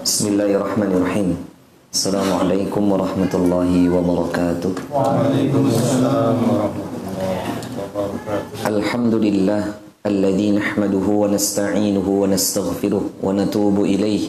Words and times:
بسم 0.00 0.24
الله 0.32 0.50
الرحمن 0.56 0.90
الرحيم 0.96 1.28
السلام 1.92 2.28
عليكم 2.40 2.82
ورحمة 2.92 3.32
الله 3.36 3.70
وبركاته 3.92 4.72
وعليكم 4.88 5.62
السلام 5.68 6.36
ورحمة 6.40 6.88
الله 7.04 7.36
وبركاته 7.84 8.64
الحمد 8.72 9.14
لله 9.14 9.62
الذي 10.08 10.48
نحمده 10.56 11.06
ونستعينه 11.22 12.06
ونستغفره 12.08 13.02
ونتوب 13.20 13.76
إليه 13.84 14.24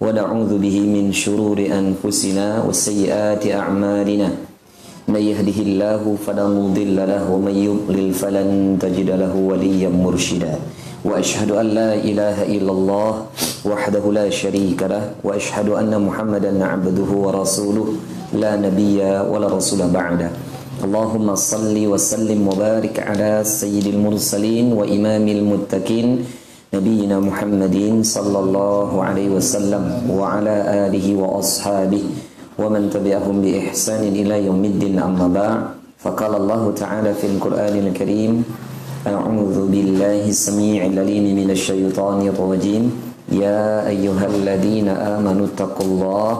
ونعوذ 0.00 0.52
به 0.56 0.76
من 0.88 1.12
شرور 1.12 1.60
أنفسنا 1.68 2.64
وسيئات 2.64 3.44
أعمالنا 3.44 4.28
من 5.12 5.20
يهده 5.20 5.58
الله 5.68 6.02
فلا 6.24 6.48
مضل 6.48 6.96
له 6.96 7.24
ومن 7.28 7.52
يضلل 7.68 8.08
فلن 8.16 8.80
تجد 8.80 9.10
له 9.20 9.32
وليا 9.36 9.92
مرشدا 9.92 10.56
وأشهد 11.04 11.50
أن 11.52 11.66
لا 11.66 11.94
إله 11.94 12.36
إلا 12.56 12.72
الله 12.72 13.12
وحده 13.64 14.04
لا 14.12 14.26
شريك 14.30 14.80
له 14.82 15.20
وأشهد 15.24 15.68
أن 15.68 15.92
محمدا 15.92 16.52
عبده 16.64 17.10
ورسوله 17.12 17.88
لا 18.34 18.56
نبي 18.56 18.98
ولا 19.30 19.48
رسول 19.52 19.84
بعده. 19.92 20.30
اللهم 20.84 21.28
صل 21.34 21.76
وسلم 21.76 22.40
وبارك 22.48 22.96
على 22.98 23.40
سيد 23.44 23.86
المرسلين 23.94 24.72
وإمام 24.72 25.28
المتقين 25.28 26.08
نبينا 26.74 27.16
محمد 27.20 27.76
صلى 28.02 28.38
الله 28.38 28.90
عليه 29.04 29.28
وسلم 29.38 29.84
وعلى 30.10 30.56
آله 30.88 31.06
وأصحابه 31.14 32.04
ومن 32.58 32.82
تبعهم 32.90 33.36
بإحسان 33.42 34.02
إلى 34.08 34.44
يوم 34.48 34.62
الدين. 34.64 34.98
أما 34.98 35.26
بعد 35.28 35.60
فقال 36.04 36.32
الله 36.36 36.62
تعالى 36.76 37.10
في 37.14 37.26
القرآن 37.32 37.74
الكريم 37.86 38.32
أعوذ 39.07 39.71
بالله 39.71 40.27
السميع 40.27 40.85
العليم 40.91 41.25
من 41.35 41.49
الشيطان 41.55 42.19
الرجيم 42.27 42.83
يا 43.31 43.87
أيها 43.87 44.25
الذين 44.27 44.87
آمنوا 44.89 45.45
اتقوا 45.55 45.87
الله 45.87 46.31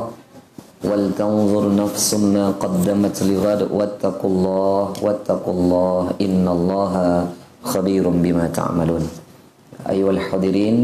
ولتنظر 0.83 1.63
نفس 1.75 2.09
ما 2.13 2.45
قدمت 2.59 3.23
لغد 3.23 3.61
واتقوا 3.71 4.31
الله 4.31 4.83
واتقوا 5.03 5.53
الله 5.53 6.03
إن 6.21 6.45
الله 6.47 6.93
خبير 7.63 8.03
بما 8.09 8.45
تعملون 8.47 9.03
أيها 9.89 10.11
الحاضرين 10.11 10.77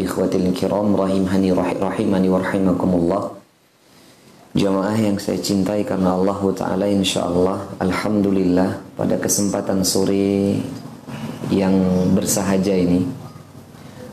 إخوتي 0.00 0.36
الكرام 0.36 0.88
رحمني 0.96 1.50
رحمني 1.82 2.28
ورحمكم 2.28 2.90
الله 2.94 3.22
Jamaah 4.56 4.96
yang 4.96 5.20
saya 5.20 5.36
cintai 5.36 5.84
karena 5.84 6.16
Allah 6.16 6.40
Ta'ala 6.56 6.88
insya 6.88 7.28
Allah 7.28 7.68
Alhamdulillah 7.76 8.96
pada 8.96 9.20
kesempatan 9.20 9.84
sore 9.84 10.56
yang 11.51 11.75
bersahaja 12.15 12.73
ini 12.73 13.21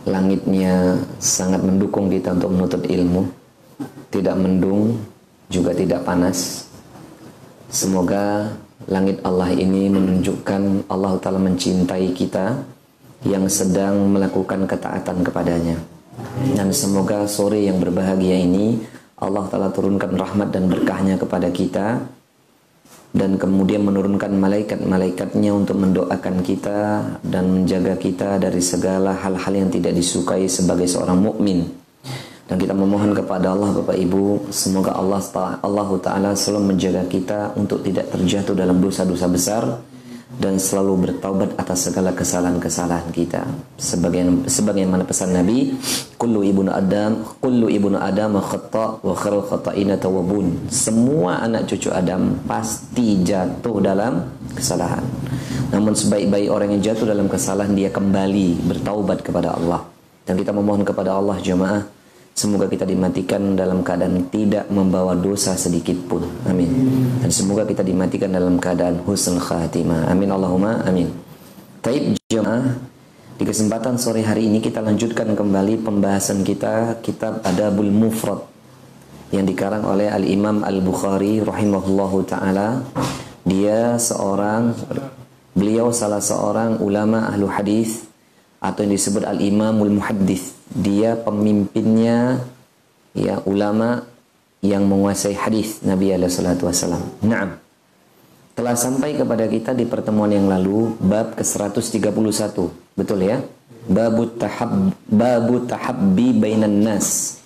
Langitnya 0.09 0.97
sangat 1.21 1.61
mendukung 1.61 2.09
kita 2.09 2.33
untuk 2.33 2.57
menuntut 2.57 2.83
ilmu. 2.89 3.29
Tidak 4.09 4.37
mendung 4.41 4.97
juga 5.53 5.77
tidak 5.77 6.01
panas. 6.09 6.65
Semoga 7.69 8.49
langit 8.89 9.21
Allah 9.21 9.53
ini 9.53 9.93
menunjukkan 9.93 10.89
Allah 10.89 11.21
Ta'ala 11.21 11.37
mencintai 11.37 12.17
kita 12.17 12.57
Yang 13.27 13.61
sedang 13.61 14.09
melakukan 14.15 14.65
ketaatan 14.65 15.27
kepadanya. 15.27 15.77
Dan 16.57 16.73
semoga 16.73 17.29
sore 17.29 17.67
yang 17.67 17.83
berbahagia 17.83 18.39
ini 18.39 18.81
Allah 19.19 19.45
Ta'ala 19.51 19.69
turunkan 19.75 20.15
rahmat 20.15 20.55
dan 20.55 20.71
berkahnya 20.71 21.19
kepada 21.19 21.51
kita 21.51 21.99
dan 23.13 23.41
kemudian 23.41 23.81
menurunkan 23.89 24.37
malaikat-malaikatnya 24.37 25.51
untuk 25.57 25.81
mendoakan 25.81 26.45
kita 26.45 26.81
dan 27.25 27.45
menjaga 27.49 27.97
kita 27.97 28.37
dari 28.37 28.61
segala 28.61 29.17
hal-hal 29.17 29.55
yang 29.55 29.71
tidak 29.73 29.97
disukai 29.97 30.45
sebagai 30.45 30.85
seorang 30.85 31.17
mukmin. 31.17 31.65
Dan 32.49 32.57
kita 32.57 32.73
memohon 32.73 33.13
kepada 33.13 33.53
Allah 33.53 33.77
Bapak 33.77 33.97
Ibu, 33.97 34.49
semoga 34.49 34.97
Allah 34.97 35.21
Allah 35.61 35.91
Taala 36.01 36.31
selalu 36.33 36.73
menjaga 36.73 37.05
kita 37.05 37.53
untuk 37.61 37.85
tidak 37.85 38.09
terjatuh 38.09 38.57
dalam 38.57 38.81
dosa-dosa 38.81 39.29
besar 39.29 39.63
dan 40.39 40.55
selalu 40.57 41.11
bertaubat 41.11 41.59
atas 41.59 41.91
segala 41.91 42.15
kesalahan-kesalahan 42.15 43.11
kita. 43.11 43.43
Sebagaimana 43.75 44.47
sebagaimana 44.47 45.03
pesan 45.03 45.35
Nabi, 45.35 45.75
kullu 46.15 46.47
ibnu 46.47 46.71
Adam, 46.71 47.27
kullu 47.43 47.67
ibnu 47.67 47.99
Adam 47.99 48.39
khata 48.39 49.03
wa 49.03 49.15
khairul 49.19 49.45
khata'ina 49.45 49.99
tawabun. 49.99 50.71
Semua 50.71 51.43
anak 51.43 51.67
cucu 51.67 51.91
Adam 51.91 52.39
pasti 52.47 53.19
jatuh 53.27 53.83
dalam 53.83 54.31
kesalahan. 54.55 55.03
Namun 55.75 55.93
sebaik-baik 55.99 56.49
orang 56.49 56.79
yang 56.79 56.83
jatuh 56.95 57.11
dalam 57.11 57.27
kesalahan 57.27 57.75
dia 57.75 57.91
kembali 57.91 58.63
bertaubat 58.63 59.27
kepada 59.27 59.59
Allah. 59.59 59.83
Dan 60.23 60.39
kita 60.39 60.55
memohon 60.55 60.87
kepada 60.87 61.19
Allah 61.19 61.37
jemaah 61.43 61.98
Semoga 62.39 62.71
kita 62.71 62.87
dimatikan 62.87 63.59
dalam 63.59 63.83
keadaan 63.83 64.31
tidak 64.31 64.71
membawa 64.71 65.19
dosa 65.19 65.59
sedikit 65.59 65.99
pun. 66.07 66.23
Amin. 66.47 66.71
Dan 67.19 67.35
semoga 67.35 67.67
kita 67.67 67.83
dimatikan 67.83 68.31
dalam 68.31 68.63
keadaan 68.63 69.03
husnul 69.03 69.43
khatimah. 69.43 70.07
Amin 70.07 70.31
Allahumma 70.31 70.87
amin. 70.87 71.11
Taib 71.83 72.15
jemaah, 72.31 72.79
di 73.35 73.43
kesempatan 73.43 73.99
sore 73.99 74.23
hari 74.23 74.47
ini 74.47 74.63
kita 74.63 74.79
lanjutkan 74.79 75.35
kembali 75.35 75.83
pembahasan 75.83 76.47
kita 76.47 77.03
kitab 77.03 77.43
Adabul 77.43 77.91
Mufrad 77.91 78.47
yang 79.35 79.43
dikarang 79.43 79.83
oleh 79.83 80.07
Al-Imam 80.07 80.63
Al-Bukhari 80.63 81.43
rahimahullahu 81.43 82.23
taala. 82.23 82.87
Dia 83.43 83.99
seorang 83.99 84.79
beliau 85.59 85.91
salah 85.91 86.23
seorang 86.23 86.79
ulama 86.87 87.27
ahlu 87.27 87.51
hadis 87.51 88.08
atau 88.59 88.83
yang 88.83 88.95
disebut 88.95 89.23
Al-Imamul 89.23 89.95
Muhaddis 89.99 90.59
dia 90.75 91.17
pemimpinnya 91.17 92.43
ya 93.17 93.41
ulama 93.49 94.05
yang 94.61 94.85
menguasai 94.91 95.39
hadis 95.39 95.81
Nabi 95.87 96.11
alaihi 96.11 96.35
salatu 96.35 96.67
wasallam. 96.67 97.03
Naam. 97.23 97.59
Telah 98.59 98.75
sampai 98.75 99.15
kepada 99.15 99.47
kita 99.47 99.71
di 99.71 99.87
pertemuan 99.87 100.35
yang 100.35 100.51
lalu 100.51 100.99
bab 100.99 101.39
ke-131. 101.39 102.59
Betul 102.99 103.23
ya? 103.23 103.39
Babu 103.87 104.27
tahab 104.35 104.91
babu 105.07 105.63
tahabbi 105.63 106.35
bainan 106.35 106.83
nas. 106.83 107.39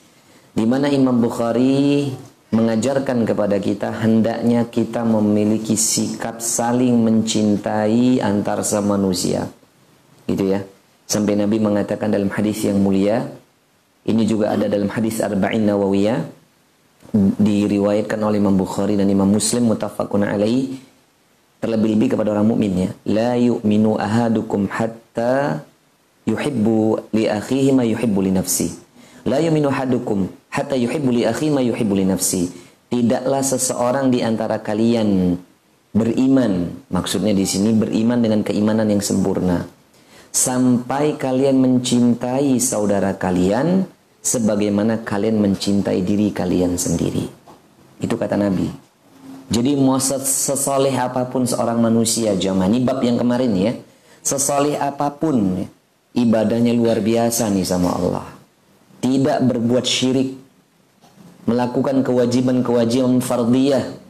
Di 0.56 0.64
mana 0.64 0.88
Imam 0.88 1.20
Bukhari 1.20 2.08
mengajarkan 2.52 3.28
kepada 3.28 3.60
kita 3.60 3.92
hendaknya 3.92 4.64
kita 4.68 5.04
memiliki 5.04 5.76
sikap 5.76 6.40
saling 6.40 6.96
mencintai 7.04 8.24
antar 8.24 8.64
sama 8.64 8.96
manusia. 8.96 9.52
Gitu 10.24 10.48
ya. 10.48 10.64
Sampai 11.06 11.36
Nabi 11.36 11.60
mengatakan 11.60 12.08
dalam 12.08 12.32
hadis 12.32 12.64
yang 12.64 12.80
mulia, 12.80 13.28
ini 14.02 14.26
juga 14.26 14.54
ada 14.54 14.66
dalam 14.66 14.90
hadis 14.90 15.22
Arba'in 15.22 15.62
Nawawiyah, 15.62 16.24
diriwayatkan 17.38 18.18
oleh 18.22 18.40
Imam 18.40 18.56
Bukhari 18.56 18.96
dan 18.96 19.06
Imam 19.10 19.28
Muslim 19.28 19.68
mutafakun 19.70 20.24
alaih, 20.24 20.78
terlebih-lebih 21.60 22.16
kepada 22.16 22.32
orang 22.32 22.48
mukmin 22.48 22.72
ya. 22.88 22.90
La 23.06 23.32
yu'minu 23.36 24.00
ahadukum 24.00 24.66
hatta 24.72 25.62
yuhibbu 26.26 27.12
li 27.12 27.28
akhihi 27.28 27.70
ma 27.74 27.84
yuhibbu 27.84 28.18
li 28.24 28.32
nafsi. 28.34 28.72
La 29.28 29.38
yu'minu 29.38 29.70
ahadukum 29.70 30.26
hatta 30.50 30.74
yuhibbu 30.74 31.10
li 31.12 31.22
akhihi 31.28 31.52
ma 31.52 31.62
yuhibbu 31.62 31.94
li 31.98 32.06
nafsi. 32.08 32.50
Tidaklah 32.88 33.42
seseorang 33.44 34.10
di 34.10 34.24
antara 34.24 34.58
kalian 34.60 35.36
beriman, 35.92 36.72
maksudnya 36.88 37.36
di 37.36 37.44
sini 37.44 37.76
beriman 37.76 38.18
dengan 38.20 38.40
keimanan 38.40 38.88
yang 38.88 39.04
sempurna 39.04 39.81
sampai 40.32 41.20
kalian 41.20 41.60
mencintai 41.60 42.56
saudara 42.56 43.12
kalian 43.20 43.84
sebagaimana 44.24 45.04
kalian 45.04 45.38
mencintai 45.38 46.00
diri 46.00 46.32
kalian 46.32 46.80
sendiri. 46.80 47.28
Itu 48.00 48.16
kata 48.16 48.40
Nabi. 48.40 48.66
Jadi 49.52 49.76
mau 49.76 50.00
sesoleh 50.00 50.96
apa 50.96 51.28
pun 51.28 51.44
seorang 51.44 51.76
manusia 51.76 52.32
zaman 52.32 52.72
ini 52.72 52.80
bab 52.80 53.04
yang 53.04 53.20
kemarin 53.20 53.52
ya. 53.52 53.72
Sesoleh 54.24 54.80
apa 54.80 55.12
pun 55.12 55.68
ibadahnya 56.16 56.72
luar 56.72 57.04
biasa 57.04 57.52
nih 57.52 57.68
sama 57.68 57.92
Allah. 57.92 58.26
Tidak 59.04 59.44
berbuat 59.44 59.84
syirik. 59.84 60.40
Melakukan 61.42 62.06
kewajiban-kewajiban 62.06 63.18
fardiyah 63.18 64.01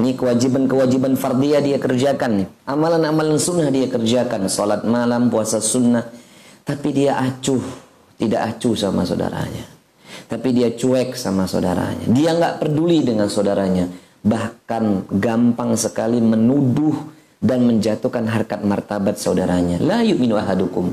ini 0.00 0.16
kewajiban-kewajiban 0.16 1.20
fardiyah 1.20 1.60
dia 1.60 1.76
kerjakan 1.76 2.44
nih. 2.44 2.48
Amalan-amalan 2.64 3.36
sunnah 3.36 3.68
dia 3.68 3.92
kerjakan. 3.92 4.48
Salat 4.48 4.88
malam, 4.88 5.28
puasa 5.28 5.60
sunnah. 5.60 6.08
Tapi 6.64 6.88
dia 6.96 7.20
acuh. 7.20 7.60
Tidak 8.16 8.40
acuh 8.40 8.72
sama 8.72 9.04
saudaranya. 9.04 9.68
Tapi 10.30 10.48
dia 10.56 10.72
cuek 10.72 11.12
sama 11.12 11.44
saudaranya. 11.44 12.08
Dia 12.08 12.32
nggak 12.32 12.64
peduli 12.64 13.04
dengan 13.04 13.28
saudaranya. 13.28 13.84
Bahkan 14.22 15.12
gampang 15.18 15.76
sekali 15.76 16.22
menuduh 16.22 16.94
dan 17.42 17.66
menjatuhkan 17.66 18.24
harkat 18.30 18.62
martabat 18.64 19.18
saudaranya. 19.18 19.82
La 19.82 20.00
yu'minu 20.00 20.38
ahadukum. 20.38 20.88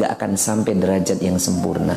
Gak 0.00 0.16
akan 0.16 0.32
sampai 0.34 0.72
derajat 0.80 1.20
yang 1.20 1.36
sempurna. 1.36 1.92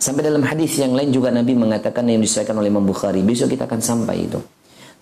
Sampai 0.00 0.24
dalam 0.24 0.40
hadis 0.40 0.72
yang 0.80 0.96
lain 0.96 1.12
juga 1.12 1.28
Nabi 1.28 1.52
mengatakan 1.52 2.08
yang 2.08 2.24
disahkan 2.24 2.56
oleh 2.56 2.72
Imam 2.72 2.86
Bukhari. 2.88 3.20
Besok 3.20 3.52
kita 3.52 3.68
akan 3.68 3.80
sampai 3.84 4.24
itu. 4.24 4.40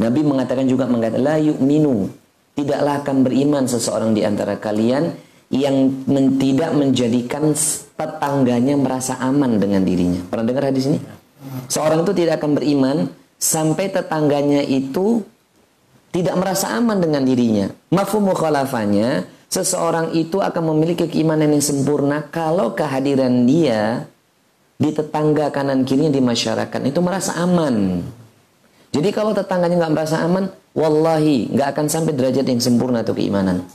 Nabi 0.01 0.21
mengatakan 0.27 0.67
juga 0.67 0.91
mengatakan 0.91 1.23
la 1.23 1.37
yu'minu 1.39 2.11
tidaklah 2.55 3.03
akan 3.03 3.17
beriman 3.23 3.65
seseorang 3.67 4.15
di 4.15 4.23
antara 4.27 4.59
kalian 4.59 5.15
yang 5.55 6.07
men 6.11 6.41
tidak 6.41 6.75
menjadikan 6.75 7.55
tetangganya 7.95 8.75
merasa 8.75 9.15
aman 9.23 9.59
dengan 9.63 9.87
dirinya. 9.87 10.23
Pernah 10.27 10.45
dengar 10.51 10.65
hadis 10.71 10.91
ini? 10.91 10.99
Seorang 11.71 12.03
itu 12.03 12.13
tidak 12.17 12.43
akan 12.43 12.59
beriman 12.59 12.97
sampai 13.39 13.93
tetangganya 13.93 14.65
itu 14.65 15.23
tidak 16.11 16.35
merasa 16.39 16.75
aman 16.75 16.99
dengan 17.03 17.23
dirinya. 17.27 17.67
Mafhum 17.91 18.31
mukhalafahnya, 18.31 19.27
seseorang 19.51 20.15
itu 20.15 20.39
akan 20.39 20.75
memiliki 20.75 21.11
keimanan 21.11 21.55
yang 21.55 21.63
sempurna 21.63 22.27
kalau 22.31 22.75
kehadiran 22.75 23.47
dia 23.47 24.07
di 24.79 24.91
tetangga 24.91 25.55
kanan 25.55 25.87
kirinya 25.87 26.11
di 26.11 26.23
masyarakat 26.23 26.81
itu 26.87 26.99
merasa 27.03 27.39
aman. 27.39 28.03
Jadi 28.95 29.11
kalau 29.11 29.35
tetangganya 29.35 29.83
nggak 29.83 29.95
merasa 29.99 30.23
aman, 30.23 30.47
wallahi 30.71 31.51
nggak 31.51 31.69
akan 31.75 31.87
sampai 31.91 32.15
derajat 32.15 32.47
yang 32.47 32.63
sempurna 32.63 33.03
atau 33.03 33.11
keimanan. 33.11 33.67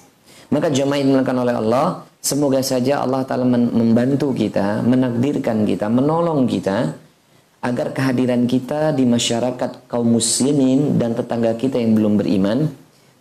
Maka 0.47 0.71
jamaah 0.71 1.03
dimuliakan 1.03 1.37
oleh 1.43 1.55
Allah, 1.59 1.85
semoga 2.23 2.63
saja 2.63 3.03
Allah 3.03 3.27
Ta'ala 3.27 3.43
membantu 3.45 4.31
kita, 4.31 4.79
menakdirkan 4.81 5.67
kita, 5.67 5.91
menolong 5.91 6.47
kita, 6.47 6.95
agar 7.59 7.91
kehadiran 7.91 8.47
kita 8.47 8.95
di 8.95 9.03
masyarakat 9.03 9.91
kaum 9.91 10.07
muslimin 10.07 10.95
dan 10.95 11.11
tetangga 11.11 11.51
kita 11.59 11.75
yang 11.75 11.99
belum 11.99 12.15
beriman, 12.15 12.71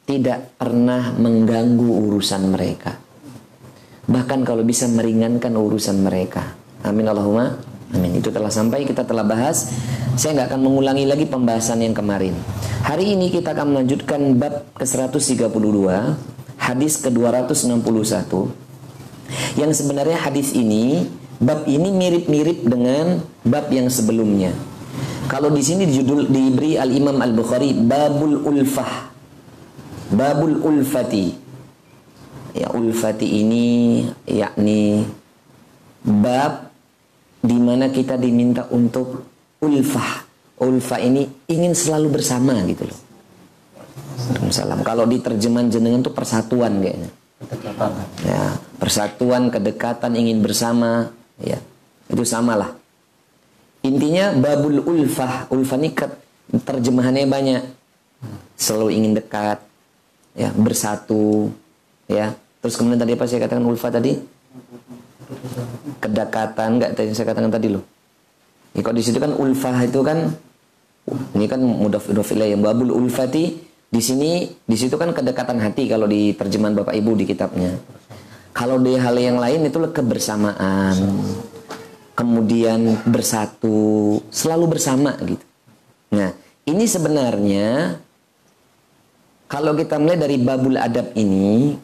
tidak 0.07 0.55
pernah 0.55 1.13
mengganggu 1.19 1.91
urusan 2.09 2.55
mereka. 2.55 2.95
Bahkan 4.09 4.41
kalau 4.47 4.65
bisa 4.65 4.89
meringankan 4.89 5.53
urusan 5.53 6.01
mereka. 6.01 6.57
Amin 6.81 7.11
Allahumma. 7.11 7.61
Amin. 7.93 8.17
Itu 8.17 8.33
telah 8.33 8.49
sampai, 8.49 8.89
kita 8.89 9.05
telah 9.05 9.27
bahas. 9.27 9.69
Saya 10.19 10.35
nggak 10.35 10.51
akan 10.51 10.63
mengulangi 10.67 11.07
lagi 11.07 11.31
pembahasan 11.31 11.79
yang 11.79 11.95
kemarin. 11.95 12.35
Hari 12.83 13.15
ini 13.15 13.31
kita 13.31 13.55
akan 13.55 13.71
melanjutkan 13.71 14.35
bab 14.35 14.67
ke-132, 14.75 15.79
hadis 16.59 16.99
ke-261. 17.07 18.27
Yang 19.55 19.73
sebenarnya 19.79 20.19
hadis 20.19 20.59
ini, 20.59 21.07
bab 21.39 21.71
ini 21.71 21.95
mirip-mirip 21.95 22.67
dengan 22.67 23.23
bab 23.47 23.71
yang 23.71 23.87
sebelumnya. 23.87 24.51
Kalau 25.31 25.55
di 25.55 25.63
sini 25.63 25.87
judul 25.87 26.27
diberi 26.27 26.75
Al 26.75 26.91
Imam 26.91 27.23
Al 27.23 27.31
Bukhari 27.31 27.79
Babul 27.79 28.43
Ulfah. 28.43 29.15
Babul 30.11 30.59
Ulfati. 30.59 31.47
Ya 32.59 32.75
ulfati 32.75 33.39
ini 33.39 34.03
yakni 34.27 35.07
bab 36.03 36.75
di 37.39 37.55
mana 37.55 37.93
kita 37.93 38.19
diminta 38.19 38.67
untuk 38.75 39.28
ulfah. 39.63 40.27
Ulfah 40.59 40.99
ini 40.99 41.27
ingin 41.47 41.71
selalu 41.71 42.19
bersama 42.19 42.59
gitu 42.67 42.91
loh. 42.91 42.99
Salam. 44.51 44.83
Kalau 44.83 45.07
di 45.07 45.23
terjemahan 45.23 45.71
jenengan 45.71 46.03
itu 46.03 46.11
persatuan 46.11 46.83
kayaknya. 46.83 47.11
Ya, 48.27 48.59
persatuan, 48.83 49.55
kedekatan, 49.55 50.19
ingin 50.19 50.43
bersama, 50.43 51.15
ya. 51.39 51.63
Itu 52.11 52.27
samalah. 52.27 52.75
Intinya 53.87 54.35
babul 54.35 54.83
ulfah. 54.83 55.47
Ulfah 55.55 55.79
ini 55.79 55.95
terjemahannya 56.51 57.31
banyak. 57.31 57.63
Selalu 58.59 58.99
ingin 58.99 59.13
dekat, 59.15 59.63
ya, 60.35 60.51
bersatu, 60.51 61.55
ya. 62.11 62.35
Terus 62.59 62.75
kemudian 62.75 62.99
tadi 62.99 63.15
apa 63.15 63.31
saya 63.31 63.47
katakan 63.47 63.63
ulfah 63.63 63.95
tadi? 63.95 64.19
kedekatan 65.99 66.81
nggak 66.81 66.91
tadi 66.97 67.13
saya 67.13 67.27
katakan 67.29 67.53
tadi 67.53 67.69
loh. 67.69 67.85
Ya, 68.77 68.81
kalau 68.85 68.97
di 68.97 69.05
situ 69.05 69.19
kan 69.19 69.33
ulfah 69.35 69.79
itu 69.85 70.01
kan 70.05 70.33
ini 71.35 71.47
kan 71.49 71.61
mudaf 71.61 72.05
yang 72.37 72.61
babul 72.61 72.93
ulfati 72.93 73.45
di 73.89 74.01
sini 74.05 74.45
di 74.45 74.77
situ 74.77 75.01
kan 75.01 75.17
kedekatan 75.17 75.57
hati 75.57 75.89
kalau 75.89 76.05
di 76.05 76.37
terjemahan 76.37 76.77
Bapak 76.77 76.95
Ibu 76.95 77.11
di 77.17 77.25
kitabnya. 77.25 77.73
Kalau 78.53 78.77
di 78.83 78.99
hal 78.99 79.15
yang 79.17 79.39
lain 79.39 79.71
itu 79.71 79.79
kebersamaan. 79.79 80.97
Kemudian 82.19 83.07
bersatu, 83.07 84.19
selalu 84.35 84.75
bersama 84.75 85.15
gitu. 85.23 85.45
Nah, 86.11 86.35
ini 86.67 86.83
sebenarnya 86.83 87.95
kalau 89.47 89.79
kita 89.79 90.03
mulai 90.03 90.19
dari 90.19 90.35
babul 90.43 90.75
adab 90.75 91.15
ini, 91.15 91.79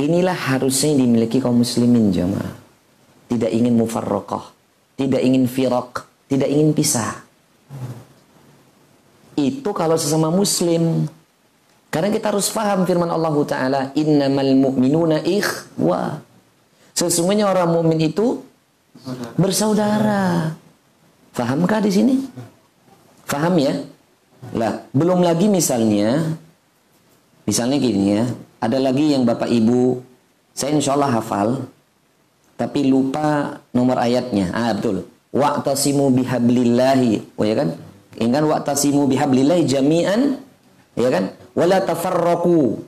inilah 0.00 0.56
harusnya 0.56 0.96
dimiliki 0.96 1.36
kaum 1.36 1.60
muslimin 1.60 2.08
jamaah 2.08 2.68
tidak 3.28 3.50
ingin 3.52 3.76
mufarrokoh, 3.76 4.50
tidak 4.96 5.20
ingin 5.20 5.44
firok, 5.44 6.07
tidak 6.28 6.48
ingin 6.48 6.76
pisah. 6.76 7.24
Itu 9.34 9.72
kalau 9.72 9.96
sesama 9.96 10.28
muslim. 10.28 11.08
Karena 11.88 12.12
kita 12.12 12.28
harus 12.28 12.52
paham 12.52 12.84
firman 12.84 13.08
Allah 13.08 13.32
Ta'ala, 13.48 13.80
Innamal 13.96 14.52
mu'minuna 14.52 15.24
ikhwa. 15.24 16.20
Sesungguhnya 16.92 17.48
orang 17.48 17.72
mukmin 17.72 17.96
itu 17.96 18.44
bersaudara. 19.40 20.52
Fahamkah 21.32 21.80
di 21.80 21.88
sini? 21.88 22.14
Faham 23.24 23.56
ya? 23.56 23.72
Lah, 24.52 24.84
belum 24.92 25.24
lagi 25.24 25.48
misalnya, 25.48 26.36
misalnya 27.48 27.76
gini 27.80 28.20
ya, 28.20 28.24
ada 28.60 28.78
lagi 28.78 29.14
yang 29.14 29.22
bapak 29.24 29.48
ibu, 29.48 30.02
saya 30.52 30.74
insya 30.74 30.98
Allah 30.98 31.22
hafal, 31.22 31.66
tapi 32.58 32.90
lupa 32.90 33.62
nomor 33.70 34.02
ayatnya. 34.02 34.50
Ah 34.50 34.74
betul. 34.74 35.06
Wa'tasimu 35.32 36.08
bihablillahi. 36.16 37.36
Oh 37.36 37.44
ya 37.44 37.54
kan? 37.56 37.76
Ingat 38.18 38.42
wa'tasimu 38.48 39.04
bihablillahi 39.06 39.62
jami'an. 39.68 40.40
Ya 40.96 41.08
kan? 41.12 41.36
Wala 41.52 41.84
tafarraqu. 41.84 42.80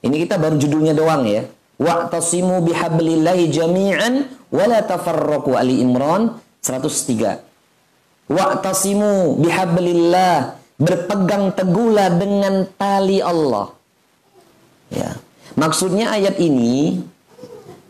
Ini 0.00 0.16
kita 0.24 0.36
baru 0.36 0.60
judulnya 0.60 0.92
doang 0.92 1.24
ya. 1.24 1.48
Wa'tasimu 1.80 2.60
bihablillahi 2.68 3.48
jami'an 3.48 4.28
wala 4.52 4.84
tafarraqu. 4.84 5.56
Ali 5.56 5.80
Imran 5.80 6.36
103. 6.60 8.28
Wa'tasimu 8.28 9.40
bihablillah. 9.40 10.60
Berpegang 10.80 11.52
teguhlah 11.52 12.08
dengan 12.16 12.64
tali 12.76 13.20
Allah. 13.20 13.68
Ya. 14.88 15.12
Maksudnya 15.52 16.08
ayat 16.16 16.40
ini 16.40 17.04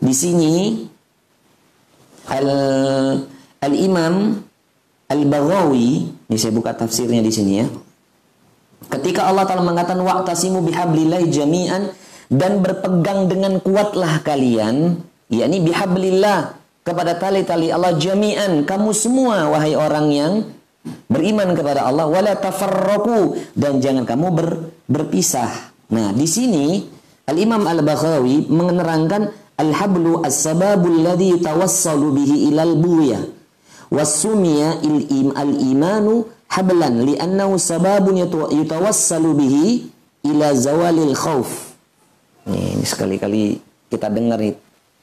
di 0.01 0.11
sini 0.11 0.83
al 2.27 2.47
al 3.61 3.73
Imam 3.77 4.41
al 5.07 5.21
Baghawi 5.29 6.09
ini 6.09 6.37
saya 6.37 6.53
buka 6.55 6.73
tafsirnya 6.73 7.21
di 7.21 7.29
sini 7.29 7.53
ya. 7.61 7.67
Ketika 8.89 9.29
Allah 9.29 9.45
Taala 9.45 9.61
mengatakan 9.61 10.01
wa'tasimu 10.01 10.65
bihablillahi 10.65 11.29
jami'an 11.29 11.93
dan 12.33 12.59
berpegang 12.59 13.29
dengan 13.29 13.61
kuatlah 13.61 14.25
kalian, 14.25 14.99
yakni 15.29 15.61
bihablillah 15.61 16.57
kepada 16.81 17.15
tali-tali 17.15 17.69
Allah 17.69 17.93
jami'an 17.93 18.65
kamu 18.65 18.89
semua 18.91 19.53
wahai 19.53 19.77
orang 19.77 20.07
yang 20.09 20.33
beriman 21.05 21.53
kepada 21.53 21.85
Allah 21.85 22.09
wala 22.09 22.33
tafarraqu 22.33 23.37
dan 23.53 23.77
jangan 23.77 24.03
kamu 24.09 24.27
ber, 24.33 24.47
berpisah. 24.89 25.71
Nah, 25.93 26.09
di 26.15 26.25
sini 26.25 26.81
Al 27.29 27.37
Imam 27.37 27.63
Al 27.69 27.85
Baghawi 27.85 28.49
menerangkan 28.49 29.29
Al-hablu 29.61 30.25
as-sababu 30.25 30.89
alladhi 30.89 31.37
tawassalu 31.37 32.17
bihi 32.17 32.49
ilal 32.49 32.73
buya. 32.81 33.21
Wasumiya 33.91 34.79
al-imanu 35.35 36.31
hablan 36.47 37.03
li'annahu 37.03 37.59
sababun 37.59 38.23
yutawassalu 38.23 39.29
bihi 39.35 39.65
ila 40.31 40.55
zawalil 40.55 41.11
khawf. 41.11 41.75
Ini, 42.47 42.87
sekali-kali 42.87 43.59
kita 43.91 44.07
dengar 44.07 44.39
nih 44.39 44.55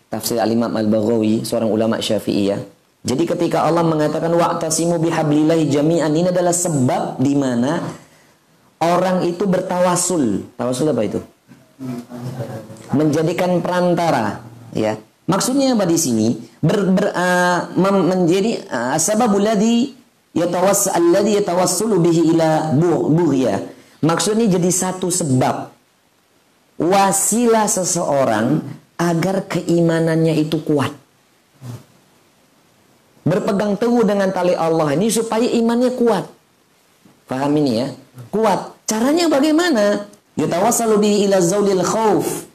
tafsir 0.08 0.40
al-imam 0.40 0.72
al-Baghawi, 0.72 1.44
seorang 1.44 1.68
ulama 1.68 2.00
syafi'iyah. 2.00 2.64
Jadi 3.04 3.28
ketika 3.28 3.68
Allah 3.68 3.84
mengatakan 3.84 4.32
wa'tasimu 4.32 4.96
bihablillahi 4.98 5.68
jami'an 5.68 6.10
ini 6.16 6.32
adalah 6.32 6.56
sebab 6.56 7.20
di 7.20 7.36
mana 7.36 7.84
orang 8.82 9.22
itu 9.28 9.44
bertawasul. 9.44 10.48
Tawasul 10.56 10.90
apa 10.90 11.02
itu? 11.04 11.20
Menjadikan 12.90 13.60
perantara 13.62 14.42
ya 14.74 14.98
maksudnya 15.28 15.76
apa 15.76 15.84
di 15.84 15.98
sini 16.00 16.26
ber, 16.58 16.90
ber, 16.90 17.06
uh, 17.12 17.60
menjadi 17.76 18.64
uh, 18.66 18.96
sababul 18.96 19.44
ladzi 19.44 19.94
yatawass 20.32 20.90
alladhi 20.90 21.38
yatawassulu 21.38 22.00
bihi 22.00 22.34
ila 22.34 22.72
bughya. 23.12 23.68
Maksudnya 24.02 24.46
jadi 24.48 24.70
satu 24.70 25.10
sebab. 25.10 25.74
Wasilah 26.78 27.66
seseorang 27.66 28.62
agar 28.94 29.50
keimanannya 29.50 30.38
itu 30.38 30.62
kuat. 30.62 30.94
Berpegang 33.26 33.74
teguh 33.74 34.06
dengan 34.06 34.30
tali 34.30 34.54
Allah 34.54 34.94
ini 34.94 35.10
supaya 35.10 35.44
imannya 35.44 35.92
kuat. 35.98 36.24
Paham 37.26 37.52
ini 37.60 37.72
ya? 37.82 37.88
Kuat. 38.30 38.78
Caranya 38.88 39.28
bagaimana? 39.28 40.06
Yatawassalu 40.38 41.02
bihi 41.02 41.16
ila 41.26 41.42
zaulil 41.42 41.82
khauf 41.82 42.47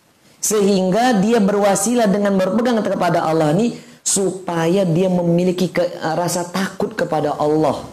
sehingga 0.44 1.24
dia 1.24 1.40
berwasilah 1.40 2.12
dengan 2.12 2.36
berpegang 2.36 2.84
kepada 2.84 3.24
Allah 3.24 3.56
ini 3.56 3.80
supaya 4.04 4.84
dia 4.84 5.08
memiliki 5.08 5.72
ke, 5.72 5.80
rasa 6.20 6.44
takut 6.52 6.92
kepada 6.92 7.40
Allah. 7.40 7.88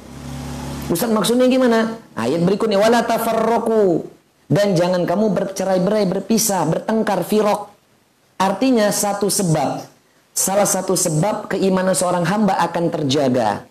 Ustaz 0.90 1.06
maksudnya 1.14 1.46
gimana? 1.46 1.94
Ayat 2.18 2.42
berikutnya 2.42 2.82
wala 2.82 3.06
tafarraqu 3.06 4.02
dan 4.50 4.74
jangan 4.74 5.06
kamu 5.06 5.30
bercerai-berai, 5.30 6.10
berpisah, 6.10 6.66
bertengkar, 6.66 7.22
firok. 7.22 7.70
Artinya 8.34 8.90
satu 8.90 9.30
sebab, 9.30 9.86
salah 10.34 10.66
satu 10.66 10.98
sebab 10.98 11.54
keimanan 11.54 11.94
seorang 11.94 12.26
hamba 12.26 12.58
akan 12.58 12.90
terjaga. 12.90 13.70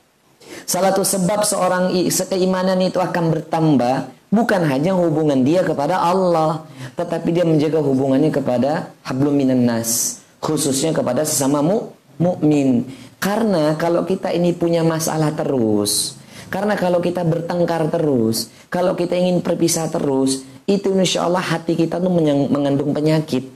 Salah 0.64 0.96
satu 0.96 1.04
sebab 1.04 1.44
seorang 1.44 1.92
keimanan 2.32 2.80
itu 2.80 3.04
akan 3.04 3.36
bertambah 3.36 4.19
bukan 4.30 4.62
hanya 4.70 4.94
hubungan 4.94 5.42
dia 5.42 5.66
kepada 5.66 6.00
Allah, 6.02 6.66
tetapi 6.96 7.34
dia 7.34 7.46
menjaga 7.46 7.82
hubungannya 7.82 8.30
kepada 8.30 8.94
hablum 9.06 9.34
minan 9.36 9.66
nas, 9.66 10.22
khususnya 10.42 10.94
kepada 10.94 11.26
sesama 11.26 11.60
mu, 11.62 11.94
mukmin. 12.22 12.86
Karena 13.20 13.76
kalau 13.76 14.08
kita 14.08 14.32
ini 14.32 14.56
punya 14.56 14.86
masalah 14.86 15.36
terus, 15.36 16.16
karena 16.48 16.80
kalau 16.80 17.04
kita 17.04 17.26
bertengkar 17.28 17.92
terus, 17.92 18.48
kalau 18.72 18.96
kita 18.96 19.18
ingin 19.18 19.44
berpisah 19.44 19.92
terus, 19.92 20.48
itu 20.70 20.94
insya 20.96 21.28
Allah 21.28 21.44
hati 21.44 21.76
kita 21.76 22.00
tuh 22.00 22.14
mengandung 22.48 22.96
penyakit. 22.96 23.50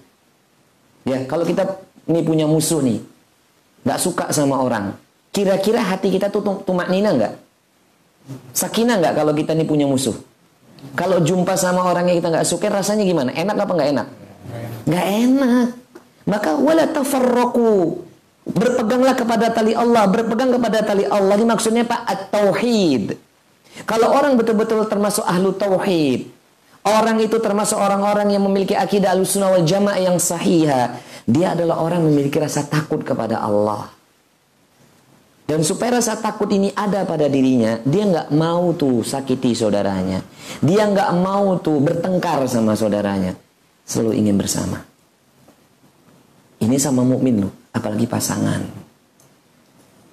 Ya, 1.08 1.24
kalau 1.30 1.48
kita 1.48 1.80
ini 2.10 2.20
punya 2.25 2.44
musuh 2.50 2.84
nih, 2.84 3.00
nggak 3.88 4.00
suka 4.01 4.25
sama 4.36 4.60
orang, 4.60 5.00
kira-kira 5.32 5.80
hati 5.80 6.12
kita 6.12 6.27
tuh 6.27 6.44
tumak 6.68 6.92
nina 6.92 7.15
nggak? 7.15 7.34
Sakinah 8.56 9.00
nggak 9.00 9.13
kalau 9.15 9.32
kita 9.36 9.51
nih 9.56 9.68
punya 9.68 9.88
musuh? 9.88 10.15
Kalau 10.94 11.24
jumpa 11.24 11.56
sama 11.56 11.88
orang 11.88 12.12
yang 12.12 12.20
kita 12.20 12.30
nggak 12.30 12.48
suka, 12.48 12.68
rasanya 12.70 13.08
gimana? 13.08 13.32
Enak 13.34 13.56
apa 13.56 13.72
nggak 13.74 13.90
enak? 13.96 14.08
Nggak 14.86 15.08
enak. 15.25 15.68
Maka 16.28 16.50
wala 16.60 16.86
tafarraku. 16.92 18.04
Berpeganglah 18.44 19.16
kepada 19.16 19.48
tali 19.56 19.72
Allah, 19.72 20.04
berpegang 20.12 20.52
kepada 20.52 20.84
tali 20.84 21.08
Allah. 21.08 21.40
Ini 21.40 21.48
maksudnya 21.48 21.88
Pak 21.88 22.02
at-tauhid. 22.04 23.16
Kalau 23.88 24.12
orang 24.12 24.36
betul-betul 24.36 24.84
termasuk 24.92 25.24
ahlu 25.24 25.56
tauhid, 25.56 26.28
Orang 26.84 27.24
itu 27.24 27.40
termasuk 27.40 27.80
orang-orang 27.80 28.36
yang 28.36 28.44
memiliki 28.44 28.75
akidah 28.75 29.16
al-sunnah 29.16 29.56
wal 29.56 29.63
jamaah 29.63 30.04
yang 30.04 30.20
sahih. 30.20 30.68
Dia 31.24 31.56
adalah 31.56 31.80
orang 31.80 32.04
yang 32.04 32.12
memiliki 32.12 32.36
rasa 32.44 32.68
takut 32.68 33.00
kepada 33.08 33.40
Allah. 33.40 33.88
Dan 35.53 35.62
supaya 35.62 36.01
rasa 36.01 36.17
takut 36.17 36.50
ini 36.50 36.74
ada 36.74 37.05
pada 37.05 37.29
dirinya, 37.29 37.77
dia 37.86 38.10
nggak 38.10 38.33
mau 38.33 38.74
tuh 38.74 39.05
sakiti 39.05 39.53
saudaranya. 39.53 40.25
Dia 40.65 40.89
nggak 40.89 41.13
mau 41.22 41.62
tuh 41.62 41.77
bertengkar 41.77 42.50
sama 42.50 42.74
saudaranya. 42.74 43.38
Selalu 43.86 44.17
ingin 44.17 44.33
bersama. 44.33 44.81
Ini 46.57 46.74
sama 46.81 47.05
mukmin 47.05 47.45
loh, 47.45 47.53
apalagi 47.69 48.10
pasangan. 48.10 48.65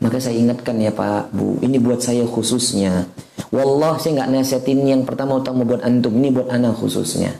Maka 0.04 0.20
saya 0.20 0.36
ingatkan 0.36 0.76
ya 0.76 0.92
Pak 0.92 1.32
Bu, 1.32 1.56
ini 1.64 1.80
buat 1.80 2.04
saya 2.04 2.28
khususnya. 2.28 3.08
Wallah 3.48 3.96
saya 3.96 4.20
nggak 4.20 4.36
nasihatin 4.36 4.84
yang 4.84 5.08
pertama 5.08 5.40
utama 5.40 5.64
buat 5.64 5.80
antum, 5.80 6.20
ini 6.20 6.36
buat 6.36 6.52
anak 6.52 6.76
khususnya. 6.84 7.32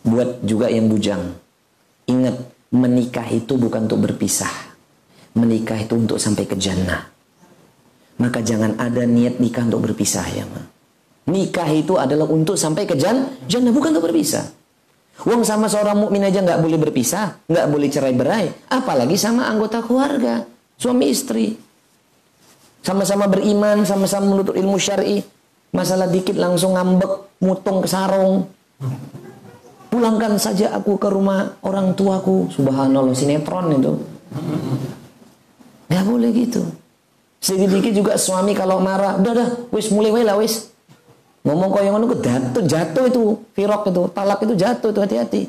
Buat 0.00 0.40
juga 0.40 0.72
yang 0.72 0.88
bujang. 0.88 1.36
Ingat, 2.08 2.40
menikah 2.72 3.28
itu 3.28 3.60
bukan 3.60 3.84
untuk 3.84 4.00
berpisah. 4.00 4.72
Menikah 5.36 5.76
itu 5.84 5.92
untuk 5.92 6.16
sampai 6.16 6.48
ke 6.48 6.56
jannah. 6.56 7.12
Maka 8.14 8.38
jangan 8.44 8.78
ada 8.78 9.02
niat 9.02 9.42
nikah 9.42 9.66
untuk 9.66 9.90
berpisah 9.90 10.26
ya 10.30 10.46
Ma. 10.46 10.62
Nikah 11.24 11.68
itu 11.72 11.96
adalah 11.96 12.28
untuk 12.28 12.54
sampai 12.54 12.84
ke 12.84 12.94
jannah, 12.94 13.72
bukan 13.72 13.96
untuk 13.96 14.06
berpisah. 14.12 14.44
Uang 15.24 15.46
sama 15.46 15.70
seorang 15.70 15.96
mukmin 15.96 16.26
aja 16.26 16.42
nggak 16.42 16.60
boleh 16.60 16.78
berpisah, 16.78 17.38
nggak 17.46 17.66
boleh 17.70 17.88
cerai 17.88 18.14
berai, 18.14 18.46
apalagi 18.66 19.14
sama 19.14 19.46
anggota 19.46 19.80
keluarga, 19.80 20.44
suami 20.76 21.06
istri. 21.08 21.54
Sama-sama 22.84 23.24
beriman, 23.24 23.88
sama-sama 23.88 24.28
menuntut 24.28 24.58
ilmu 24.60 24.76
syar'i. 24.76 25.24
Masalah 25.72 26.06
dikit 26.12 26.36
langsung 26.36 26.76
ngambek, 26.76 27.40
mutung 27.40 27.80
ke 27.80 27.88
sarung. 27.88 28.44
Pulangkan 29.88 30.36
saja 30.36 30.76
aku 30.76 31.00
ke 31.00 31.08
rumah 31.08 31.56
orang 31.64 31.96
tuaku. 31.96 32.52
Subhanallah, 32.52 33.16
sinetron 33.16 33.80
itu. 33.80 33.92
Gak 35.88 36.04
boleh 36.04 36.30
gitu. 36.36 36.60
Sedikit-dikit 37.44 37.92
juga 37.92 38.12
suami 38.16 38.56
kalau 38.56 38.80
marah, 38.80 39.20
udah 39.20 39.32
dah, 39.36 39.48
wis 39.68 39.92
mulai 39.92 40.08
wae 40.08 40.24
lah 40.24 40.40
wis. 40.40 40.72
Ngomong 41.44 41.68
kau 41.68 41.84
yang 41.84 42.00
ngono 42.00 42.16
jatuh, 42.16 42.64
jatuh 42.64 43.04
itu, 43.04 43.36
firok 43.52 43.92
itu, 43.92 44.02
talak 44.16 44.40
itu 44.40 44.56
jatuh 44.56 44.88
itu 44.96 45.00
hati-hati. 45.04 45.42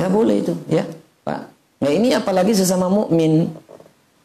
Gak 0.00 0.08
boleh 0.08 0.40
itu, 0.40 0.56
ya, 0.72 0.88
Pak. 1.28 1.52
Nah 1.84 1.92
ini 1.92 2.16
apalagi 2.16 2.56
sesama 2.56 2.88
mukmin 2.88 3.52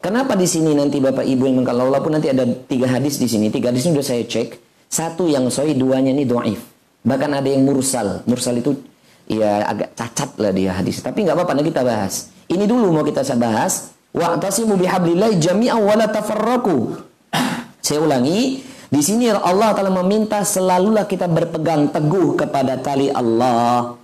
Kenapa 0.02 0.34
di 0.34 0.50
sini 0.50 0.74
nanti 0.74 0.98
Bapak 0.98 1.22
Ibu 1.22 1.46
yang 1.46 1.62
kalau 1.62 1.86
walaupun 1.86 2.18
nanti 2.18 2.26
ada 2.26 2.42
tiga 2.42 2.90
hadis 2.90 3.22
di 3.22 3.30
sini, 3.30 3.54
tiga 3.54 3.70
hadis 3.70 3.86
ini 3.86 3.94
sudah 3.94 4.06
saya 4.10 4.26
cek, 4.26 4.58
satu 4.90 5.30
yang 5.30 5.46
sahih, 5.46 5.78
duanya 5.78 6.10
ini 6.10 6.26
doaif. 6.26 6.58
Bahkan 7.06 7.30
ada 7.38 7.46
yang 7.46 7.62
mursal. 7.62 8.26
Mursal 8.26 8.58
itu 8.58 8.74
ya 9.30 9.62
agak 9.62 9.94
cacat 9.94 10.34
lah 10.42 10.50
dia 10.50 10.74
hadis. 10.74 10.98
Tapi 11.06 11.22
nggak 11.22 11.38
apa-apa, 11.38 11.54
nanti 11.54 11.70
kita 11.70 11.86
bahas. 11.86 12.34
Ini 12.50 12.66
dulu 12.66 12.90
mau 12.90 13.06
kita 13.06 13.22
bahas. 13.38 13.94
Wa'tasimu 14.12 14.76
bihablillahi 14.76 15.40
jami'an 15.40 15.80
wa 15.80 15.94
la 15.96 16.06
tafarraku. 16.08 17.00
Saya 17.80 18.04
ulangi, 18.04 18.60
di 18.92 19.00
sini 19.00 19.32
Allah 19.32 19.72
telah 19.72 19.92
meminta 20.04 20.44
selalulah 20.44 21.08
kita 21.08 21.26
berpegang 21.26 21.88
teguh 21.88 22.36
kepada 22.36 22.76
tali 22.78 23.08
Allah. 23.08 23.96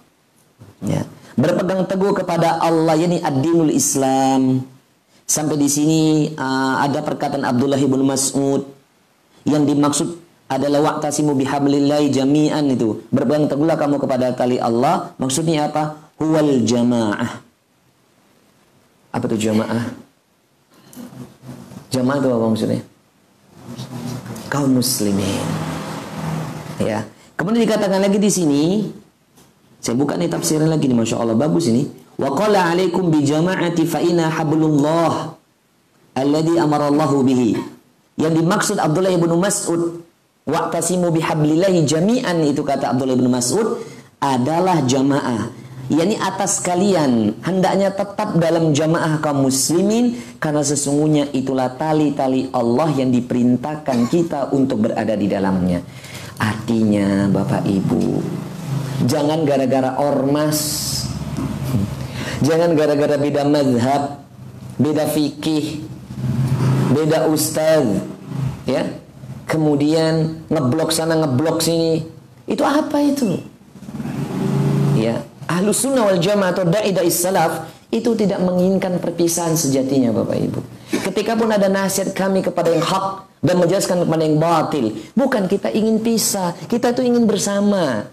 Ya. 0.80 1.04
Berpegang 1.38 1.86
teguh 1.86 2.16
kepada 2.16 2.58
Allah, 2.58 2.98
yakni 2.98 3.22
ad-dinul 3.22 3.70
Islam 3.70 4.66
Sampai 5.28 5.60
di 5.60 5.68
sini 5.68 6.32
uh, 6.40 6.80
ada 6.80 7.04
perkataan 7.04 7.44
Abdullah 7.44 7.76
bin 7.76 8.00
Mas'ud 8.00 8.64
yang 9.44 9.68
dimaksud 9.68 10.24
adalah 10.48 10.80
waqtasimu 10.80 11.36
bihablillahi 11.36 12.08
jami'an 12.08 12.64
itu. 12.72 13.04
Berpegang 13.12 13.44
teguhlah 13.44 13.76
kamu 13.76 14.00
kepada 14.00 14.32
tali 14.32 14.56
Allah. 14.56 15.12
Maksudnya 15.20 15.68
apa? 15.68 16.00
Huwal 16.16 16.64
jamaah. 16.64 17.44
Apa 19.12 19.24
itu 19.32 19.48
jamaah? 19.48 19.84
Jamaah 21.88 22.16
itu 22.20 22.28
apa 22.28 22.46
maksudnya? 22.52 22.80
Kaum 24.52 24.76
muslimin. 24.76 25.44
Ya. 26.80 27.04
Kemudian 27.38 27.64
dikatakan 27.64 28.00
lagi 28.02 28.18
di 28.20 28.30
sini, 28.30 28.62
saya 29.80 29.94
buka 29.96 30.18
nih 30.18 30.28
tafsiran 30.28 30.68
lagi 30.68 30.90
nih, 30.90 30.96
masya 30.96 31.22
Allah 31.22 31.38
bagus 31.38 31.70
ini. 31.70 31.88
Wa 32.18 32.34
qala 32.34 32.74
alaikum 32.74 33.08
bi 33.14 33.22
jama'ati 33.22 33.86
fa 33.86 34.02
inna 34.02 34.26
hablullah 34.28 35.38
alladhi 36.18 36.58
amarallahu 36.58 37.22
bihi. 37.22 37.54
Yang 38.18 38.42
dimaksud 38.42 38.76
Abdullah 38.82 39.14
bin 39.14 39.30
Mas'ud 39.38 40.02
wa'tasimu 40.48 41.14
bihablillahi 41.14 41.86
jami'an 41.86 42.42
itu 42.42 42.66
kata 42.66 42.90
Abdullah 42.90 43.14
bin 43.14 43.30
Mas'ud 43.30 43.78
adalah 44.18 44.82
jamaah 44.82 45.67
yakni 45.88 46.16
atas 46.20 46.60
kalian 46.60 47.36
hendaknya 47.44 47.92
tetap 47.92 48.36
dalam 48.36 48.76
jamaah 48.76 49.20
kaum 49.24 49.48
muslimin 49.48 50.16
karena 50.40 50.60
sesungguhnya 50.60 51.32
itulah 51.32 51.74
tali-tali 51.76 52.52
Allah 52.52 52.88
yang 52.92 53.08
diperintahkan 53.12 54.08
kita 54.12 54.52
untuk 54.52 54.88
berada 54.88 55.16
di 55.16 55.26
dalamnya. 55.28 55.80
Artinya 56.38 57.26
Bapak 57.32 57.66
Ibu, 57.66 58.22
jangan 59.10 59.42
gara-gara 59.42 59.98
ormas 59.98 60.88
Jangan 62.38 62.78
gara-gara 62.78 63.18
beda 63.18 63.42
madhab, 63.50 64.22
beda 64.78 65.10
fikih, 65.10 65.82
beda 66.94 67.26
ustaz, 67.26 67.82
ya. 68.62 68.86
Kemudian 69.48 70.44
ngeblok 70.46 70.94
sana 70.94 71.18
ngeblok 71.18 71.64
sini. 71.64 72.04
Itu 72.46 72.62
apa 72.62 73.00
itu? 73.02 73.42
Ahlu 75.48 75.72
sunnah 75.72 76.04
wal 76.04 76.20
jamaah 76.20 76.52
atau 76.52 76.68
da'i 76.68 76.92
da'i 76.92 77.08
salaf 77.08 77.72
itu 77.88 78.12
tidak 78.12 78.36
menginginkan 78.44 79.00
perpisahan 79.00 79.56
sejatinya 79.56 80.12
Bapak 80.12 80.36
Ibu. 80.36 80.60
Ketika 81.08 81.40
pun 81.40 81.48
ada 81.48 81.72
nasihat 81.72 82.12
kami 82.12 82.44
kepada 82.44 82.68
yang 82.68 82.84
hak 82.84 83.24
dan 83.40 83.56
menjelaskan 83.56 84.04
kepada 84.04 84.22
yang 84.28 84.36
batil, 84.36 84.92
bukan 85.16 85.48
kita 85.48 85.72
ingin 85.72 86.04
pisah, 86.04 86.52
kita 86.68 86.92
itu 86.92 87.00
ingin 87.00 87.24
bersama. 87.24 88.04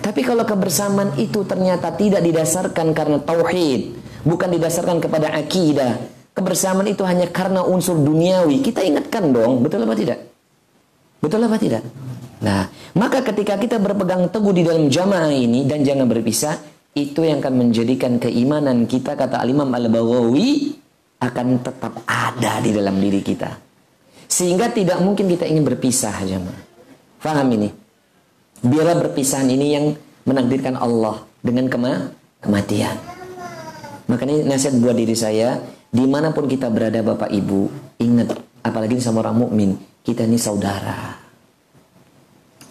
Tapi 0.00 0.24
kalau 0.24 0.48
kebersamaan 0.48 1.20
itu 1.20 1.44
ternyata 1.44 1.92
tidak 1.92 2.24
didasarkan 2.24 2.96
karena 2.96 3.18
tauhid, 3.20 4.00
bukan 4.24 4.48
didasarkan 4.56 5.04
kepada 5.04 5.36
akidah, 5.36 6.00
kebersamaan 6.32 6.88
itu 6.88 7.04
hanya 7.04 7.28
karena 7.28 7.60
unsur 7.60 8.00
duniawi, 8.00 8.64
kita 8.64 8.80
ingatkan 8.80 9.36
dong, 9.36 9.60
betul 9.60 9.84
apa 9.84 9.92
tidak? 9.92 10.18
Betul 11.20 11.44
apa 11.44 11.60
tidak? 11.60 11.82
Nah, 12.36 12.68
maka 12.92 13.24
ketika 13.24 13.56
kita 13.56 13.80
berpegang 13.80 14.28
teguh 14.28 14.52
di 14.52 14.62
dalam 14.66 14.92
jamaah 14.92 15.32
ini 15.32 15.64
dan 15.64 15.80
jangan 15.80 16.04
berpisah, 16.04 16.56
itu 16.96 17.24
yang 17.24 17.40
akan 17.44 17.68
menjadikan 17.68 18.16
keimanan 18.16 18.88
kita 18.88 19.16
kata 19.16 19.40
Al-Imam 19.40 19.68
Al-Baghawi 19.68 20.76
akan 21.20 21.46
tetap 21.64 21.92
ada 22.04 22.60
di 22.60 22.72
dalam 22.72 22.96
diri 23.00 23.20
kita. 23.24 23.52
Sehingga 24.28 24.68
tidak 24.72 25.00
mungkin 25.00 25.28
kita 25.28 25.48
ingin 25.48 25.64
berpisah 25.64 26.12
jamaah. 26.24 26.60
Faham 27.20 27.48
ini? 27.56 27.68
Biarlah 28.60 28.96
perpisahan 29.00 29.48
ini 29.48 29.66
yang 29.72 29.86
menakdirkan 30.24 30.76
Allah 30.76 31.24
dengan 31.40 31.68
kema 31.68 32.12
kematian. 32.40 32.96
Makanya 34.06 34.44
nasihat 34.44 34.76
buat 34.80 34.96
diri 34.96 35.16
saya, 35.16 35.60
di 35.92 36.04
mana 36.04 36.30
pun 36.30 36.46
kita 36.46 36.68
berada 36.68 37.00
Bapak 37.00 37.28
Ibu, 37.32 37.68
ingat, 38.00 38.38
apalagi 38.62 39.00
sama 39.02 39.24
orang 39.24 39.46
mukmin, 39.46 39.70
kita 40.06 40.24
ini 40.24 40.38
saudara. 40.38 41.25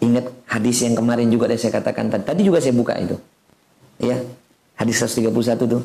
Ingat 0.06 0.26
hadis 0.46 0.86
yang 0.86 0.94
kemarin 0.94 1.34
juga 1.34 1.50
saya 1.58 1.74
katakan 1.74 2.14
tadi, 2.14 2.24
tadi 2.30 2.42
juga 2.46 2.62
saya 2.62 2.78
buka 2.78 2.94
itu. 3.02 3.18
Ya, 3.98 4.22
Hadis 4.76 5.00
131 5.00 5.72
tuh. 5.72 5.84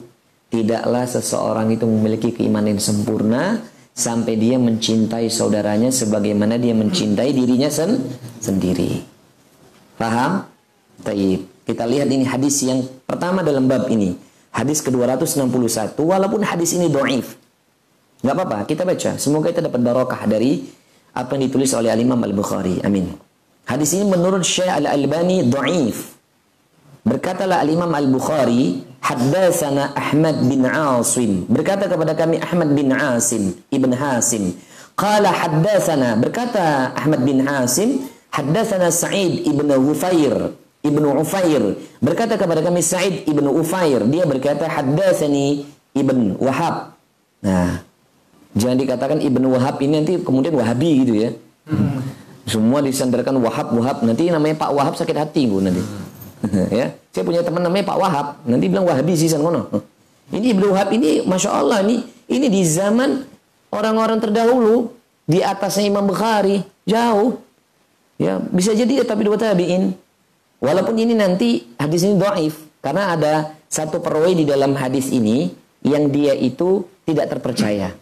Tidaklah 0.51 1.07
seseorang 1.07 1.71
itu 1.71 1.87
memiliki 1.87 2.35
keimanan 2.35 2.75
yang 2.75 2.83
sempurna 2.83 3.63
sampai 3.95 4.35
dia 4.35 4.59
mencintai 4.59 5.31
saudaranya 5.31 5.95
sebagaimana 5.95 6.59
dia 6.59 6.75
mencintai 6.75 7.31
dirinya 7.31 7.71
sen 7.71 8.03
sendiri. 8.43 8.99
Paham? 9.95 10.43
Taib. 11.07 11.47
Kita 11.63 11.87
lihat 11.87 12.11
ini 12.11 12.27
hadis 12.27 12.67
yang 12.67 12.83
pertama 13.07 13.47
dalam 13.47 13.71
bab 13.71 13.87
ini. 13.95 14.19
Hadis 14.51 14.83
ke-261 14.83 15.95
walaupun 15.95 16.43
hadis 16.43 16.75
ini 16.75 16.91
do'if. 16.91 17.39
Gak 18.27 18.35
apa-apa, 18.35 18.67
kita 18.67 18.83
baca. 18.83 19.23
Semoga 19.23 19.55
kita 19.55 19.71
dapat 19.71 19.79
barokah 19.79 20.27
dari 20.27 20.67
apa 21.15 21.39
yang 21.39 21.47
ditulis 21.47 21.71
oleh 21.79 21.95
Al-Imam 21.95 22.19
Al-Bukhari. 22.19 22.83
Amin. 22.83 23.30
Hadis 23.69 23.97
ini 23.97 24.09
menurut 24.09 24.47
Syekh 24.47 24.69
Al-Albani 24.69 25.47
do'if. 25.49 26.17
Berkatalah 27.05 27.65
Al-Imam 27.65 27.91
Al-Bukhari, 27.91 28.85
Haddathana 29.01 29.97
Ahmad 29.97 30.45
bin 30.45 30.69
Asim. 30.69 31.49
Berkata 31.49 31.89
kepada 31.89 32.13
kami 32.13 32.37
Ahmad 32.39 32.77
bin 32.77 32.93
Asim, 32.93 33.57
Ibn 33.73 33.91
Hasim. 33.97 34.55
Qala 34.95 35.33
haddathana. 35.33 36.21
Berkata 36.21 36.93
Ahmad 36.93 37.25
bin 37.25 37.41
Hasim, 37.47 38.05
Haddathana 38.29 38.93
Sa'id 38.93 39.49
ibn 39.49 39.73
Hufair. 39.73 40.61
Ibnu 40.81 41.13
Ufair 41.21 41.77
berkata 42.01 42.41
kepada 42.41 42.65
kami 42.65 42.81
Sa'id 42.81 43.29
ibnu 43.29 43.53
Ufair 43.53 44.01
dia 44.09 44.25
berkata 44.25 44.65
haddatsani 44.65 45.69
Ibn 45.93 46.41
Wahab 46.41 46.97
nah 47.45 47.85
jangan 48.57 48.81
dikatakan 48.81 49.19
Ibnu 49.21 49.47
Wahab 49.53 49.77
ini 49.85 50.01
nanti 50.01 50.17
kemudian 50.25 50.57
Wahabi 50.57 51.05
gitu 51.05 51.15
ya 51.21 51.31
hmm. 51.69 52.01
Semua 52.51 52.83
disandarkan 52.83 53.39
Wahab 53.39 53.71
Wahab 53.79 54.03
nanti 54.03 54.27
namanya 54.27 54.59
Pak 54.59 54.71
Wahab 54.75 54.95
sakit 54.99 55.15
hati 55.15 55.47
bu 55.47 55.63
nanti. 55.63 55.83
Ya. 56.73 56.97
Saya 57.13 57.23
punya 57.23 57.45
teman 57.45 57.61
namanya 57.61 57.85
Pak 57.87 57.99
Wahab. 58.01 58.27
Nanti 58.49 58.65
bilang 58.67 58.89
Wahabi 58.89 59.13
sih 59.13 59.29
sana 59.29 59.45
ini 60.31 60.47
Ibnu 60.55 60.71
Wahab 60.71 60.95
ini 60.95 61.27
masya 61.27 61.51
Allah 61.51 61.83
ini 61.83 62.07
ini 62.31 62.47
di 62.47 62.63
zaman 62.63 63.27
orang-orang 63.75 64.23
terdahulu 64.23 64.95
di 65.27 65.43
atasnya 65.43 65.91
Imam 65.91 66.07
Bukhari 66.07 66.63
jauh. 66.87 67.43
Ya 68.21 68.39
bisa 68.39 68.71
jadi 68.77 69.03
tapi 69.03 69.27
dua 69.27 69.37
tabiin. 69.37 69.91
Walaupun 70.61 70.95
ini 70.95 71.17
nanti 71.17 71.67
hadis 71.81 72.05
ini 72.05 72.21
doaif 72.21 72.57
karena 72.85 73.17
ada 73.17 73.35
satu 73.67 73.99
perawi 73.99 74.45
di 74.45 74.45
dalam 74.45 74.77
hadis 74.77 75.09
ini 75.09 75.51
yang 75.83 76.13
dia 76.13 76.37
itu 76.37 76.85
tidak 77.09 77.33
terpercaya. 77.33 77.97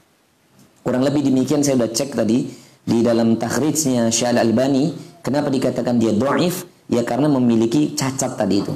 Kurang 0.83 1.07
lebih 1.07 1.23
demikian 1.23 1.63
saya 1.63 1.79
sudah 1.79 1.91
cek 1.95 2.19
tadi 2.19 2.51
di 2.89 3.05
dalam 3.05 3.37
takhrijnya 3.37 4.09
Syal 4.09 4.41
Albani 4.41 4.97
kenapa 5.21 5.53
dikatakan 5.53 6.01
dia 6.01 6.17
doaif 6.17 6.65
Ya 6.89 7.05
karena 7.05 7.29
memiliki 7.29 7.93
cacat 7.93 8.41
tadi 8.41 8.65
itu. 8.65 8.73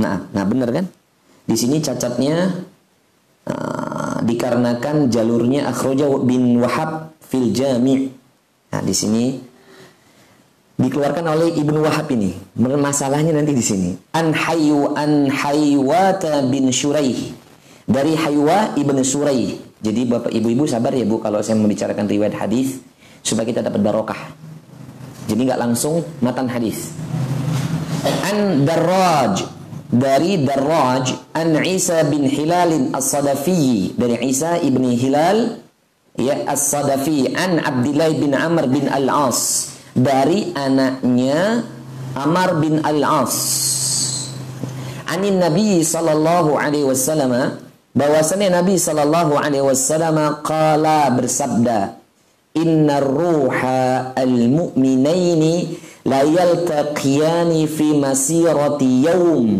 Nah, 0.00 0.24
nah 0.32 0.44
benar 0.48 0.72
kan? 0.72 0.88
Di 1.44 1.56
sini 1.60 1.76
cacatnya 1.84 2.64
uh, 3.44 4.16
dikarenakan 4.24 5.12
jalurnya 5.12 5.68
akhraja 5.68 6.08
bin 6.24 6.56
Wahab 6.56 7.12
fil 7.20 7.52
Jami'. 7.52 8.08
Nah, 8.72 8.80
di 8.80 8.94
sini 8.96 9.36
dikeluarkan 10.80 11.24
oleh 11.36 11.52
Ibnu 11.52 11.84
Wahab 11.84 12.08
ini. 12.16 12.32
Masalahnya 12.56 13.36
nanti 13.36 13.52
di 13.52 13.60
sini. 13.60 13.92
An 14.16 14.32
Hayyu 14.32 14.96
an 14.96 15.28
Haywata 15.28 16.48
bin 16.48 16.72
Shuraih. 16.72 17.44
Dari 17.84 18.16
Haywa 18.16 18.72
ibnu 18.80 19.04
Suraih. 19.04 19.60
Jadi 19.84 20.08
Bapak 20.08 20.32
Ibu-ibu 20.32 20.64
sabar 20.64 20.96
ya 20.96 21.04
Bu 21.04 21.20
kalau 21.20 21.44
saya 21.44 21.60
membicarakan 21.60 22.08
riwayat 22.08 22.32
hadis 22.32 22.80
supaya 23.24 23.48
kita 23.48 23.64
dapat 23.64 23.80
barokah. 23.80 24.20
Jadi 25.24 25.40
nggak 25.48 25.60
langsung 25.60 26.04
matan 26.20 26.46
hadis 26.52 26.92
an 28.04 28.68
Darraj 28.68 29.44
dari 29.88 30.42
Darraj 30.44 31.32
an 31.32 31.56
Isa 31.64 32.04
bin 32.08 32.28
Hilal 32.28 32.92
As-Sadafi 32.92 33.96
dari 33.96 34.20
Isa 34.28 34.60
ibni 34.60 34.98
Hilal 34.98 35.60
ya 36.18 36.44
As-Sadafi 36.48 37.32
an 37.32 37.62
Abdullah 37.62 38.12
bin 38.12 38.32
Amr 38.36 38.68
bin 38.68 38.90
Al-As 38.90 39.72
dari 39.96 40.52
anaknya 40.52 41.64
Amr 42.18 42.60
bin 42.60 42.84
Al-As 42.84 43.34
anin 45.08 45.40
Nabi 45.40 45.80
sallallahu 45.80 46.58
alaihi 46.58 46.84
wasallam 46.84 47.62
bahwasanya 47.94 48.60
Nabi 48.60 48.74
sallallahu 48.76 49.38
alaihi 49.38 49.62
wasallam 49.62 50.42
qala 50.42 51.08
bersabda 51.14 52.03
inna 52.54 53.02
ruha 53.02 54.14
al-mu'minaini 54.14 55.74
la 56.06 56.22
yaltaqiyani 56.22 57.66
fi 57.66 57.98
masirati 57.98 59.02
yaum 59.02 59.50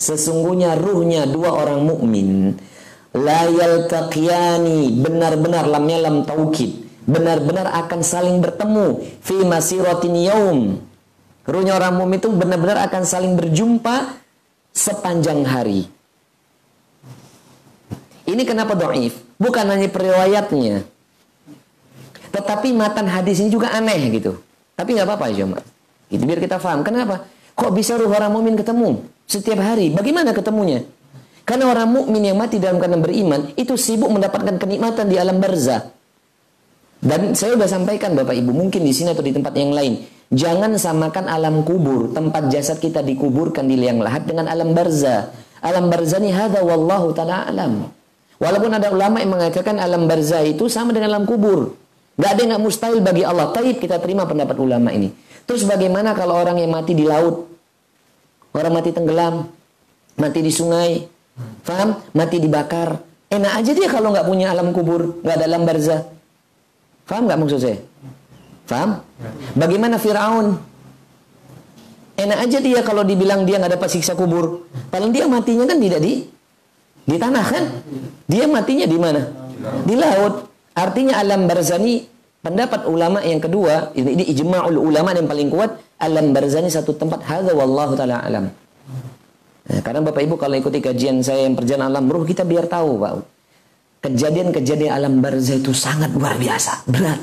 sesungguhnya 0.00 0.76
ruhnya 0.76 1.28
dua 1.28 1.52
orang 1.52 1.84
mukmin. 1.84 2.56
La 3.16 3.48
yaltaqiyani 3.48 4.92
benar-benar 5.00 5.64
lamnya 5.68 6.04
lam 6.04 6.28
taukid. 6.28 6.84
Benar-benar 7.06 7.70
akan 7.86 8.02
saling 8.02 8.42
bertemu 8.42 8.98
fi 9.22 9.38
masiratin 9.46 10.16
yaum 10.26 10.60
ruhnya 11.46 11.78
orang 11.78 11.94
mukmin 11.94 12.18
itu 12.18 12.26
benar-benar 12.34 12.82
akan 12.90 13.06
saling 13.06 13.38
berjumpa 13.38 14.18
sepanjang 14.74 15.46
hari. 15.46 15.86
Ini 18.26 18.42
kenapa 18.42 18.74
doif? 18.74 19.14
Bukan 19.38 19.70
hanya 19.70 19.86
periwayatnya 19.86 20.95
tetapi 22.36 22.76
matan 22.76 23.08
hadis 23.08 23.40
ini 23.40 23.48
juga 23.48 23.72
aneh 23.72 24.12
gitu 24.12 24.36
tapi 24.76 24.92
nggak 24.92 25.08
apa-apa 25.08 25.32
aja, 25.32 25.42
Mbak. 25.48 25.64
Itu 26.12 26.22
biar 26.28 26.40
kita 26.44 26.60
paham. 26.60 26.84
Kenapa? 26.84 27.24
Kok 27.56 27.72
bisa 27.72 27.96
ruh 27.96 28.12
orang 28.12 28.28
mukmin 28.28 28.54
ketemu 28.54 29.00
setiap 29.24 29.58
hari? 29.64 29.88
Bagaimana 29.88 30.36
ketemunya? 30.36 30.84
Karena 31.48 31.72
orang 31.72 31.88
mukmin 31.88 32.20
yang 32.20 32.36
mati 32.36 32.60
dalam 32.60 32.76
keadaan 32.76 33.00
beriman 33.00 33.40
itu 33.56 33.72
sibuk 33.80 34.12
mendapatkan 34.12 34.60
kenikmatan 34.60 35.08
di 35.08 35.16
alam 35.16 35.40
barzah. 35.40 35.88
Dan 37.00 37.32
saya 37.32 37.56
sudah 37.56 37.70
sampaikan 37.70 38.12
Bapak 38.12 38.36
Ibu, 38.36 38.52
mungkin 38.52 38.84
di 38.84 38.92
sini 38.92 39.16
atau 39.16 39.24
di 39.24 39.32
tempat 39.32 39.54
yang 39.56 39.72
lain, 39.72 40.04
jangan 40.28 40.76
samakan 40.76 41.30
alam 41.30 41.62
kubur, 41.64 42.12
tempat 42.12 42.50
jasad 42.52 42.76
kita 42.82 43.00
dikuburkan 43.00 43.64
di 43.64 43.78
liang 43.78 44.02
lahat 44.02 44.28
dengan 44.28 44.50
alam 44.50 44.76
barzah. 44.76 45.32
Alam 45.64 45.88
barzah 45.88 46.20
ini 46.20 46.34
hada 46.34 46.60
wallahu 46.60 47.14
taala 47.16 47.48
alam. 47.48 47.88
Walaupun 48.36 48.70
ada 48.76 48.92
ulama 48.92 49.22
yang 49.22 49.32
mengatakan 49.32 49.80
alam 49.80 50.04
barzah 50.04 50.44
itu 50.44 50.68
sama 50.68 50.92
dengan 50.92 51.14
alam 51.16 51.24
kubur. 51.24 51.85
Gak 52.16 52.30
ada 52.32 52.40
yang 52.40 52.50
gak 52.56 52.64
mustahil 52.64 52.98
bagi 53.04 53.22
Allah. 53.22 53.52
Taib 53.52 53.76
kita 53.76 54.00
terima 54.00 54.24
pendapat 54.24 54.56
ulama 54.56 54.88
ini. 54.92 55.12
Terus 55.44 55.62
bagaimana 55.68 56.16
kalau 56.16 56.34
orang 56.34 56.58
yang 56.58 56.72
mati 56.72 56.96
di 56.96 57.04
laut? 57.04 57.46
Orang 58.56 58.72
mati 58.72 58.90
tenggelam. 58.90 59.46
Mati 60.16 60.40
di 60.40 60.48
sungai. 60.48 61.04
Faham? 61.62 62.00
Mati 62.16 62.40
dibakar. 62.40 63.04
Enak 63.28 63.52
aja 63.60 63.72
dia 63.76 63.88
kalau 63.92 64.10
nggak 64.16 64.26
punya 64.26 64.54
alam 64.54 64.72
kubur. 64.72 65.20
nggak 65.20 65.34
ada 65.36 65.44
alam 65.44 65.62
barzah. 65.68 66.00
Faham 67.04 67.28
nggak 67.28 67.38
maksud 67.38 67.60
saya? 67.60 67.78
Faham? 68.66 69.04
Bagaimana 69.54 70.00
Fir'aun? 70.00 70.56
Enak 72.16 72.38
aja 72.48 72.58
dia 72.64 72.80
kalau 72.80 73.04
dibilang 73.04 73.44
dia 73.44 73.60
nggak 73.60 73.76
dapat 73.76 73.92
siksa 73.92 74.16
kubur. 74.16 74.64
Paling 74.88 75.12
dia 75.12 75.28
matinya 75.28 75.68
kan 75.68 75.76
tidak 75.76 76.00
di 76.00 76.24
di 77.06 77.16
tanah 77.20 77.44
kan? 77.46 77.64
Dia 78.26 78.48
matinya 78.48 78.88
di 78.88 78.98
mana? 78.98 79.22
Di 79.84 79.94
laut. 79.94 80.48
Artinya 80.76 81.16
alam 81.16 81.48
barzani 81.48 82.04
pendapat 82.44 82.84
ulama 82.84 83.24
yang 83.24 83.40
kedua 83.40 83.96
ini, 83.96 84.20
ini 84.20 84.24
ijma'ul 84.36 84.76
ulama 84.76 85.16
yang 85.16 85.24
paling 85.24 85.48
kuat 85.48 85.80
alam 85.96 86.36
barzani 86.36 86.68
satu 86.68 86.92
tempat 86.92 87.24
hadza 87.24 87.56
wallahu 87.56 87.96
taala 87.96 88.20
alam. 88.20 88.52
Nah, 89.66 89.80
karena 89.82 90.04
Bapak 90.04 90.22
Ibu 90.22 90.36
kalau 90.36 90.54
ikuti 90.54 90.84
kajian 90.84 91.24
saya 91.24 91.48
yang 91.48 91.56
perjalanan 91.56 91.96
alam 91.96 92.04
ruh 92.12 92.28
kita 92.28 92.44
biar 92.44 92.68
tahu 92.68 93.00
Pak. 93.00 93.12
Kejadian-kejadian 94.04 94.92
alam 94.92 95.18
barzah 95.18 95.56
itu 95.56 95.72
sangat 95.72 96.12
luar 96.12 96.36
biasa, 96.36 96.84
berat. 96.86 97.18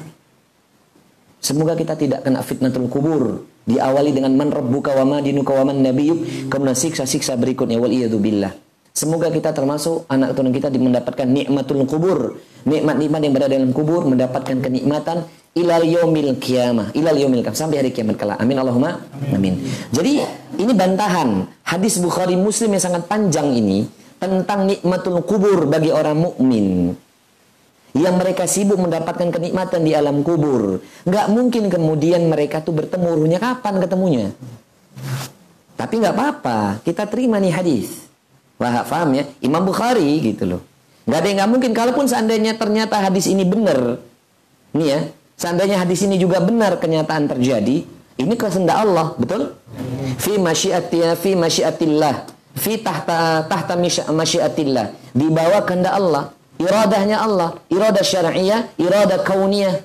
Semoga 1.44 1.78
kita 1.78 1.94
tidak 1.96 2.26
kena 2.26 2.42
fitnatul 2.42 2.90
kubur. 2.90 3.46
Diawali 3.64 4.12
dengan 4.12 4.36
man 4.36 4.52
rabbuka 4.52 4.92
wa 4.98 5.06
ma 5.08 5.18
dinuka 5.24 5.56
wa 5.56 5.72
man 5.72 5.80
nabiyyuk, 5.80 6.52
kemudian 6.52 6.76
siksa-siksa 6.76 7.40
berikutnya 7.40 7.80
wal 7.80 7.92
billah. 8.20 8.63
Semoga 8.94 9.34
kita 9.34 9.58
termasuk 9.58 10.06
anak 10.06 10.38
keturunan 10.38 10.54
kita 10.54 10.70
mendapatkan 10.70 11.26
nikmatul 11.26 11.82
kubur. 11.90 12.38
Nikmat-nikmat 12.70 13.20
yang 13.26 13.34
berada 13.34 13.50
dalam 13.50 13.74
kubur 13.74 14.06
mendapatkan 14.06 14.62
kenikmatan 14.62 15.26
ilal 15.58 15.82
yaumil 15.82 16.38
kiamah, 16.38 16.94
ilal 16.94 17.18
yaumil 17.18 17.42
kiamah 17.42 17.58
sampai 17.58 17.82
hari 17.82 17.90
kiamat 17.90 18.22
kelak. 18.22 18.38
Amin 18.38 18.54
Allahumma 18.54 19.02
amin. 19.34 19.66
Jadi 19.90 20.22
ini 20.62 20.74
bantahan 20.78 21.50
hadis 21.66 21.98
Bukhari 21.98 22.38
Muslim 22.38 22.78
yang 22.78 22.86
sangat 22.86 23.10
panjang 23.10 23.50
ini 23.58 23.90
tentang 24.22 24.70
nikmatul 24.70 25.26
kubur 25.26 25.66
bagi 25.66 25.90
orang 25.90 26.30
mukmin 26.30 26.94
yang 27.98 28.18
mereka 28.18 28.46
sibuk 28.46 28.78
mendapatkan 28.78 29.34
kenikmatan 29.34 29.82
di 29.82 29.98
alam 29.98 30.22
kubur. 30.22 30.86
Nggak 31.10 31.28
mungkin 31.34 31.70
kemudian 31.70 32.30
mereka 32.30 32.62
tuh 32.62 32.78
bertemu 32.78 33.10
ruhnya 33.10 33.42
kapan 33.42 33.82
ketemunya. 33.82 34.30
Tapi 35.74 35.94
nggak 35.98 36.14
apa-apa, 36.14 36.86
kita 36.86 37.10
terima 37.10 37.42
nih 37.42 37.54
hadis. 37.54 38.13
Wah, 38.62 38.86
paham 38.86 39.18
ya? 39.18 39.24
Imam 39.42 39.64
Bukhari 39.66 40.22
gitu 40.22 40.46
loh. 40.46 40.62
Gak 41.04 41.20
ada 41.20 41.28
yang 41.28 41.38
nggak 41.44 41.52
mungkin. 41.52 41.72
Kalaupun 41.76 42.06
seandainya 42.08 42.56
ternyata 42.56 42.96
hadis 43.02 43.28
ini 43.28 43.44
benar, 43.44 44.00
nih 44.72 44.88
ya, 44.88 45.00
seandainya 45.36 45.84
hadis 45.84 46.06
ini 46.06 46.16
juga 46.16 46.40
benar 46.40 46.80
kenyataan 46.80 47.28
terjadi, 47.36 47.84
ini 48.16 48.34
kehendak 48.40 48.78
Allah, 48.80 49.12
betul? 49.20 49.52
Fi 50.22 50.40
masyiatillah, 50.40 51.20
fi 51.20 51.36
masyiatillah. 51.36 52.34
fi 52.54 52.78
tahta 52.78 53.50
tahta 53.50 53.74
masyiatillah 54.14 54.94
di 55.14 55.26
bawah 55.30 55.66
kehendak 55.66 55.94
Allah 55.98 56.30
iradahnya 56.62 57.18
Allah 57.18 57.58
iradah 57.70 58.06
syar'iyah 58.06 58.78
iradah 58.78 59.26
kauniyah 59.26 59.82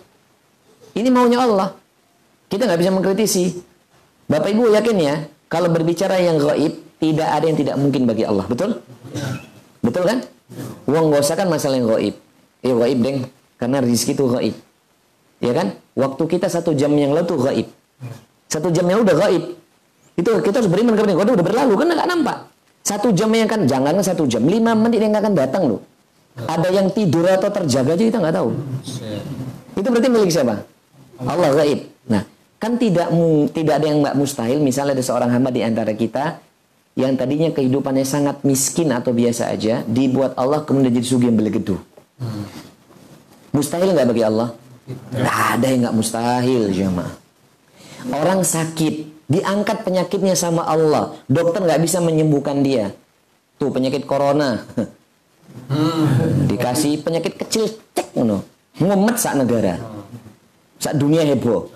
ini 0.93 1.09
maunya 1.09 1.41
Allah 1.41 1.73
kita 2.53 2.69
nggak 2.69 2.81
bisa 2.81 2.93
mengkritisi 2.93 3.45
Bapak 4.29 4.53
Ibu 4.53 4.69
yakin 4.77 4.97
ya 5.01 5.15
kalau 5.49 5.73
berbicara 5.73 6.21
yang 6.21 6.37
gaib 6.37 6.77
tidak 6.99 7.29
ada 7.31 7.45
yang 7.47 7.59
tidak 7.59 7.77
mungkin 7.79 8.03
bagi 8.05 8.25
Allah 8.27 8.47
betul? 8.47 8.83
Betul 9.83 10.05
kan? 10.05 10.19
Uang 10.91 11.15
gak 11.15 11.23
usah 11.23 11.37
kan 11.39 11.47
masalah 11.47 11.79
yang 11.79 11.89
gaib 11.89 12.15
eh 12.67 12.75
gaib 12.75 12.99
deng. 13.03 13.19
Karena 13.59 13.83
rezeki 13.83 14.13
itu 14.15 14.25
gaib 14.31 14.55
ya 15.39 15.53
kan? 15.55 15.67
Waktu 15.99 16.23
kita 16.27 16.47
satu 16.47 16.75
jam 16.75 16.95
yang 16.95 17.15
lalu 17.15 17.27
tuh 17.27 17.39
gaib 17.43 17.67
satu 18.49 18.73
jam 18.73 18.89
yang 18.89 19.05
udah 19.05 19.17
gaib 19.17 19.45
itu 20.19 20.31
kita 20.43 20.57
harus 20.59 20.71
beriman 20.71 20.99
kepada 20.99 21.31
udah 21.31 21.47
berlalu 21.47 21.73
kan 21.79 21.87
nggak 21.95 22.11
nampak. 22.11 22.37
Satu 22.83 23.15
jam 23.15 23.31
yang 23.31 23.47
kan 23.47 23.63
jangan 23.69 23.95
satu 24.03 24.27
jam, 24.27 24.43
lima 24.43 24.75
menit 24.75 24.99
yang 24.99 25.15
akan 25.15 25.33
datang 25.37 25.63
loh. 25.71 25.81
Ada 26.39 26.75
yang 26.75 26.91
tidur 26.91 27.23
atau 27.29 27.51
terjaga 27.53 27.95
aja 27.95 28.05
kita 28.09 28.19
nggak 28.19 28.35
tahu. 28.35 28.51
Itu 29.79 29.89
berarti 29.93 30.09
milik 30.11 30.31
siapa? 30.35 30.59
Allah 31.23 31.51
gaib. 31.63 31.87
Nah, 32.11 32.23
kan 32.59 32.75
tidak 32.81 33.15
tidak 33.55 33.75
ada 33.79 33.87
yang 33.87 33.99
nggak 34.03 34.17
mustahil. 34.19 34.59
Misalnya 34.59 34.99
ada 34.99 35.05
seorang 35.07 35.31
hamba 35.31 35.55
di 35.55 35.63
antara 35.63 35.95
kita 35.95 36.43
yang 36.99 37.15
tadinya 37.15 37.55
kehidupannya 37.55 38.03
sangat 38.03 38.43
miskin 38.43 38.91
atau 38.91 39.15
biasa 39.15 39.55
aja, 39.55 39.87
dibuat 39.87 40.35
Allah 40.35 40.67
kemudian 40.67 40.91
jadi 40.91 41.07
sugih 41.07 41.31
yang 41.31 41.39
belegedu. 41.39 41.79
Mustahil 43.55 43.95
nggak 43.95 44.09
bagi 44.11 44.27
Allah? 44.27 44.51
Tidak 44.91 45.39
ada 45.55 45.67
yang 45.71 45.87
nggak 45.87 45.97
mustahil, 45.97 46.75
jemaah. 46.75 47.15
Orang 48.11 48.43
sakit, 48.43 49.19
Diangkat 49.29 49.85
penyakitnya 49.85 50.33
sama 50.33 50.65
Allah. 50.65 51.13
Dokter 51.29 51.61
nggak 51.61 51.85
bisa 51.85 52.01
menyembuhkan 52.01 52.65
dia. 52.65 52.97
Tuh 53.61 53.69
penyakit 53.69 54.09
corona. 54.09 54.65
Dikasih 56.49 57.05
penyakit 57.05 57.37
kecil 57.37 57.69
cek 57.93 58.17
ngono. 58.17 58.41
Ngumet 58.81 59.21
sak 59.21 59.37
negara. 59.37 59.77
Sak 60.81 60.97
dunia 60.97 61.29
heboh. 61.29 61.69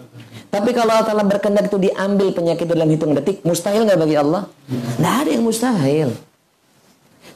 Tapi 0.53 0.77
kalau 0.77 0.93
Allah 0.93 1.09
Ta'ala 1.09 1.25
berkehendak 1.25 1.73
itu 1.73 1.81
diambil 1.81 2.29
penyakit 2.37 2.69
dalam 2.69 2.85
hitung 2.93 3.17
detik, 3.17 3.41
mustahil 3.41 3.89
nggak 3.89 3.97
bagi 3.97 4.21
Allah? 4.21 4.45
Nggak 5.01 5.15
ada 5.25 5.31
yang 5.33 5.45
mustahil. 5.49 6.09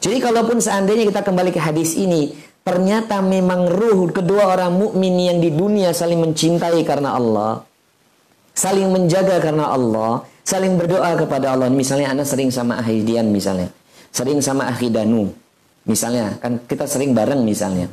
Jadi 0.04 0.20
kalaupun 0.20 0.60
seandainya 0.60 1.08
kita 1.08 1.24
kembali 1.24 1.48
ke 1.48 1.56
hadis 1.56 1.96
ini, 1.96 2.36
ternyata 2.60 3.24
memang 3.24 3.72
ruh 3.72 4.12
kedua 4.12 4.52
orang 4.52 4.76
mukmin 4.76 5.16
yang 5.16 5.40
di 5.40 5.48
dunia 5.48 5.96
saling 5.96 6.20
mencintai 6.20 6.84
karena 6.84 7.16
Allah, 7.16 7.64
saling 8.52 8.92
menjaga 8.92 9.40
karena 9.40 9.72
Allah, 9.72 10.20
saling 10.44 10.76
berdoa 10.76 11.16
kepada 11.16 11.56
Allah. 11.56 11.72
Misalnya 11.72 12.12
Anda 12.12 12.28
sering 12.28 12.52
sama 12.52 12.76
Ahidian 12.84 13.32
misalnya, 13.32 13.72
sering 14.12 14.44
sama 14.44 14.68
Ahidanu. 14.68 15.32
Misalnya, 15.88 16.36
kan 16.36 16.60
kita 16.68 16.84
sering 16.84 17.16
bareng 17.16 17.40
misalnya. 17.48 17.88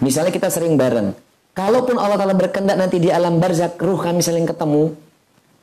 Misalnya 0.00 0.32
kita 0.32 0.48
sering 0.48 0.80
bareng. 0.80 1.25
Kalaupun 1.56 1.96
Allah 1.96 2.20
Ta'ala 2.20 2.36
berkendak 2.36 2.76
nanti 2.76 3.00
di 3.00 3.08
alam 3.08 3.40
barzak, 3.40 3.80
ruh 3.80 3.96
kami 3.96 4.20
saling 4.20 4.44
ketemu, 4.44 4.92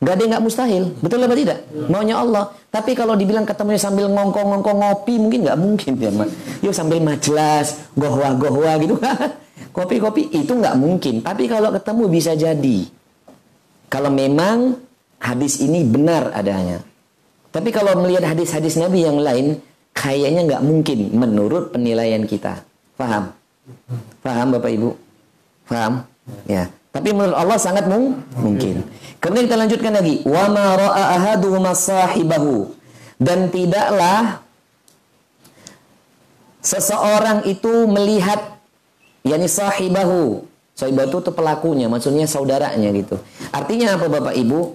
Gak 0.04 0.20
ada 0.20 0.22
yang 0.26 0.32
gak 0.36 0.44
mustahil. 0.44 0.84
Betul 1.00 1.24
apa 1.24 1.32
tidak? 1.32 1.58
Maunya 1.88 2.20
Allah. 2.20 2.52
Tapi 2.68 2.92
kalau 2.92 3.16
dibilang 3.16 3.48
ketemunya 3.48 3.80
sambil 3.80 4.10
ngongkong-ngongkong 4.12 4.78
ngopi, 4.84 5.16
mungkin 5.16 5.48
gak 5.48 5.56
mungkin 5.56 5.92
ya, 5.96 6.12
Mak. 6.12 6.28
Yuk 6.60 6.74
sambil 6.76 7.00
majelas, 7.00 7.88
gohwa-gohwa 7.96 8.72
gitu. 8.84 9.00
Kopi-kopi 9.76 10.28
itu 10.34 10.52
gak 10.60 10.76
mungkin. 10.76 11.24
Tapi 11.24 11.48
kalau 11.48 11.72
ketemu 11.72 12.04
bisa 12.12 12.36
jadi. 12.36 12.78
Kalau 13.88 14.10
memang 14.12 14.76
hadis 15.22 15.62
ini 15.64 15.86
benar 15.86 16.36
adanya. 16.36 16.84
Tapi 17.48 17.70
kalau 17.70 17.96
melihat 18.02 18.34
hadis-hadis 18.34 18.76
Nabi 18.76 19.06
yang 19.06 19.22
lain, 19.22 19.62
kayaknya 19.94 20.42
nggak 20.42 20.62
mungkin 20.66 21.14
menurut 21.14 21.70
penilaian 21.70 22.26
kita. 22.26 22.66
Faham? 22.98 23.30
Faham 24.26 24.48
Bapak 24.50 24.74
Ibu? 24.74 25.03
Faham? 25.64 26.04
Ya. 26.48 26.70
Tapi 26.94 27.10
menurut 27.10 27.34
Allah 27.34 27.58
sangat 27.58 27.90
mung 27.90 28.22
mungkin. 28.38 28.86
Kemudian 29.18 29.44
kita 29.50 29.58
lanjutkan 29.58 29.92
lagi. 29.98 30.22
Wa 30.22 30.46
ma 30.52 30.78
ra'a 30.78 31.04
ahaduhuma 31.18 31.74
sahibahu. 31.74 32.70
Dan 33.18 33.50
tidaklah 33.50 34.44
seseorang 36.60 37.44
itu 37.48 37.88
melihat 37.88 38.60
yakni 39.24 39.48
sahibahu 39.48 40.44
Soibah 40.74 41.06
itu 41.06 41.22
pelakunya, 41.30 41.86
maksudnya 41.86 42.26
saudaranya 42.26 42.90
gitu. 42.90 43.14
Artinya 43.54 43.94
apa 43.94 44.10
Bapak 44.10 44.34
Ibu? 44.34 44.74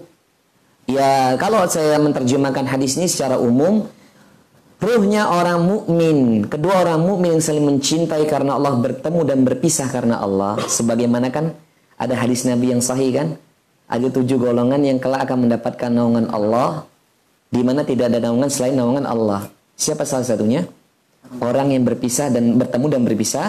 Ya 0.88 1.36
kalau 1.36 1.68
saya 1.68 2.00
menerjemahkan 2.00 2.64
hadis 2.72 2.96
ini 2.96 3.12
secara 3.12 3.36
umum, 3.36 3.84
ruhnya 4.80 5.28
orang 5.28 5.60
mukmin, 5.64 6.48
kedua 6.48 6.88
orang 6.88 7.04
mukmin 7.04 7.38
yang 7.38 7.44
saling 7.44 7.64
mencintai 7.68 8.24
karena 8.26 8.56
Allah 8.56 8.80
bertemu 8.80 9.22
dan 9.28 9.40
berpisah 9.44 9.92
karena 9.92 10.24
Allah. 10.24 10.58
Sebagaimana 10.66 11.30
kan 11.30 11.52
ada 12.00 12.16
hadis 12.16 12.48
Nabi 12.48 12.72
yang 12.72 12.82
sahih 12.82 13.12
kan? 13.12 13.28
Ada 13.92 14.08
tujuh 14.10 14.40
golongan 14.40 14.80
yang 14.86 14.98
kelak 14.98 15.28
akan 15.28 15.50
mendapatkan 15.50 15.90
naungan 15.92 16.32
Allah, 16.32 16.88
di 17.52 17.62
mana 17.66 17.84
tidak 17.84 18.14
ada 18.14 18.24
naungan 18.24 18.48
selain 18.48 18.78
naungan 18.78 19.04
Allah. 19.04 19.52
Siapa 19.76 20.08
salah 20.08 20.24
satunya? 20.26 20.64
Orang 21.44 21.76
yang 21.76 21.84
berpisah 21.84 22.32
dan 22.32 22.56
bertemu 22.56 22.86
dan 22.88 23.02
berpisah 23.04 23.48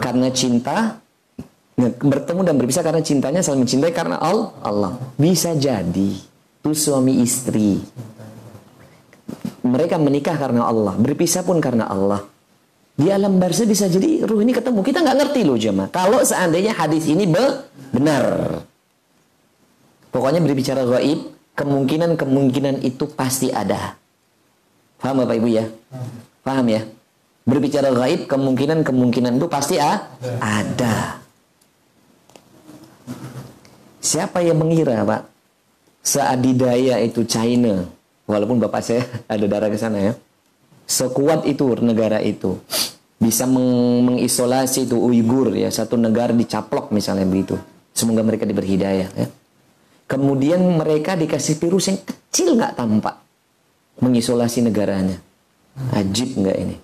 karena 0.00 0.30
cinta 0.32 1.02
bertemu 1.76 2.40
dan 2.46 2.54
berpisah 2.54 2.86
karena 2.86 3.02
cintanya 3.02 3.42
saling 3.42 3.66
mencintai 3.66 3.90
karena 3.90 4.16
Allah. 4.62 4.94
Bisa 5.18 5.52
jadi 5.58 6.14
itu 6.64 6.70
suami 6.72 7.20
istri. 7.20 7.82
Mereka 9.64 9.96
menikah 9.96 10.36
karena 10.36 10.68
Allah, 10.68 10.92
berpisah 11.00 11.40
pun 11.40 11.56
karena 11.56 11.88
Allah. 11.88 12.20
Di 12.94 13.10
alam 13.10 13.42
barzah 13.42 13.66
bisa 13.66 13.90
jadi 13.90 14.22
ruh 14.22 14.38
ini 14.44 14.54
ketemu. 14.54 14.84
Kita 14.84 15.02
nggak 15.02 15.18
ngerti 15.18 15.40
loh 15.42 15.58
jemaah. 15.58 15.90
Kalau 15.90 16.22
seandainya 16.22 16.76
hadis 16.76 17.10
ini 17.10 17.26
benar. 17.90 18.22
Pokoknya 20.14 20.38
berbicara 20.38 20.86
gaib, 20.86 21.34
kemungkinan-kemungkinan 21.58 22.86
itu 22.86 23.10
pasti 23.10 23.50
ada. 23.50 23.98
Paham 25.02 25.26
Bapak 25.26 25.42
Ibu 25.42 25.48
ya? 25.50 25.66
Paham 26.46 26.70
ya? 26.70 26.86
Berbicara 27.42 27.90
gaib, 27.90 28.30
kemungkinan-kemungkinan 28.30 29.42
itu 29.42 29.46
pasti 29.50 29.74
ah, 29.82 30.14
ada. 30.38 31.18
Siapa 33.98 34.38
yang 34.38 34.62
mengira, 34.62 35.02
Pak? 35.02 35.22
Seadidaya 36.04 37.02
itu 37.02 37.26
China. 37.26 37.90
Walaupun 38.24 38.56
Bapak 38.60 38.80
saya 38.80 39.04
ada 39.32 39.44
darah 39.44 39.68
ke 39.68 39.78
sana 39.78 40.00
ya. 40.00 40.12
Sekuat 40.84 41.48
itu 41.48 41.64
negara 41.80 42.20
itu. 42.20 42.60
Bisa 43.16 43.48
meng 43.48 44.04
mengisolasi 44.04 44.84
itu 44.84 45.00
Uighur 45.00 45.56
ya. 45.56 45.72
Satu 45.72 45.96
negara 45.96 46.32
dicaplok 46.36 46.92
misalnya 46.92 47.24
begitu. 47.24 47.56
Semoga 47.96 48.20
mereka 48.26 48.44
diberi 48.44 48.76
hidayah 48.76 49.08
ya. 49.14 49.28
Kemudian 50.04 50.60
mereka 50.60 51.16
dikasih 51.16 51.56
virus 51.56 51.88
yang 51.88 51.98
kecil 52.04 52.60
nggak 52.60 52.76
tampak. 52.76 53.16
Mengisolasi 54.02 54.60
negaranya. 54.60 55.16
Ajib 55.96 56.36
nggak 56.36 56.56
ini? 56.60 56.76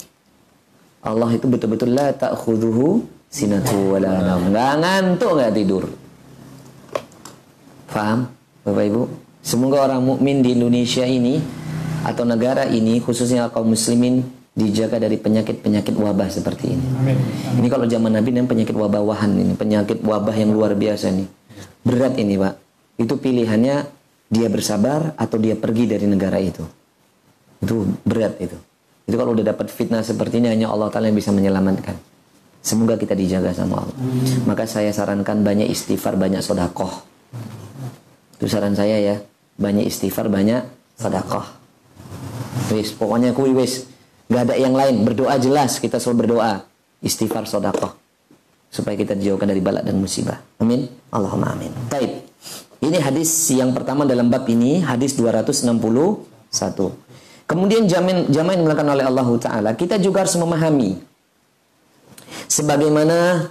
Allah 1.05 1.33
itu 1.33 1.48
betul-betul 1.48 1.92
la 1.96 2.12
ta'khudhuhu 2.12 3.05
sinatu 3.29 3.96
wala 3.96 4.40
Nggak 4.40 4.72
ngantuk 4.81 5.33
nggak 5.37 5.53
tidur. 5.53 5.85
Faham, 7.90 8.31
Bapak 8.62 8.85
Ibu? 8.87 9.03
Semoga 9.40 9.88
orang 9.88 10.05
mukmin 10.05 10.44
di 10.44 10.53
Indonesia 10.53 11.05
ini 11.05 11.40
atau 12.05 12.24
negara 12.29 12.68
ini 12.68 13.00
khususnya 13.00 13.48
kaum 13.48 13.72
muslimin 13.72 14.20
dijaga 14.53 15.00
dari 15.00 15.16
penyakit-penyakit 15.16 15.94
wabah 15.96 16.29
seperti 16.29 16.76
ini. 16.76 16.87
Amin. 17.00 17.16
Ini 17.57 17.68
kalau 17.72 17.88
zaman 17.88 18.12
Nabi 18.12 18.37
ini 18.37 18.44
penyakit 18.44 18.76
wabah 18.76 19.00
wahan 19.00 19.33
ini, 19.33 19.57
penyakit 19.57 20.05
wabah 20.05 20.35
yang 20.37 20.53
luar 20.53 20.76
biasa 20.76 21.09
nih. 21.14 21.29
Berat 21.81 22.20
ini, 22.20 22.37
Pak. 22.37 22.55
Itu 23.00 23.16
pilihannya 23.16 23.76
dia 24.29 24.48
bersabar 24.53 25.16
atau 25.16 25.37
dia 25.40 25.57
pergi 25.57 25.88
dari 25.88 26.05
negara 26.05 26.37
itu. 26.37 26.61
Itu 27.64 27.88
berat 28.05 28.37
itu. 28.42 28.57
Itu 29.09 29.16
kalau 29.16 29.33
udah 29.33 29.57
dapat 29.57 29.72
fitnah 29.72 30.05
seperti 30.05 30.44
ini 30.44 30.53
hanya 30.53 30.68
Allah 30.68 30.92
Taala 30.92 31.09
yang 31.09 31.16
bisa 31.16 31.33
menyelamatkan. 31.33 31.96
Semoga 32.61 33.00
kita 33.00 33.16
dijaga 33.16 33.57
sama 33.57 33.81
Allah. 33.81 33.96
Maka 34.44 34.68
saya 34.68 34.92
sarankan 34.92 35.40
banyak 35.40 35.72
istighfar, 35.72 36.20
banyak 36.20 36.44
sodakoh 36.44 37.09
itu 38.40 38.48
saran 38.48 38.72
saya 38.72 38.96
ya. 38.96 39.16
Banyak 39.61 39.85
istighfar, 39.85 40.33
banyak 40.33 40.64
sedekah. 40.96 41.46
Wis, 42.73 42.96
pokoknya 42.96 43.37
kui 43.37 43.53
wis. 43.53 43.85
Gak 44.33 44.49
ada 44.49 44.55
yang 44.57 44.73
lain. 44.73 45.05
Berdoa 45.05 45.37
jelas. 45.37 45.77
Kita 45.77 46.01
selalu 46.01 46.25
berdoa. 46.25 46.64
Istighfar, 47.05 47.44
sedekah. 47.44 47.92
Supaya 48.73 48.96
kita 48.96 49.12
dijauhkan 49.12 49.44
dari 49.51 49.61
balak 49.61 49.85
dan 49.85 50.01
musibah. 50.01 50.40
Amin. 50.62 50.88
Allahumma 51.12 51.53
amin. 51.53 51.70
Baik. 51.92 52.25
Ini 52.81 52.96
hadis 53.05 53.29
yang 53.53 53.77
pertama 53.77 54.09
dalam 54.09 54.33
bab 54.33 54.49
ini. 54.49 54.81
Hadis 54.81 55.12
261. 55.18 55.68
Kemudian 57.44 57.85
jamin 57.85 58.31
yang 58.33 58.64
dilakukan 58.64 58.88
oleh 58.88 59.05
Allah 59.05 59.29
Ta'ala. 59.37 59.70
Kita 59.77 60.01
juga 60.01 60.25
harus 60.25 60.38
memahami. 60.38 61.03
Sebagaimana 62.49 63.51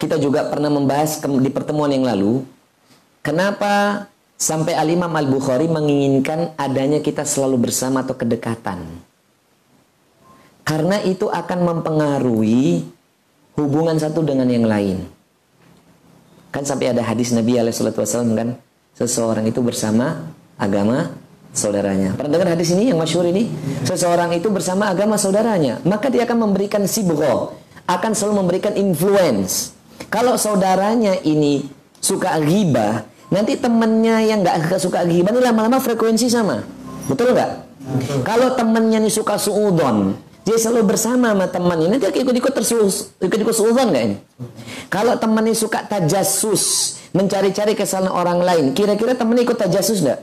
kita 0.00 0.16
juga 0.16 0.48
pernah 0.48 0.72
membahas 0.72 1.20
di 1.20 1.50
pertemuan 1.52 1.92
yang 1.92 2.08
lalu 2.08 2.40
Kenapa 3.20 4.06
sampai 4.40 4.72
Al-Imam 4.72 5.12
Al-Bukhari 5.12 5.68
menginginkan 5.68 6.56
adanya 6.56 7.04
kita 7.04 7.28
selalu 7.28 7.68
bersama 7.68 8.00
atau 8.00 8.16
kedekatan? 8.16 8.80
Karena 10.64 10.96
itu 11.04 11.28
akan 11.28 11.58
mempengaruhi 11.60 12.88
hubungan 13.60 14.00
satu 14.00 14.24
dengan 14.24 14.48
yang 14.48 14.64
lain. 14.64 15.04
Kan 16.48 16.64
sampai 16.64 16.96
ada 16.96 17.04
hadis 17.04 17.36
Nabi 17.36 17.60
SAW 17.60 18.32
kan, 18.32 18.56
seseorang 18.96 19.44
itu 19.44 19.60
bersama 19.60 20.32
agama 20.56 21.14
saudaranya. 21.52 22.16
Pernah 22.16 22.32
dengar 22.32 22.48
hadis 22.56 22.72
ini 22.72 22.90
yang 22.90 22.98
masyhur 22.98 23.26
ini? 23.28 23.50
Seseorang 23.84 24.34
itu 24.34 24.48
bersama 24.50 24.90
agama 24.90 25.18
saudaranya, 25.20 25.82
maka 25.82 26.06
dia 26.10 26.26
akan 26.26 26.50
memberikan 26.50 26.86
sibgho, 26.86 27.54
akan 27.86 28.12
selalu 28.14 28.34
memberikan 28.46 28.74
influence. 28.78 29.74
Kalau 30.10 30.34
saudaranya 30.38 31.18
ini 31.22 31.66
suka 31.98 32.38
ghibah, 32.38 33.09
nanti 33.30 33.56
temannya 33.56 34.26
yang 34.26 34.42
nggak 34.42 34.78
suka 34.78 35.06
ghibah 35.06 35.30
ini 35.32 35.40
lama-lama 35.40 35.78
frekuensi 35.78 36.26
sama. 36.28 36.60
Betul 37.06 37.32
nggak? 37.34 37.50
Kalau 38.22 38.54
temannya 38.54 39.02
ini 39.02 39.10
suka 39.10 39.40
suudon, 39.40 40.14
dia 40.46 40.56
selalu 40.58 40.94
bersama 40.94 41.32
sama 41.32 41.46
temannya. 41.50 41.96
Nanti 41.96 42.06
ikut-ikut 42.10 42.52
tersus, 42.54 43.14
ikut-ikut 43.18 43.54
suudon 43.54 43.90
nggak 43.90 44.04
ini? 44.04 44.16
Kalau 44.92 45.16
temannya 45.16 45.54
suka 45.56 45.86
tajasus, 45.86 46.96
mencari-cari 47.16 47.74
kesalahan 47.74 48.12
orang 48.12 48.38
lain, 48.42 48.64
kira-kira 48.76 49.16
temannya 49.16 49.42
ikut 49.46 49.58
tajasus 49.58 50.02
nggak? 50.04 50.20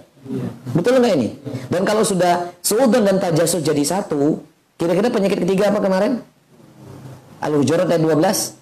Betul 0.76 1.00
nggak 1.00 1.14
ini? 1.18 1.30
Dan 1.72 1.88
kalau 1.88 2.04
sudah 2.04 2.52
suudon 2.60 3.04
dan 3.04 3.20
tajasus 3.20 3.64
jadi 3.64 3.84
satu, 3.84 4.44
kira-kira 4.76 5.08
penyakit 5.12 5.44
ketiga 5.44 5.72
apa 5.72 5.80
kemarin? 5.84 6.20
Al-Hujurat 7.38 7.86
ayat 7.86 8.02
12 8.02 8.58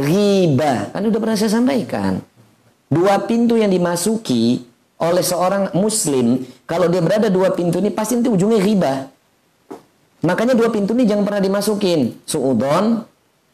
riba. 0.00 0.88
Kan 0.90 1.02
udah 1.04 1.20
pernah 1.20 1.36
saya 1.36 1.52
sampaikan. 1.52 2.24
Dua 2.90 3.22
pintu 3.22 3.54
yang 3.54 3.70
dimasuki 3.70 4.66
oleh 4.98 5.22
seorang 5.22 5.70
muslim, 5.78 6.42
kalau 6.66 6.90
dia 6.90 6.98
berada 6.98 7.30
dua 7.30 7.54
pintu 7.54 7.78
ini 7.78 7.94
pasti 7.94 8.18
nanti 8.18 8.28
ujungnya 8.28 8.58
riba. 8.58 8.94
Makanya 10.26 10.52
dua 10.52 10.68
pintu 10.68 10.92
ini 10.92 11.06
jangan 11.06 11.24
pernah 11.24 11.40
dimasukin. 11.40 12.20
Suudon 12.26 13.06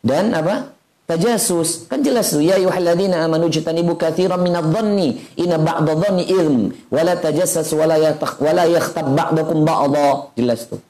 dan 0.03 0.35
apa? 0.35 0.75
Tajasus. 1.07 1.87
Kan 1.87 2.03
jelas 2.03 2.35
tuh. 2.35 2.43
Ya 2.43 2.59
ayuhalladzina 2.59 3.23
amanu 3.23 3.47
jitanibu 3.47 3.95
kathiran 3.95 4.43
minadh-dhanni 4.43 5.39
inna 5.39 5.55
ba'da 5.63 5.95
dhanni 5.95 6.27
ilm 6.27 6.75
wa 6.91 7.01
la 7.07 7.15
tajassas 7.15 7.71
wa 7.77 7.87
la 7.87 8.67
yakhtab 8.67 9.07
ba'dakum 9.15 9.63
ba'dha. 9.63 10.35
Jelas 10.35 10.67
tuh. 10.67 10.83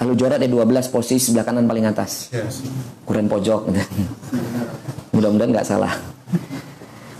Al-Hujurat 0.00 0.40
ada 0.40 0.48
12 0.48 0.88
posisi 0.88 1.28
sebelah 1.28 1.44
kanan 1.44 1.68
paling 1.68 1.84
atas. 1.84 2.32
Kuren 3.04 3.28
pojok. 3.28 3.68
Mudah-mudahan 5.12 5.52
nggak 5.52 5.68
salah. 5.68 5.92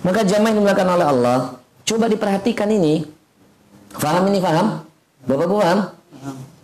Maka 0.00 0.24
jamaah 0.24 0.48
yang 0.52 0.58
dimulakan 0.64 0.88
oleh 0.96 1.06
Allah, 1.06 1.38
coba 1.84 2.08
diperhatikan 2.08 2.68
ini. 2.72 3.04
Faham 3.92 4.32
ini 4.32 4.40
faham? 4.40 4.86
Bapak 5.28 5.46
paham? 5.46 5.78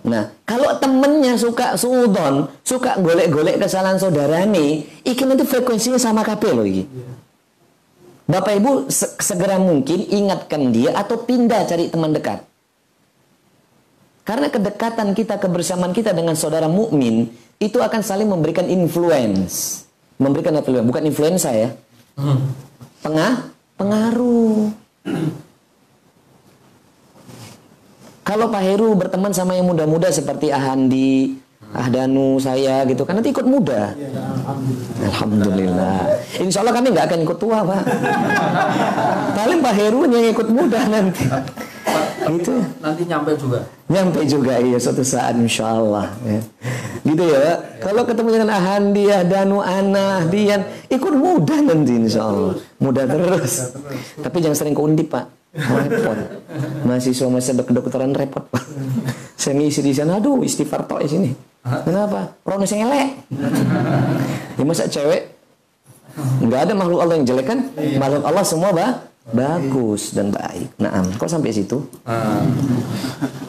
Nah, 0.07 0.31
kalau 0.47 0.71
temennya 0.79 1.35
suka 1.35 1.75
suudon, 1.75 2.47
suka 2.63 2.95
golek-golek 3.03 3.59
kesalahan 3.59 3.99
saudara 3.99 4.47
nih, 4.47 4.87
ikan 5.03 5.35
itu 5.35 5.43
frekuensinya 5.43 5.99
sama 5.99 6.23
kabel 6.23 6.63
loh 6.63 6.67
iki. 6.67 6.87
Bapak 8.27 8.55
Ibu 8.59 8.91
segera 9.23 9.59
mungkin 9.59 10.07
ingatkan 10.07 10.71
dia 10.71 10.95
atau 10.95 11.27
pindah 11.27 11.67
cari 11.67 11.91
teman 11.91 12.15
dekat. 12.15 12.43
Karena 14.27 14.51
kedekatan 14.51 15.15
kita, 15.15 15.39
kebersamaan 15.39 15.95
kita 15.95 16.11
dengan 16.11 16.35
saudara 16.35 16.67
mukmin 16.67 17.31
itu 17.63 17.79
akan 17.79 18.03
saling 18.03 18.27
memberikan 18.27 18.67
influence. 18.67 19.87
Memberikan 20.19 20.59
influence, 20.59 20.87
bukan 20.87 21.03
influenza 21.07 21.51
ya. 21.55 21.71
Pengah, 23.07 23.35
pengaruh. 23.79 24.67
Kalau 28.27 28.51
Pak 28.51 28.63
Heru 28.67 28.99
berteman 28.99 29.31
sama 29.31 29.55
yang 29.55 29.71
muda-muda 29.71 30.11
seperti 30.11 30.51
Ahandi, 30.51 31.39
Ahdanu 31.71 32.43
saya 32.43 32.83
gitu 32.83 33.07
kan 33.07 33.23
nanti 33.23 33.31
ikut 33.31 33.47
muda. 33.47 33.95
Alhamdulillah. 35.07 36.19
Insya 36.43 36.67
Allah 36.67 36.75
kami 36.75 36.91
nggak 36.91 37.07
akan 37.07 37.21
ikut 37.23 37.39
tua 37.39 37.63
pak. 37.63 37.83
Paling 39.39 39.63
Pak 39.63 39.75
Heru 39.79 40.11
yang 40.11 40.27
ikut 40.27 40.49
muda 40.51 40.81
nanti 40.91 41.31
gitu 42.35 42.53
nanti 42.83 43.03
nyampe 43.07 43.33
juga. 43.39 43.61
Nyampe 43.87 44.21
juga 44.27 44.59
iya 44.59 44.79
suatu 44.83 45.07
saat 45.07 45.39
insya 45.39 45.79
Allah 45.79 46.11
ya. 46.27 46.41
gitu 47.07 47.23
ya 47.23 47.39
Pak. 47.39 47.59
Kalau 47.87 48.03
ketemu 48.03 48.29
dengan 48.35 48.51
Ahandiah 48.51 49.23
Danu 49.23 49.63
Ana 49.63 50.27
Dian 50.27 50.67
ikut 50.91 51.15
mudah 51.15 51.59
nanti 51.63 51.95
insya 51.95 52.27
Allah 52.27 52.59
mudah 52.83 53.05
terus. 53.07 53.75
tapi 54.25 54.37
jangan 54.43 54.57
sering 54.59 54.75
ke 54.75 54.83
undip 54.83 55.09
Pak. 55.15 55.27
Repot. 55.57 56.19
Mahasiswa 56.85 57.27
masa 57.33 57.57
kedokteran 57.57 58.13
repot 58.13 58.45
Pak. 58.51 58.65
Saya 59.41 59.57
ngisi 59.57 59.81
di 59.81 59.93
sana 59.97 60.21
aduh 60.21 60.45
istighfar 60.45 60.85
tok 60.85 61.07
di 61.07 61.09
sini. 61.09 61.31
Kenapa? 61.65 62.37
Rono 62.47 62.63
elek. 62.63 63.09
Ya 64.57 64.65
masa 64.67 64.87
cewek? 64.87 65.37
Nggak 66.17 66.61
ada 66.69 66.73
makhluk 66.73 67.01
Allah 67.03 67.15
yang 67.21 67.27
jelek 67.29 67.47
kan? 67.49 67.59
Makhluk 67.77 68.25
Allah 68.25 68.45
semua 68.47 68.71
bah 68.73 68.91
bagus 69.35 70.15
dan 70.15 70.31
baik. 70.31 70.71
Nah, 70.79 71.03
kok 71.19 71.31
sampai 71.31 71.51
situ? 71.51 71.83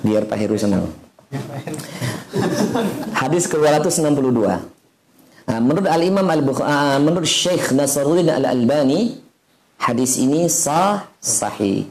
Biar 0.02 0.26
Pak 0.26 0.38
Heru 0.38 0.58
senang. 0.58 0.90
Hadis 3.14 3.46
ke-262. 3.52 4.42
Nah, 5.48 5.60
menurut 5.64 5.88
Al-Imam 5.88 6.28
al 6.28 6.44
uh, 6.44 7.00
menurut 7.00 7.28
Syekh 7.28 7.72
Nasruddin 7.72 8.28
Al-Albani, 8.28 9.16
hadis 9.80 10.20
ini 10.20 10.52
sah 10.52 11.08
sahih. 11.24 11.88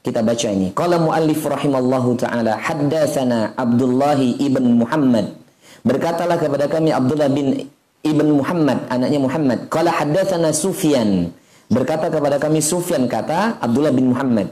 Kita 0.00 0.24
baca 0.24 0.48
ini. 0.48 0.72
Qala 0.72 0.96
muallif 0.96 1.44
rahimallahu 1.44 2.16
taala 2.16 2.56
haddatsana 2.56 3.52
Abdullah 3.52 4.16
ibn 4.16 4.80
Muhammad. 4.80 5.36
Berkatalah 5.84 6.40
kepada 6.40 6.72
kami 6.72 6.88
Abdullah 6.88 7.28
bin 7.28 7.68
ibn 8.00 8.26
Muhammad, 8.32 8.88
anaknya 8.88 9.20
Muhammad. 9.20 9.68
Qala 9.68 9.92
haddatsana 9.92 10.56
Sufyan 10.56 11.36
Berkata 11.70 12.10
kepada 12.10 12.42
kami 12.42 12.58
Sufyan 12.58 13.06
kata 13.06 13.62
Abdullah 13.62 13.94
bin 13.94 14.10
Muhammad 14.10 14.50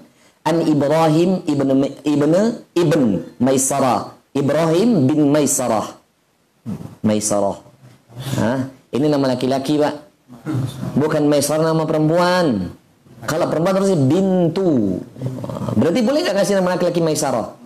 an 0.48 0.64
Ibrahim 0.64 1.44
ibn 1.44 1.68
ibn 2.06 2.32
ibn 2.72 3.02
Maisarah. 3.36 4.16
Ibrahim 4.32 5.04
bin 5.04 5.28
Maisarah. 5.28 5.98
Maisarah. 7.04 7.58
Hah? 8.38 8.58
Ini 8.88 9.06
nama 9.10 9.34
laki-laki, 9.34 9.76
Pak. 9.76 9.94
Bukan 10.96 11.26
Maisarah 11.28 11.74
nama 11.74 11.84
perempuan. 11.84 12.72
Kalau 13.26 13.46
perempuan 13.50 13.74
terus 13.82 13.92
bintu. 13.98 15.02
Berarti 15.74 16.00
boleh 16.06 16.20
nggak 16.22 16.36
kasih 16.38 16.54
nama 16.62 16.78
laki-laki 16.78 17.02
Maisarah? 17.02 17.58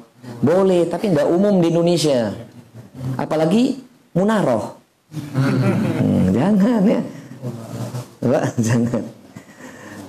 Boleh, 0.42 0.88
tapi 0.88 1.12
nggak 1.12 1.28
umum 1.28 1.60
di 1.60 1.66
Indonesia. 1.70 2.34
Apalagi 3.20 3.78
Munaroh. 4.16 4.80
Hmm, 5.12 6.32
jangan 6.32 6.80
ya. 6.88 7.00
Pak, 8.22 8.44
jangan 8.66 9.02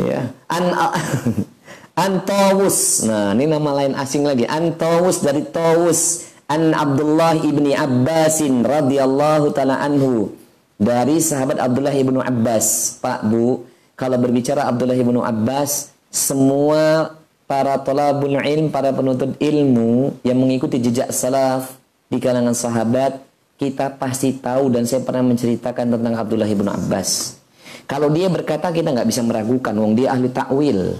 ya 0.01 0.31
an 0.49 0.65
Antawus. 1.93 3.05
Nah, 3.05 3.37
ini 3.37 3.45
nama 3.45 3.69
lain 3.77 3.93
asing 3.93 4.25
lagi. 4.25 4.49
Antawus 4.49 5.21
dari 5.21 5.45
Tawus. 5.45 6.33
An 6.49 6.73
Abdullah 6.73 7.37
ibni 7.37 7.77
Abbasin 7.77 8.65
radhiyallahu 8.65 9.53
taala 9.53 9.77
anhu. 9.77 10.33
Dari 10.81 11.21
sahabat 11.21 11.61
Abdullah 11.61 11.93
ibnu 11.93 12.17
Abbas. 12.17 12.97
Pak, 12.97 13.29
Bu, 13.29 13.63
kalau 13.93 14.17
berbicara 14.17 14.65
Abdullah 14.65 14.97
ibnu 14.97 15.21
Abbas, 15.21 15.93
semua 16.09 17.13
para 17.45 17.77
tolabul 17.85 18.41
ilm, 18.41 18.73
para 18.73 18.89
penuntut 18.89 19.37
ilmu 19.37 20.17
yang 20.25 20.41
mengikuti 20.41 20.81
jejak 20.81 21.13
salaf 21.13 21.77
di 22.09 22.17
kalangan 22.17 22.57
sahabat, 22.57 23.21
kita 23.61 24.01
pasti 24.01 24.33
tahu 24.41 24.73
dan 24.73 24.89
saya 24.89 25.05
pernah 25.05 25.29
menceritakan 25.29 25.93
tentang 25.93 26.13
Abdullah 26.17 26.49
ibnu 26.49 26.67
Abbas. 26.73 27.37
Kalau 27.85 28.09
dia 28.09 28.27
berkata 28.31 28.71
kita 28.71 28.93
nggak 28.93 29.07
bisa 29.07 29.21
meragukan, 29.21 29.73
wong 29.75 29.93
dia 29.93 30.15
ahli 30.15 30.29
takwil. 30.31 30.97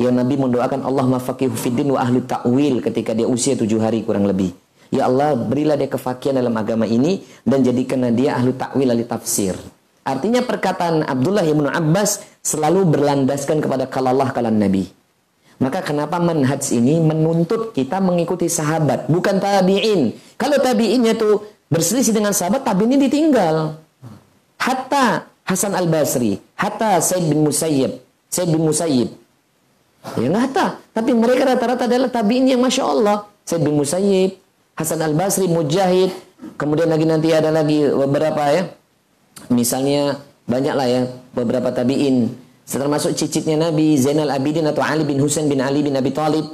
Ya 0.00 0.08
Nabi 0.08 0.34
mendoakan 0.40 0.80
Allah 0.80 1.04
mafakihu 1.04 1.52
fiddin 1.52 1.92
wa 1.92 2.00
ahli 2.00 2.24
takwil 2.24 2.80
ketika 2.80 3.12
dia 3.12 3.28
usia 3.28 3.52
tujuh 3.54 3.78
hari 3.78 4.00
kurang 4.00 4.24
lebih. 4.24 4.56
Ya 4.90 5.06
Allah 5.06 5.38
berilah 5.38 5.78
dia 5.78 5.86
kefakian 5.86 6.34
dalam 6.34 6.56
agama 6.56 6.82
ini 6.88 7.22
dan 7.46 7.62
jadikan 7.62 8.08
dia 8.10 8.34
ahli 8.34 8.56
takwil 8.56 8.90
ahli 8.90 9.06
tafsir. 9.06 9.54
Artinya 10.02 10.42
perkataan 10.42 11.06
Abdullah 11.06 11.46
bin 11.46 11.68
Abbas 11.68 12.24
selalu 12.42 12.88
berlandaskan 12.88 13.62
kepada 13.62 13.86
kalallah 13.86 14.34
kalan 14.34 14.58
Nabi. 14.58 14.88
Maka 15.60 15.84
kenapa 15.84 16.16
manhaj 16.16 16.72
ini 16.72 16.98
menuntut 16.98 17.76
kita 17.76 18.00
mengikuti 18.00 18.48
sahabat, 18.48 19.12
bukan 19.12 19.36
tabi'in. 19.38 20.16
Kalau 20.40 20.56
tabi'innya 20.56 21.14
tuh 21.14 21.44
berselisih 21.68 22.16
dengan 22.16 22.32
sahabat, 22.32 22.64
tabi'in 22.64 22.96
ditinggal. 22.96 23.76
Hatta 24.56 25.29
Hasan 25.50 25.74
Al-Basri, 25.74 26.38
Hatta 26.54 27.02
Said 27.02 27.26
bin 27.26 27.42
Musayyib, 27.42 27.98
Said 28.30 28.54
bin 28.54 28.62
Musayyib. 28.62 29.10
Ya 30.14 30.30
nggak 30.30 30.42
Hatta, 30.46 30.66
tapi 30.94 31.10
mereka 31.10 31.42
rata-rata 31.42 31.90
adalah 31.90 32.06
tabi'in 32.06 32.46
yang 32.46 32.62
Masya 32.62 32.86
Allah. 32.86 33.26
Said 33.42 33.66
bin 33.66 33.74
Musayyib, 33.74 34.38
Hasan 34.78 35.02
Al-Basri, 35.02 35.50
Mujahid, 35.50 36.14
kemudian 36.54 36.86
lagi 36.86 37.02
nanti 37.02 37.34
ada 37.34 37.50
lagi 37.50 37.82
beberapa 37.82 38.46
ya. 38.46 38.70
Misalnya 39.50 40.22
banyak 40.46 40.74
lah 40.78 40.86
ya 40.86 41.02
beberapa 41.34 41.74
tabi'in. 41.74 42.30
Termasuk 42.70 43.18
cicitnya 43.18 43.58
Nabi 43.58 43.98
Zainal 43.98 44.30
Abidin 44.30 44.62
atau 44.70 44.86
Ali 44.86 45.02
bin 45.02 45.18
Husain 45.18 45.50
bin 45.50 45.58
Ali 45.58 45.82
bin 45.82 45.98
Abi 45.98 46.14
Talib. 46.14 46.46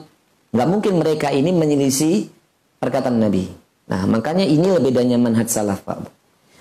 Nggak 0.56 0.68
mungkin 0.72 0.92
mereka 0.96 1.28
ini 1.28 1.52
menyelisih 1.52 2.32
perkataan 2.80 3.20
Nabi. 3.20 3.44
Nah, 3.92 4.08
makanya 4.08 4.48
ini 4.48 4.64
bedanya 4.80 5.20
manhaj 5.20 5.52
salaf, 5.52 5.84
Pak. 5.84 6.15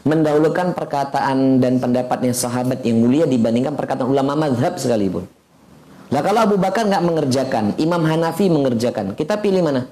Mendahulukan 0.05 0.77
perkataan 0.77 1.57
dan 1.57 1.81
pendapatnya 1.81 2.29
sahabat 2.29 2.85
yang 2.85 3.01
mulia 3.01 3.25
dibandingkan 3.25 3.73
perkataan 3.73 4.05
ulama 4.05 4.37
mazhab 4.37 4.77
sekalipun. 4.77 5.25
Nah, 6.13 6.21
kalau 6.21 6.45
Abu 6.45 6.55
Bakar 6.61 6.85
nggak 6.85 7.01
mengerjakan, 7.01 7.73
Imam 7.81 8.05
Hanafi 8.05 8.45
mengerjakan, 8.45 9.17
kita 9.17 9.41
pilih 9.41 9.65
mana? 9.65 9.89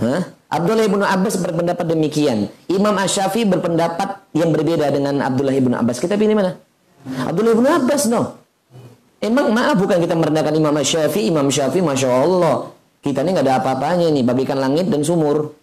Hah? 0.00 0.20
Abdullah 0.52 0.84
ibnu 0.84 1.04
Abbas 1.04 1.36
berpendapat 1.40 1.84
demikian. 1.88 2.48
Imam 2.68 2.92
Asyafi 2.96 3.48
berpendapat 3.48 4.20
yang 4.36 4.52
berbeda 4.52 4.88
dengan 4.92 5.20
Abdullah 5.24 5.56
ibnu 5.56 5.72
Abbas. 5.76 5.96
Kita 6.00 6.16
pilih 6.16 6.36
mana? 6.36 6.56
Abdullah 7.28 7.52
ibnu 7.56 7.68
Abbas, 7.68 8.08
no. 8.08 8.40
Emang 9.22 9.54
maaf 9.54 9.78
bukan 9.78 10.02
kita 10.02 10.18
merendahkan 10.18 10.52
Imam 10.52 10.74
Syafi'i, 10.80 11.30
Imam 11.30 11.46
Syafi'i 11.46 11.80
Masya 11.80 12.08
Allah. 12.10 12.74
Kita 13.00 13.22
ini 13.22 13.32
nggak 13.32 13.46
ada 13.46 13.54
apa-apanya 13.62 14.10
nih, 14.10 14.24
bagikan 14.26 14.58
langit 14.58 14.90
dan 14.90 15.06
sumur. 15.06 15.54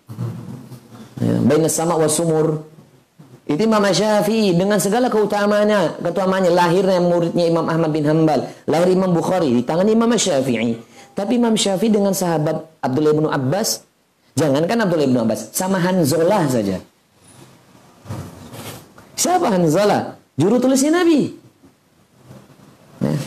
Ya, 1.20 1.36
sama 1.68 2.00
was 2.00 2.16
sumur. 2.16 2.64
Itu 3.50 3.66
Imam 3.66 3.82
Syafi'i 3.82 4.54
dengan 4.54 4.78
segala 4.78 5.10
keutamaannya, 5.10 6.06
keutamaannya 6.06 6.54
lahirnya 6.54 7.02
muridnya 7.02 7.50
Imam 7.50 7.66
Ahmad 7.66 7.90
bin 7.90 8.06
Hambal, 8.06 8.46
lahir 8.70 8.94
Imam 8.94 9.10
Bukhari 9.10 9.50
di 9.50 9.66
tangan 9.66 9.90
Imam 9.90 10.14
Syafi'i. 10.14 10.78
Tapi 11.18 11.42
Imam 11.42 11.58
Syafi'i 11.58 11.90
dengan 11.90 12.14
sahabat 12.14 12.62
Abdullah 12.78 13.18
bin 13.18 13.26
Abbas, 13.26 13.82
jangankan 14.38 14.86
Abdullah 14.86 15.10
bin 15.10 15.18
Abbas, 15.18 15.50
sama 15.50 15.82
Hanzalah 15.82 16.46
saja. 16.46 16.78
Siapa 19.18 19.50
Hanzalah? 19.50 20.14
Juru 20.38 20.62
tulisnya 20.62 21.02
Nabi. 21.02 21.34
Ya. 23.02 23.18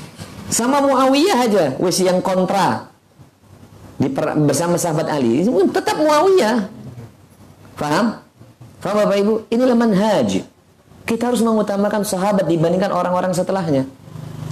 Sama 0.54 0.86
Muawiyah 0.86 1.38
aja, 1.50 1.64
wis 1.82 1.98
yang 1.98 2.22
kontra. 2.22 2.94
Di 3.98 4.06
bersama 4.46 4.78
sahabat 4.78 5.10
Ali, 5.10 5.42
tetap 5.74 5.98
Muawiyah. 5.98 6.70
Paham? 7.74 8.21
Paham 8.82 8.96
Bapak 9.06 9.16
Ibu? 9.22 9.34
Inilah 9.54 9.78
manhaj. 9.78 10.42
Kita 11.06 11.30
harus 11.30 11.38
mengutamakan 11.38 12.02
sahabat 12.02 12.50
dibandingkan 12.50 12.90
orang-orang 12.90 13.30
setelahnya. 13.30 13.86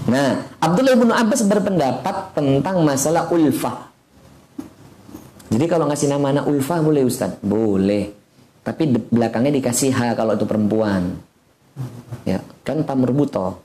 Nah, 0.07 0.47
Abdullah 0.63 0.95
bin 0.95 1.11
Abbas 1.11 1.43
berpendapat 1.43 2.35
tentang 2.35 2.83
masalah 2.87 3.27
ulfah. 3.31 3.91
Jadi 5.51 5.67
kalau 5.67 5.91
ngasih 5.91 6.09
nama 6.15 6.31
anak 6.31 6.47
ulfah 6.47 6.79
boleh 6.79 7.03
Ustaz? 7.03 7.35
Boleh. 7.43 8.15
Tapi 8.63 8.87
belakangnya 9.11 9.59
dikasih 9.59 9.91
H 9.91 10.15
kalau 10.15 10.39
itu 10.39 10.47
perempuan. 10.47 11.19
Ya, 12.23 12.39
kan 12.63 12.87
tamurbuto. 12.87 13.59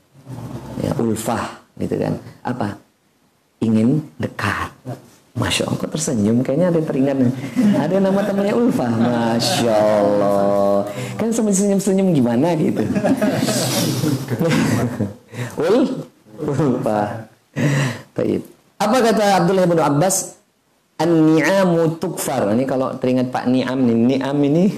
Ya, 0.82 0.92
ulfah 0.98 1.62
gitu 1.76 1.96
kan 2.00 2.16
apa 2.40 2.80
ingin 3.60 4.00
dekat 4.16 4.72
Masya 5.36 5.68
Allah, 5.68 5.78
kok 5.84 5.92
tersenyum? 5.92 6.40
Kayaknya 6.40 6.66
ada 6.72 6.76
yang 6.80 6.88
teringat 6.88 7.16
nih. 7.20 7.32
Ada 7.76 7.92
yang 7.92 8.04
nama 8.08 8.20
temannya 8.24 8.54
Ulfa. 8.56 8.88
Masya 8.88 9.74
Allah. 9.76 10.88
Kan 11.20 11.28
senyum-senyum 11.28 12.16
gimana 12.16 12.56
gitu. 12.56 12.80
Ul? 15.60 15.76
Ulfa. 16.40 17.28
Baik. 18.16 18.48
Apa 18.80 18.96
kata 19.04 19.44
Abdullah 19.44 19.68
bin 19.68 19.76
Abbas? 19.76 20.40
An-ni'amu 20.96 22.00
tukfar. 22.00 22.56
Ini 22.56 22.64
kalau 22.64 22.96
teringat 22.96 23.28
Pak 23.28 23.44
Ni'am 23.52 23.76
nih. 23.84 24.16
Ni'am 24.16 24.40
ini 24.40 24.72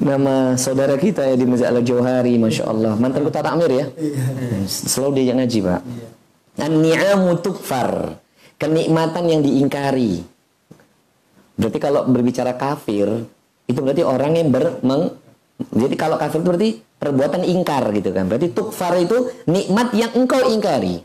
nama 0.00 0.56
saudara 0.56 0.96
kita 0.96 1.28
ya 1.28 1.36
di 1.36 1.44
Masjid 1.44 1.68
Al-Jauhari, 1.68 2.40
Masya 2.40 2.64
Allah. 2.64 2.96
Mantan 2.96 3.28
Kota 3.28 3.44
Takmir 3.44 3.68
ya? 3.68 3.84
Iya. 4.00 4.64
Selalu 4.64 5.20
diajak 5.20 5.44
ngaji, 5.44 5.58
Pak. 5.60 5.80
An-ni'amu 6.64 7.36
tukfar. 7.44 8.16
Kenikmatan 8.60 9.24
yang 9.24 9.40
diingkari. 9.40 10.20
Berarti 11.56 11.78
kalau 11.80 12.04
berbicara 12.04 12.60
kafir, 12.60 13.08
itu 13.64 13.78
berarti 13.80 14.04
orang 14.04 14.36
yang 14.36 14.52
bermeng... 14.52 15.16
Jadi 15.60 15.96
kalau 15.96 16.16
kafir 16.20 16.40
itu 16.40 16.46
berarti 16.48 16.70
perbuatan 17.00 17.42
ingkar 17.44 17.88
gitu 17.96 18.12
kan. 18.12 18.28
Berarti 18.28 18.52
tukfar 18.52 18.96
itu 19.00 19.32
nikmat 19.48 19.96
yang 19.96 20.12
engkau 20.12 20.40
ingkari. 20.52 21.00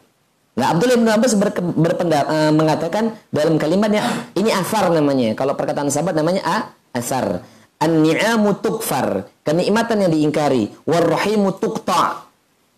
Nah 0.55 0.71
Abdullah 0.71 0.95
bin 0.95 1.07
Abbas 1.11 1.35
ber, 1.35 1.51
berpendapat 1.59 2.27
uh, 2.31 2.51
mengatakan 2.55 3.19
dalam 3.31 3.59
kalimatnya 3.59 4.31
ini 4.35 4.51
asar 4.55 4.87
namanya. 4.91 5.35
Kalau 5.35 5.55
perkataan 5.59 5.91
sahabat 5.91 6.15
namanya 6.15 6.43
a 6.47 6.57
asar. 6.95 7.43
An-ni'amu 7.75 8.63
tukfar. 8.63 9.27
Kenikmatan 9.43 10.07
yang 10.07 10.11
diingkari. 10.15 10.71
Warrahimu 10.87 11.59
tukta. 11.59 12.23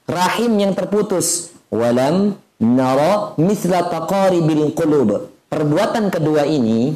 Rahim 0.09 0.57
yang 0.57 0.73
terputus. 0.73 1.53
Walam 1.69 2.33
nara 2.61 3.37
misla 3.37 3.87
taqaribil 3.89 4.73
qulub. 4.73 5.31
Perbuatan 5.47 6.11
kedua 6.11 6.43
ini 6.43 6.95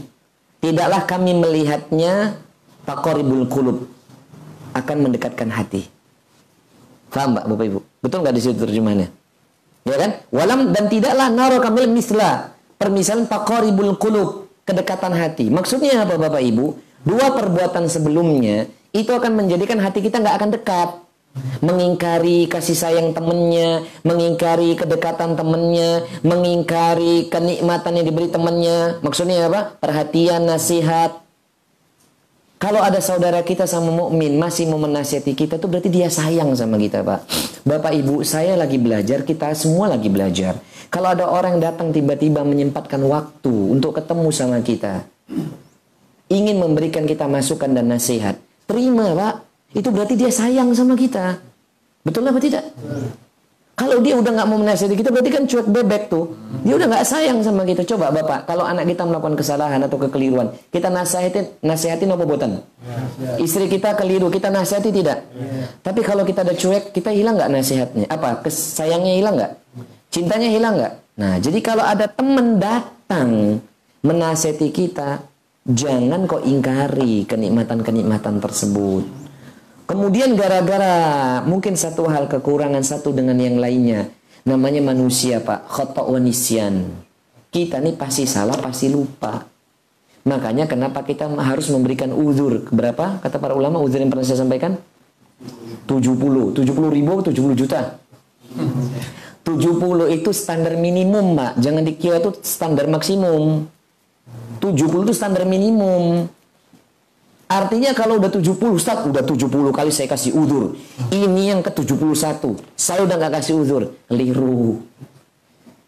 tidaklah 0.59 1.07
kami 1.07 1.31
melihatnya 1.39 2.35
taqaribul 2.83 3.47
qulub 3.47 3.87
akan 4.75 4.97
mendekatkan 5.07 5.47
hati. 5.51 5.87
Faham 7.11 7.35
Mbak 7.35 7.45
Bapak 7.47 7.65
Ibu? 7.67 7.79
Betul 8.03 8.17
nggak 8.23 8.35
di 8.35 8.41
situ 8.43 8.55
terjemahannya? 8.59 9.09
Ya 9.83 9.95
kan? 9.97 10.11
Walam 10.31 10.71
dan 10.71 10.87
tidaklah 10.87 11.27
nara 11.27 11.57
kamil 11.59 11.87
misla 11.91 12.55
permisalan 12.75 13.27
taqaribul 13.27 13.95
qulub 13.99 14.47
kedekatan 14.63 15.15
hati. 15.15 15.51
Maksudnya 15.51 16.03
apa 16.03 16.15
Bapak 16.15 16.43
Ibu? 16.43 16.91
dua 17.01 17.33
perbuatan 17.33 17.89
sebelumnya 17.89 18.69
itu 18.93 19.09
akan 19.09 19.33
menjadikan 19.33 19.81
hati 19.81 20.05
kita 20.05 20.21
nggak 20.21 20.35
akan 20.37 20.49
dekat 20.53 20.89
mengingkari 21.63 22.49
kasih 22.51 22.75
sayang 22.75 23.15
temennya, 23.15 23.87
mengingkari 24.03 24.75
kedekatan 24.75 25.39
temennya, 25.39 26.03
mengingkari 26.25 27.31
kenikmatan 27.31 28.01
yang 28.01 28.05
diberi 28.05 28.27
temennya. 28.27 28.99
Maksudnya 28.99 29.47
apa? 29.47 29.77
Perhatian, 29.79 30.43
nasihat. 30.43 31.23
Kalau 32.61 32.77
ada 32.77 33.01
saudara 33.01 33.41
kita 33.41 33.65
sama 33.65 33.89
mukmin 33.89 34.37
masih 34.37 34.69
mau 34.69 34.77
menasihati 34.77 35.33
kita 35.33 35.57
tuh 35.57 35.65
berarti 35.65 35.89
dia 35.89 36.13
sayang 36.13 36.53
sama 36.53 36.77
kita, 36.77 37.01
Pak. 37.01 37.25
Bapak 37.65 37.89
Ibu, 37.89 38.21
saya 38.21 38.53
lagi 38.53 38.77
belajar, 38.77 39.25
kita 39.25 39.49
semua 39.57 39.89
lagi 39.89 40.13
belajar. 40.13 40.61
Kalau 40.91 41.09
ada 41.09 41.25
orang 41.25 41.57
datang 41.57 41.89
tiba-tiba 41.89 42.45
menyempatkan 42.45 43.01
waktu 43.01 43.49
untuk 43.49 43.97
ketemu 43.97 44.29
sama 44.29 44.61
kita, 44.61 45.07
ingin 46.29 46.59
memberikan 46.61 47.07
kita 47.09 47.25
masukan 47.25 47.71
dan 47.73 47.89
nasihat, 47.89 48.37
terima 48.69 49.09
pak. 49.15 49.50
Itu 49.71 49.89
berarti 49.89 50.19
dia 50.19 50.31
sayang 50.31 50.75
sama 50.75 50.99
kita. 50.99 51.39
Betul 52.03 52.27
apa 52.27 52.39
tidak? 52.41 52.65
Kalau 53.71 53.97
dia 54.03 54.13
udah 54.13 54.31
nggak 54.35 54.47
mau 54.51 54.61
menasihati 54.61 54.93
kita, 54.93 55.09
berarti 55.09 55.31
kan 55.33 55.43
cuek 55.47 55.67
bebek 55.71 56.03
tuh. 56.11 56.37
Dia 56.61 56.77
udah 56.77 56.87
nggak 56.91 57.05
sayang 57.07 57.41
sama 57.41 57.65
kita. 57.65 57.81
Coba 57.87 58.13
bapak, 58.13 58.45
kalau 58.45 58.61
anak 58.67 58.85
kita 58.85 59.07
melakukan 59.07 59.33
kesalahan 59.33 59.81
atau 59.81 59.97
kekeliruan, 59.97 60.53
kita 60.69 60.91
nasihatin, 60.93 61.49
nasihatin 61.65 62.13
apa 62.13 62.23
buatan? 62.27 62.61
Istri 63.41 63.71
kita 63.71 63.97
keliru, 63.97 64.29
kita 64.29 64.53
nasihati 64.53 64.93
tidak? 64.93 65.25
Tapi 65.81 65.99
kalau 66.05 66.21
kita 66.27 66.45
ada 66.45 66.53
cuek, 66.53 66.93
kita 66.93 67.09
hilang 67.09 67.41
nggak 67.41 67.49
nasihatnya? 67.49 68.05
Apa? 68.11 68.45
Kesayangnya 68.45 69.17
hilang 69.17 69.35
nggak? 69.39 69.53
Cintanya 70.13 70.49
hilang 70.51 70.73
nggak? 70.77 70.93
Nah, 71.17 71.33
jadi 71.41 71.59
kalau 71.63 71.81
ada 71.81 72.05
teman 72.05 72.61
datang 72.61 73.57
menasihati 74.05 74.69
kita, 74.69 75.31
Jangan 75.61 76.25
kau 76.25 76.41
ingkari 76.41 77.21
kenikmatan-kenikmatan 77.29 78.41
tersebut. 78.41 79.20
Kemudian 79.91 80.39
gara-gara 80.39 80.95
mungkin 81.43 81.75
satu 81.75 82.07
hal 82.07 82.31
kekurangan 82.31 82.79
satu 82.79 83.11
dengan 83.11 83.35
yang 83.35 83.59
lainnya. 83.59 84.07
Namanya 84.47 84.79
manusia 84.79 85.43
pak. 85.43 85.67
Khotok 85.67 86.15
wanisian. 86.15 86.87
Kita 87.51 87.83
nih 87.83 87.99
pasti 87.99 88.23
salah, 88.23 88.55
pasti 88.55 88.87
lupa. 88.87 89.43
Makanya 90.23 90.71
kenapa 90.71 91.03
kita 91.03 91.27
harus 91.27 91.67
memberikan 91.67 92.15
uzur. 92.15 92.71
Berapa 92.71 93.19
kata 93.19 93.35
para 93.35 93.51
ulama 93.51 93.83
uzur 93.83 93.99
yang 93.99 94.07
pernah 94.07 94.23
saya 94.23 94.39
sampaikan? 94.39 94.79
70. 95.91 96.55
70 96.55 96.63
ribu 96.87 97.19
70 97.19 97.51
juta? 97.59 97.99
70 99.43 100.15
itu 100.15 100.31
standar 100.31 100.79
minimum, 100.79 101.35
Pak. 101.35 101.59
Jangan 101.59 101.83
dikira 101.83 102.23
itu 102.23 102.31
standar 102.47 102.87
maksimum. 102.87 103.67
70 104.63 105.03
itu 105.03 105.11
standar 105.11 105.43
minimum. 105.43 106.31
Artinya 107.51 107.91
kalau 107.91 108.15
udah 108.15 108.31
70 108.31 108.55
Ustaz, 108.71 109.03
udah 109.03 109.27
70 109.27 109.75
kali 109.75 109.91
saya 109.91 110.07
kasih 110.07 110.31
uzur. 110.31 110.79
Ini 111.11 111.51
yang 111.51 111.59
ke-71. 111.59 112.39
Saya 112.79 113.03
udah 113.03 113.19
nggak 113.19 113.43
kasih 113.43 113.59
uzur. 113.59 113.91
Keliru. 114.07 114.79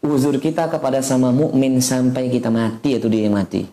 Uzur 0.04 0.36
kita 0.36 0.68
kepada 0.68 1.00
sama 1.00 1.32
mukmin 1.32 1.80
sampai 1.80 2.28
kita 2.28 2.52
mati 2.52 3.00
atau 3.00 3.08
dia 3.08 3.32
mati. 3.32 3.64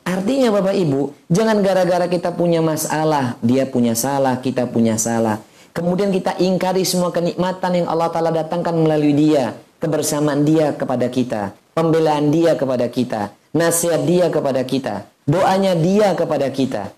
Artinya 0.00 0.48
Bapak 0.48 0.72
Ibu, 0.80 1.28
jangan 1.28 1.60
gara-gara 1.60 2.08
kita 2.08 2.32
punya 2.32 2.64
masalah, 2.64 3.36
dia 3.44 3.68
punya 3.68 3.92
salah, 3.92 4.40
kita 4.40 4.64
punya 4.64 4.96
salah. 4.96 5.44
Kemudian 5.76 6.08
kita 6.08 6.40
ingkari 6.40 6.88
semua 6.88 7.12
kenikmatan 7.12 7.84
yang 7.84 7.86
Allah 7.92 8.08
Ta'ala 8.08 8.32
datangkan 8.32 8.80
melalui 8.80 9.12
dia. 9.12 9.60
Kebersamaan 9.76 10.48
dia 10.48 10.72
kepada 10.72 11.04
kita. 11.12 11.52
Pembelaan 11.74 12.34
dia 12.34 12.58
kepada 12.58 12.90
kita 12.90 13.34
nasihat 13.50 14.02
dia 14.06 14.30
kepada 14.30 14.62
kita, 14.62 15.06
doanya 15.26 15.74
dia 15.74 16.14
kepada 16.14 16.46
kita. 16.50 16.94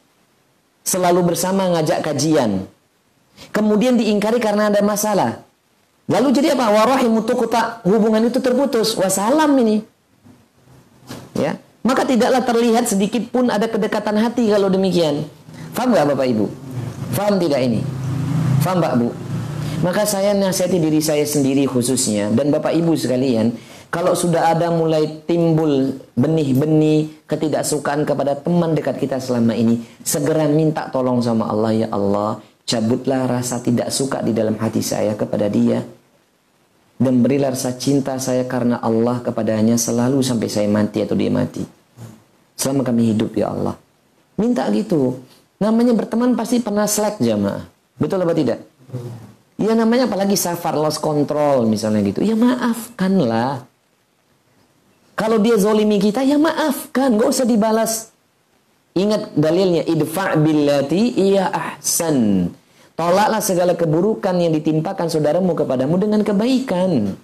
Selalu 0.83 1.33
bersama 1.35 1.71
ngajak 1.73 2.03
kajian. 2.03 2.67
Kemudian 3.55 3.97
diingkari 3.97 4.43
karena 4.43 4.69
ada 4.69 4.83
masalah. 4.83 5.41
Lalu 6.11 6.35
jadi 6.35 6.59
apa? 6.59 6.75
Warahimu 6.75 7.23
tukuta. 7.23 7.81
Hubungan 7.87 8.27
itu 8.27 8.43
terputus. 8.43 8.99
Wasalam 8.99 9.55
ini. 9.63 9.87
Ya. 11.39 11.57
Maka 11.87 12.03
tidaklah 12.03 12.43
terlihat 12.43 12.91
sedikit 12.91 13.31
pun 13.31 13.47
ada 13.47 13.71
kedekatan 13.71 14.19
hati 14.19 14.51
kalau 14.51 14.67
demikian. 14.67 15.23
Faham 15.73 15.95
nggak 15.95 16.15
Bapak 16.15 16.27
Ibu? 16.35 16.47
Faham 17.15 17.35
tidak 17.39 17.61
ini? 17.63 17.81
Faham 18.61 18.79
Pak 18.83 18.95
Bu? 18.99 19.09
Maka 19.83 20.07
saya 20.07 20.35
nasihati 20.35 20.79
diri 20.79 21.03
saya 21.03 21.27
sendiri 21.27 21.67
khususnya 21.67 22.31
dan 22.31 22.55
Bapak 22.55 22.71
Ibu 22.71 22.95
sekalian, 22.95 23.55
kalau 23.93 24.17
sudah 24.17 24.57
ada 24.57 24.73
mulai 24.73 25.21
timbul 25.29 26.01
benih-benih 26.17 27.29
ketidaksukaan 27.29 28.09
kepada 28.09 28.41
teman 28.41 28.73
dekat 28.73 28.97
kita 28.97 29.21
selama 29.21 29.53
ini, 29.53 29.85
segera 30.01 30.49
minta 30.49 30.89
tolong 30.89 31.21
sama 31.21 31.53
Allah 31.53 31.77
ya 31.77 31.89
Allah, 31.93 32.41
cabutlah 32.65 33.29
rasa 33.29 33.61
tidak 33.61 33.93
suka 33.93 34.25
di 34.25 34.33
dalam 34.33 34.57
hati 34.57 34.81
saya 34.81 35.13
kepada 35.13 35.53
dia 35.53 35.85
dan 37.03 37.19
berilah 37.19 37.51
rasa 37.51 37.75
cinta 37.75 38.15
saya 38.23 38.47
karena 38.47 38.79
Allah 38.79 39.19
kepadanya 39.19 39.75
selalu 39.75 40.23
sampai 40.23 40.47
saya 40.47 40.71
mati 40.71 41.03
atau 41.03 41.19
dia 41.19 41.35
mati. 41.35 41.67
Selama 42.55 42.87
kami 42.87 43.11
hidup 43.11 43.35
ya 43.35 43.51
Allah. 43.51 43.75
Minta 44.39 44.71
gitu. 44.71 45.19
Namanya 45.59 45.99
berteman 45.99 46.39
pasti 46.39 46.63
pernah 46.63 46.87
slack 46.87 47.19
jamaah. 47.19 47.67
Betul 47.99 48.23
apa 48.23 48.35
tidak? 48.39 48.63
Ya 49.59 49.75
namanya 49.75 50.07
apalagi 50.07 50.39
safar 50.39 50.79
lost 50.79 51.03
control 51.03 51.67
misalnya 51.67 52.07
gitu. 52.07 52.23
Ya 52.23 52.39
maafkanlah. 52.39 53.72
Kalau 55.13 55.39
dia 55.39 55.61
zolimi 55.61 56.01
kita 56.01 56.25
ya 56.25 56.41
maafkan. 56.41 57.15
Gak 57.21 57.29
usah 57.29 57.47
dibalas. 57.47 58.13
Ingat 58.97 59.37
dalilnya. 59.37 59.85
Idfa' 59.85 60.37
billati 60.41 61.17
iya 61.17 61.49
ahsan. 61.53 62.49
Tolaklah 62.93 63.41
segala 63.41 63.73
keburukan 63.73 64.37
yang 64.37 64.53
ditimpakan 64.53 65.09
saudaramu 65.09 65.57
kepadamu 65.57 65.97
dengan 65.97 66.21
kebaikan. 66.21 67.17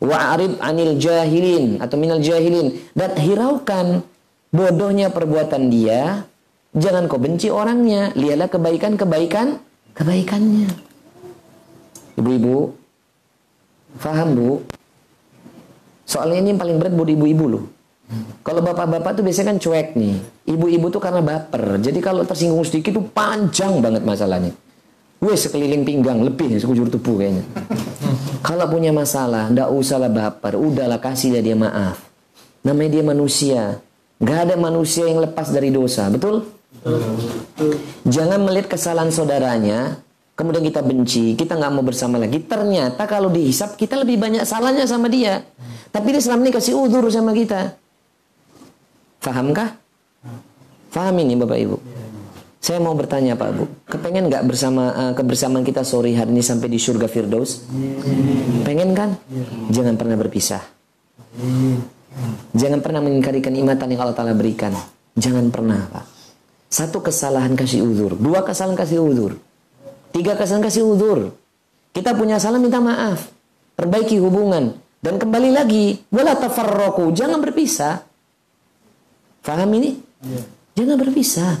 Wa'arid 0.00 0.56
anil 0.64 0.96
jahilin 0.96 1.76
atau 1.76 2.00
minal 2.00 2.24
jahilin 2.24 2.72
dan 2.96 3.12
hiraukan 3.20 4.00
bodohnya 4.48 5.12
perbuatan 5.12 5.68
dia. 5.68 6.24
Jangan 6.72 7.10
kau 7.10 7.20
benci 7.20 7.52
orangnya, 7.52 8.14
lihatlah 8.16 8.48
kebaikan-kebaikan 8.48 9.60
kebaikannya. 9.92 10.70
Ibu-ibu, 12.16 12.72
faham 14.00 14.28
bu? 14.32 14.50
Soalnya 16.10 16.42
ini 16.42 16.48
yang 16.50 16.60
paling 16.60 16.76
berat 16.82 16.90
buat 16.98 17.06
ibu-ibu 17.06 17.46
loh. 17.46 17.64
Kalau 18.42 18.58
bapak-bapak 18.66 19.14
tuh 19.14 19.22
biasanya 19.22 19.54
kan 19.54 19.58
cuek 19.62 19.94
nih. 19.94 20.14
Ibu-ibu 20.50 20.90
tuh 20.90 20.98
karena 20.98 21.22
baper. 21.22 21.78
Jadi 21.78 22.02
kalau 22.02 22.26
tersinggung 22.26 22.66
sedikit 22.66 22.98
tuh 22.98 23.06
panjang 23.14 23.78
banget 23.78 24.02
masalahnya. 24.02 24.50
Wes 25.22 25.46
sekeliling 25.46 25.86
pinggang 25.86 26.18
lebih 26.24 26.58
sekujur 26.58 26.90
tubuh 26.90 27.20
kayaknya. 27.22 27.44
Kalau 28.48 28.66
punya 28.72 28.88
masalah, 28.88 29.52
ndak 29.52 29.68
usahlah 29.68 30.08
baper, 30.08 30.56
udahlah 30.56 30.96
kasih 30.96 31.36
dia, 31.36 31.52
dia 31.52 31.56
maaf. 31.60 32.00
Namanya 32.64 32.90
dia 32.98 33.04
manusia. 33.04 33.62
Gak 34.16 34.48
ada 34.48 34.56
manusia 34.56 35.04
yang 35.04 35.20
lepas 35.20 35.52
dari 35.52 35.68
dosa, 35.68 36.08
betul? 36.08 36.48
Jangan 38.08 38.40
melihat 38.40 38.72
kesalahan 38.72 39.12
saudaranya, 39.12 40.00
kemudian 40.32 40.64
kita 40.64 40.80
benci, 40.80 41.36
kita 41.36 41.52
nggak 41.60 41.72
mau 41.72 41.84
bersama 41.84 42.16
lagi. 42.16 42.40
Ternyata 42.40 43.04
kalau 43.04 43.28
dihisap 43.28 43.76
kita 43.76 44.00
lebih 44.00 44.16
banyak 44.16 44.48
salahnya 44.48 44.88
sama 44.88 45.12
dia. 45.12 45.44
Tapi 45.90 46.06
dia 46.14 46.22
selama 46.22 46.46
ini 46.46 46.52
kasih 46.54 46.78
udur 46.78 47.06
sama 47.10 47.34
kita. 47.34 47.74
Fahamkah? 49.20 49.74
Faham 50.90 51.14
ini 51.22 51.34
Bapak 51.38 51.58
Ibu? 51.58 51.76
Saya 52.60 52.76
mau 52.76 52.92
bertanya 52.92 53.40
Pak 53.40 53.50
Bu, 53.56 53.64
kepengen 53.88 54.28
nggak 54.28 54.44
bersama 54.44 54.92
uh, 54.92 55.12
kebersamaan 55.16 55.64
kita 55.64 55.80
sore 55.80 56.12
hari 56.12 56.28
ini 56.28 56.44
sampai 56.44 56.68
di 56.68 56.76
surga 56.76 57.08
Firdaus? 57.08 57.64
Pengen 58.68 58.92
kan? 58.92 59.16
Jangan 59.72 59.96
pernah 59.96 60.20
berpisah. 60.20 60.60
Jangan 62.52 62.84
pernah 62.84 63.00
mengingkari 63.00 63.40
kenikmatan 63.40 63.88
yang 63.88 64.04
Allah 64.04 64.12
Taala 64.12 64.36
berikan. 64.36 64.76
Jangan 65.16 65.48
pernah 65.48 65.88
Pak. 65.88 66.04
Satu 66.68 67.00
kesalahan 67.00 67.56
kasih 67.56 67.80
udur, 67.80 68.14
dua 68.20 68.44
kesalahan 68.44 68.76
kasih 68.76 69.02
udur, 69.02 69.40
tiga 70.12 70.36
kesalahan 70.36 70.62
kasih 70.62 70.84
udur. 70.84 71.32
Kita 71.96 72.12
punya 72.12 72.36
salah 72.36 72.60
minta 72.60 72.78
maaf, 72.78 73.32
perbaiki 73.74 74.20
hubungan 74.20 74.76
dan 75.00 75.16
kembali 75.16 75.50
lagi. 75.52 76.00
Wala 76.12 76.36
tafarroku, 76.36 77.12
jangan 77.12 77.40
berpisah. 77.40 78.04
Faham 79.40 79.70
ini? 79.76 79.96
Jangan 80.76 80.96
berpisah. 81.00 81.52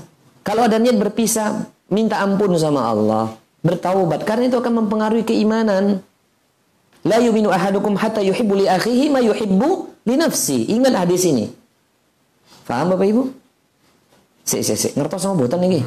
Kalau 0.44 0.68
ada 0.68 0.76
niat 0.76 0.96
berpisah, 0.96 1.68
minta 1.92 2.20
ampun 2.20 2.52
sama 2.56 2.88
Allah, 2.88 3.36
bertaubat 3.64 4.24
karena 4.24 4.48
itu 4.48 4.56
akan 4.60 4.84
mempengaruhi 4.84 5.24
keimanan. 5.24 6.04
La 7.00 7.16
yuminu 7.16 7.48
ahadukum 7.48 7.96
hatta 7.96 8.20
yuhibbu 8.20 8.64
li 8.64 8.66
akhihi 8.68 9.08
ma 9.08 9.24
yuhibbu 9.24 9.68
li 10.04 10.14
nafsi. 10.20 10.68
Ingat 10.68 10.92
hadis 11.04 11.24
ini. 11.24 11.48
Faham 12.68 12.92
Bapak 12.92 13.08
Ibu? 13.08 13.22
Si, 14.44 14.60
si, 14.60 14.74
si. 14.76 14.88
Ngertos 14.92 15.24
sama 15.24 15.40
botan 15.40 15.64
ini? 15.64 15.80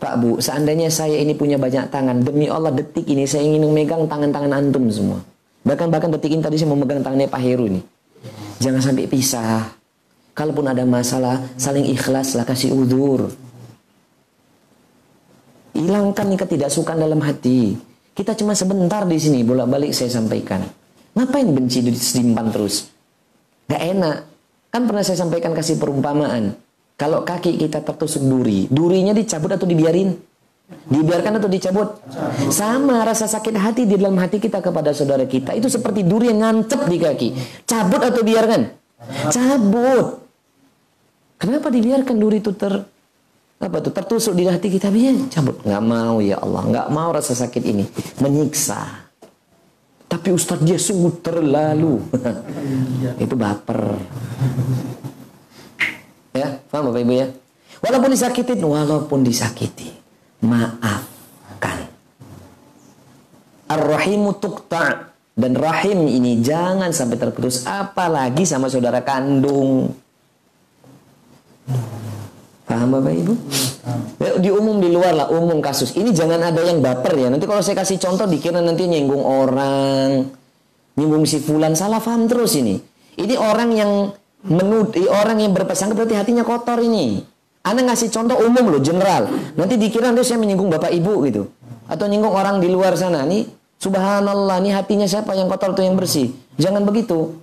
Pak 0.00 0.14
Bu, 0.16 0.40
seandainya 0.40 0.88
saya 0.88 1.20
ini 1.20 1.36
punya 1.36 1.60
banyak 1.60 1.92
tangan, 1.92 2.24
demi 2.24 2.48
Allah 2.48 2.72
detik 2.72 3.04
ini 3.04 3.28
saya 3.28 3.44
ingin 3.44 3.68
memegang 3.68 4.08
tangan-tangan 4.08 4.48
antum 4.56 4.88
semua. 4.88 5.20
Bahkan 5.60 5.92
bahkan 5.92 6.08
detik 6.08 6.32
ini 6.32 6.40
tadi 6.40 6.56
saya 6.56 6.72
memegang 6.72 7.04
tangannya 7.04 7.28
Pak 7.28 7.40
Heru 7.44 7.68
ini. 7.68 7.84
Jangan 8.64 8.80
sampai 8.80 9.04
pisah. 9.04 9.76
Kalaupun 10.32 10.72
ada 10.72 10.88
masalah, 10.88 11.44
saling 11.60 11.84
ikhlaslah 11.92 12.48
kasih 12.48 12.72
udur. 12.72 13.28
Hilangkan 15.76 16.32
nih 16.32 16.38
ketidaksukaan 16.40 16.96
dalam 16.96 17.20
hati. 17.20 17.76
Kita 18.16 18.32
cuma 18.32 18.56
sebentar 18.56 19.04
di 19.04 19.20
sini, 19.20 19.44
bolak-balik 19.44 19.92
saya 19.92 20.08
sampaikan. 20.08 20.64
Ngapain 21.12 21.44
benci 21.44 21.84
disimpan 21.84 22.48
terus? 22.48 22.88
Gak 23.68 23.84
enak. 23.84 24.16
Kan 24.72 24.88
pernah 24.88 25.04
saya 25.04 25.20
sampaikan 25.20 25.52
kasih 25.52 25.76
perumpamaan. 25.76 26.56
Kalau 27.00 27.24
kaki 27.24 27.56
kita 27.56 27.80
tertusuk 27.80 28.20
duri, 28.20 28.68
durinya 28.68 29.16
dicabut 29.16 29.56
atau 29.56 29.64
dibiarin? 29.64 30.12
Dibiarkan 30.84 31.40
atau 31.40 31.48
dicabut? 31.48 31.96
Sama 32.52 33.00
rasa 33.08 33.24
sakit 33.24 33.56
hati 33.56 33.88
di 33.88 33.96
dalam 33.96 34.20
hati 34.20 34.36
kita 34.36 34.60
kepada 34.60 34.92
saudara 34.92 35.24
kita. 35.24 35.56
Itu 35.56 35.72
seperti 35.72 36.04
duri 36.04 36.28
yang 36.28 36.44
ngancep 36.44 36.80
di 36.92 36.98
kaki. 37.00 37.28
Cabut 37.64 38.04
atau 38.04 38.20
biarkan? 38.20 38.68
Cabut. 39.32 40.20
Kenapa 41.40 41.72
dibiarkan 41.72 42.16
duri 42.20 42.44
itu 42.44 42.52
ter 42.52 42.84
apa 43.60 43.76
tuh 43.84 43.92
tertusuk 43.92 44.32
di 44.32 44.48
hati 44.48 44.72
kita 44.72 44.88
biar 44.88 45.28
cabut 45.28 45.60
nggak 45.60 45.84
mau 45.84 46.16
ya 46.24 46.40
Allah 46.40 46.64
nggak 46.64 46.88
mau 46.96 47.12
rasa 47.12 47.36
sakit 47.36 47.60
ini 47.60 47.84
menyiksa 48.24 49.04
tapi 50.08 50.32
Ustadz 50.32 50.64
dia 50.64 50.80
sungguh 50.80 51.20
terlalu 51.20 52.00
itu 53.24 53.34
baper 53.36 54.00
ya 56.34 56.62
paham 56.70 56.90
bapak 56.90 57.00
ibu 57.02 57.12
ya 57.14 57.26
walaupun 57.82 58.10
disakitin 58.12 58.58
walaupun 58.62 59.20
disakiti 59.26 59.90
maafkan 60.44 61.90
ar-rahimu 63.70 64.38
tukta 64.38 65.14
dan 65.34 65.52
rahim 65.56 66.06
ini 66.10 66.42
jangan 66.44 66.92
sampai 66.92 67.16
terputus 67.16 67.64
apalagi 67.64 68.44
sama 68.44 68.68
saudara 68.68 69.00
kandung 69.00 69.94
Paham 72.70 72.94
Bapak 72.94 73.14
Ibu? 73.18 73.34
Ya, 74.22 74.30
di 74.38 74.50
umum 74.54 74.78
di 74.78 74.94
luar 74.94 75.10
lah, 75.10 75.26
umum 75.34 75.58
kasus. 75.58 75.90
Ini 75.98 76.14
jangan 76.14 76.38
ada 76.38 76.62
yang 76.62 76.78
baper 76.78 77.18
ya. 77.18 77.26
Nanti 77.26 77.42
kalau 77.42 77.58
saya 77.66 77.74
kasih 77.82 77.98
contoh 77.98 78.30
dikira 78.30 78.62
nanti 78.62 78.86
nyinggung 78.86 79.26
orang, 79.26 80.30
nyinggung 80.94 81.26
si 81.26 81.42
fulan 81.42 81.74
salah 81.74 81.98
paham 81.98 82.30
terus 82.30 82.54
ini. 82.54 82.78
Ini 83.18 83.34
orang 83.34 83.74
yang 83.74 83.90
menudi 84.46 85.04
orang 85.04 85.36
yang 85.40 85.52
berpesan 85.52 85.92
berarti 85.92 86.16
hatinya 86.16 86.46
kotor 86.46 86.80
ini. 86.80 87.20
Anda 87.60 87.92
ngasih 87.92 88.08
contoh 88.08 88.40
umum 88.40 88.72
loh, 88.72 88.80
general. 88.80 89.28
Nanti 89.52 89.76
dikira 89.76 90.08
nanti 90.08 90.24
saya 90.24 90.40
menyinggung 90.40 90.72
Bapak 90.72 90.88
Ibu 90.88 91.14
gitu. 91.28 91.42
Atau 91.84 92.08
nyinggung 92.08 92.32
orang 92.32 92.56
di 92.56 92.72
luar 92.72 92.96
sana. 92.96 93.20
Nih, 93.28 93.44
subhanallah, 93.76 94.64
nih 94.64 94.72
hatinya 94.72 95.04
siapa 95.04 95.36
yang 95.36 95.52
kotor 95.52 95.76
tuh 95.76 95.84
yang 95.84 95.92
bersih. 95.92 96.32
Jangan 96.56 96.88
begitu. 96.88 97.36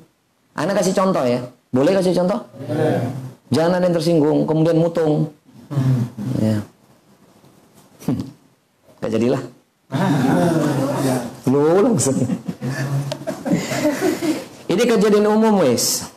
Anda 0.58 0.74
kasih 0.74 0.98
contoh 0.98 1.22
ya. 1.22 1.46
Boleh 1.70 1.94
kasih 1.94 2.18
contoh? 2.18 2.50
Yeah. 2.66 3.14
Jangan 3.54 3.78
ada 3.78 3.86
yang 3.86 3.96
tersinggung, 3.96 4.50
kemudian 4.50 4.78
mutung. 4.82 5.30
Ya. 6.42 6.58
Hmm. 8.08 8.24
Gak 9.04 9.20
jadilah. 9.20 9.44
Lu 11.52 11.60
langsung. 11.84 12.16
Ini 14.72 14.84
kejadian 14.88 15.28
umum 15.28 15.60
wes. 15.60 16.08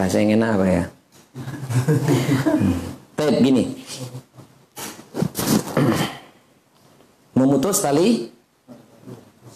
Bahasa 0.00 0.16
yang 0.24 0.40
enak 0.40 0.56
apa 0.56 0.64
ya? 0.64 0.84
Hmm. 3.20 3.36
gini. 3.44 3.68
Memutus 7.36 7.84
tali? 7.84 8.32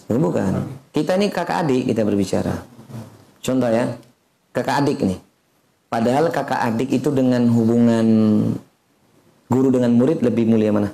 Bukan. 0.05 0.69
Kita 0.93 1.17
ini 1.17 1.33
kakak 1.33 1.65
adik 1.65 1.89
kita 1.89 2.05
berbicara. 2.05 2.61
Contoh 3.41 3.73
ya 3.73 3.89
kakak 4.53 4.85
adik 4.85 5.01
nih. 5.01 5.17
Padahal 5.89 6.29
kakak 6.29 6.61
adik 6.61 6.93
itu 6.93 7.09
dengan 7.09 7.49
hubungan 7.49 8.07
guru 9.49 9.73
dengan 9.73 9.97
murid 9.97 10.21
lebih 10.21 10.45
mulia 10.45 10.77
mana? 10.77 10.93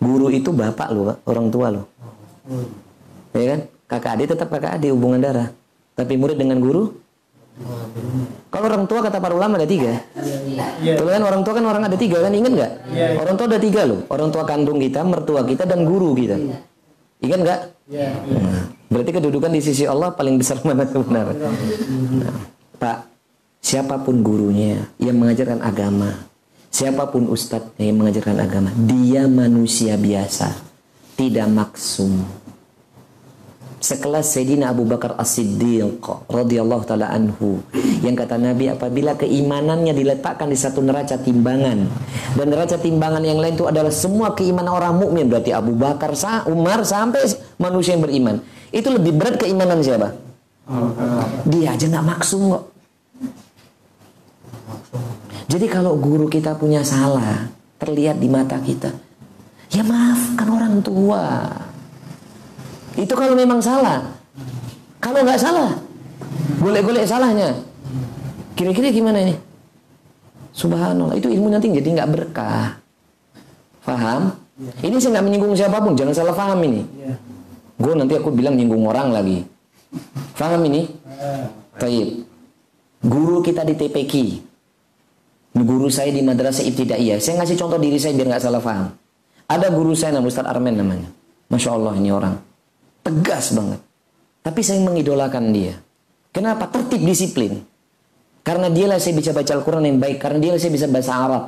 Guru 0.00 0.32
itu 0.32 0.48
bapak 0.48 0.88
lo, 0.96 1.20
orang 1.28 1.46
tua 1.52 1.76
lo. 1.76 1.84
Ya 3.36 3.52
kan? 3.52 3.75
Kakak 3.86 4.18
adik 4.18 4.34
tetap 4.34 4.50
kakak 4.50 4.82
adik 4.82 4.90
hubungan 4.90 5.22
darah. 5.22 5.48
Tapi 5.94 6.18
murid 6.18 6.36
dengan 6.36 6.58
guru? 6.58 6.90
Kalau 8.52 8.66
orang 8.68 8.84
tua 8.84 9.00
kata 9.00 9.16
para 9.16 9.32
ulama 9.32 9.56
ada 9.56 9.64
tiga. 9.64 9.96
Kalau 10.82 11.08
kan 11.08 11.22
orang 11.24 11.42
tua 11.46 11.54
kan 11.56 11.64
orang 11.64 11.82
ada 11.88 11.96
tiga 11.96 12.20
kan 12.20 12.32
ingat 12.34 12.52
nggak? 12.52 12.72
Orang 13.16 13.34
tua 13.38 13.46
ada 13.48 13.60
tiga 13.62 13.80
loh. 13.88 14.00
Orang 14.12 14.28
tua 14.28 14.44
kandung 14.44 14.82
kita, 14.82 15.00
mertua 15.06 15.46
kita 15.46 15.64
dan 15.64 15.86
guru 15.88 16.12
kita. 16.12 16.36
Ingat 17.22 17.38
nggak? 17.40 17.60
Nah, 17.86 18.66
berarti 18.90 19.10
kedudukan 19.14 19.50
di 19.54 19.62
sisi 19.62 19.86
Allah 19.86 20.10
paling 20.10 20.36
besar 20.36 20.58
mana 20.66 20.82
sebenarnya? 20.84 21.38
Nah, 21.38 22.34
Pak, 22.76 22.98
siapa 23.62 24.02
pun 24.02 24.20
gurunya 24.26 24.90
yang 24.98 25.16
mengajarkan 25.16 25.62
agama, 25.62 26.26
siapa 26.68 27.06
pun 27.08 27.30
ustadz 27.30 27.78
yang 27.78 28.02
mengajarkan 28.02 28.36
agama, 28.42 28.74
dia 28.74 29.30
manusia 29.30 29.94
biasa, 29.94 30.50
tidak 31.14 31.46
maksum 31.46 32.26
sekelas 33.76 34.32
Sayyidina 34.32 34.72
Abu 34.72 34.88
Bakar 34.88 35.14
As-Siddiq 35.20 36.00
radhiyallahu 36.32 36.82
taala 36.88 37.12
anhu 37.12 37.60
yang 38.00 38.16
kata 38.16 38.40
Nabi 38.40 38.72
apabila 38.72 39.14
keimanannya 39.14 39.92
diletakkan 39.92 40.48
di 40.48 40.58
satu 40.58 40.80
neraca 40.80 41.20
timbangan 41.20 41.84
dan 42.34 42.46
neraca 42.48 42.80
timbangan 42.80 43.20
yang 43.20 43.36
lain 43.36 43.54
itu 43.54 43.68
adalah 43.68 43.92
semua 43.92 44.32
keimanan 44.32 44.72
orang 44.72 44.96
mukmin 44.96 45.28
berarti 45.28 45.52
Abu 45.52 45.76
Bakar, 45.76 46.16
Umar 46.48 46.82
sampai 46.82 47.28
manusia 47.60 47.94
yang 47.94 48.04
beriman 48.04 48.40
itu 48.72 48.88
lebih 48.90 49.12
berat 49.14 49.36
keimanan 49.40 49.80
siapa? 49.84 50.12
Dia 51.46 51.78
aja 51.78 51.86
nggak 51.86 52.06
maksum 52.06 52.42
kok. 52.52 52.64
Jadi 55.46 55.66
kalau 55.70 55.94
guru 55.94 56.26
kita 56.26 56.58
punya 56.58 56.82
salah 56.82 57.46
terlihat 57.78 58.18
di 58.18 58.26
mata 58.26 58.58
kita, 58.58 58.90
ya 59.70 59.86
maafkan 59.86 60.48
orang 60.50 60.82
tua. 60.82 61.24
Itu 62.96 63.12
kalau 63.12 63.36
memang 63.36 63.60
salah. 63.60 64.02
Kalau 64.96 65.20
nggak 65.22 65.38
salah, 65.38 65.70
golek-golek 66.58 67.04
salahnya. 67.04 67.52
Kira-kira 68.56 68.88
gimana 68.88 69.20
ini? 69.22 69.36
Subhanallah, 70.56 71.14
itu 71.20 71.28
ilmu 71.28 71.52
nanti 71.52 71.68
jadi 71.68 72.00
nggak 72.00 72.10
berkah. 72.10 72.80
Faham? 73.84 74.32
Ini 74.56 74.96
saya 74.96 75.20
nggak 75.20 75.26
menyinggung 75.28 75.52
siapa 75.52 75.76
pun, 75.84 75.92
jangan 75.92 76.16
salah 76.16 76.32
paham 76.32 76.64
ini. 76.64 76.82
Gue 77.76 77.92
nanti 77.92 78.16
aku 78.16 78.32
bilang 78.32 78.56
nyinggung 78.56 78.88
orang 78.88 79.12
lagi. 79.12 79.44
Faham 80.32 80.64
ini? 80.64 80.88
Taib. 81.76 82.24
Guru 83.04 83.44
kita 83.44 83.68
di 83.68 83.76
TPQ. 83.76 84.12
Guru 85.60 85.92
saya 85.92 86.08
di 86.08 86.24
madrasah 86.24 86.64
ibtidaiyah. 86.64 87.20
Saya 87.20 87.44
ngasih 87.44 87.56
contoh 87.60 87.76
diri 87.76 88.00
saya 88.00 88.16
biar 88.16 88.32
nggak 88.32 88.42
salah 88.42 88.64
paham. 88.64 88.88
Ada 89.46 89.68
guru 89.70 89.92
saya 89.92 90.16
namanya 90.16 90.32
Ustadz 90.32 90.50
Armen 90.50 90.74
namanya. 90.74 91.08
Masya 91.52 91.70
Allah 91.76 91.94
ini 92.00 92.10
orang. 92.10 92.34
Tegas 93.06 93.54
banget. 93.54 93.78
Tapi 94.42 94.60
saya 94.66 94.82
mengidolakan 94.82 95.54
dia. 95.54 95.78
Kenapa? 96.34 96.66
Tertib 96.66 97.06
disiplin. 97.06 97.62
Karena 98.42 98.66
dialah 98.66 98.98
saya 98.98 99.14
bisa 99.14 99.30
baca 99.30 99.46
Al-Quran 99.54 99.86
yang 99.86 99.98
baik. 100.02 100.18
Karena 100.18 100.42
dialah 100.42 100.58
saya 100.58 100.74
bisa 100.74 100.90
bahasa 100.90 101.14
Arab. 101.14 101.44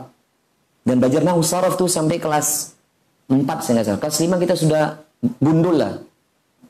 Dan 0.87 1.03
belajar 1.03 1.27
Nahu 1.27 1.43
Saraf 1.43 1.75
tuh 1.75 1.91
sampai 1.91 2.23
kelas 2.23 2.79
4 3.27 3.43
saya 3.59 3.73
nggak 3.83 3.87
salah. 3.91 4.01
Kelas 4.01 4.19
5 4.23 4.43
kita 4.47 4.55
sudah 4.55 4.83
gundul 5.43 5.83
lah. 5.83 5.99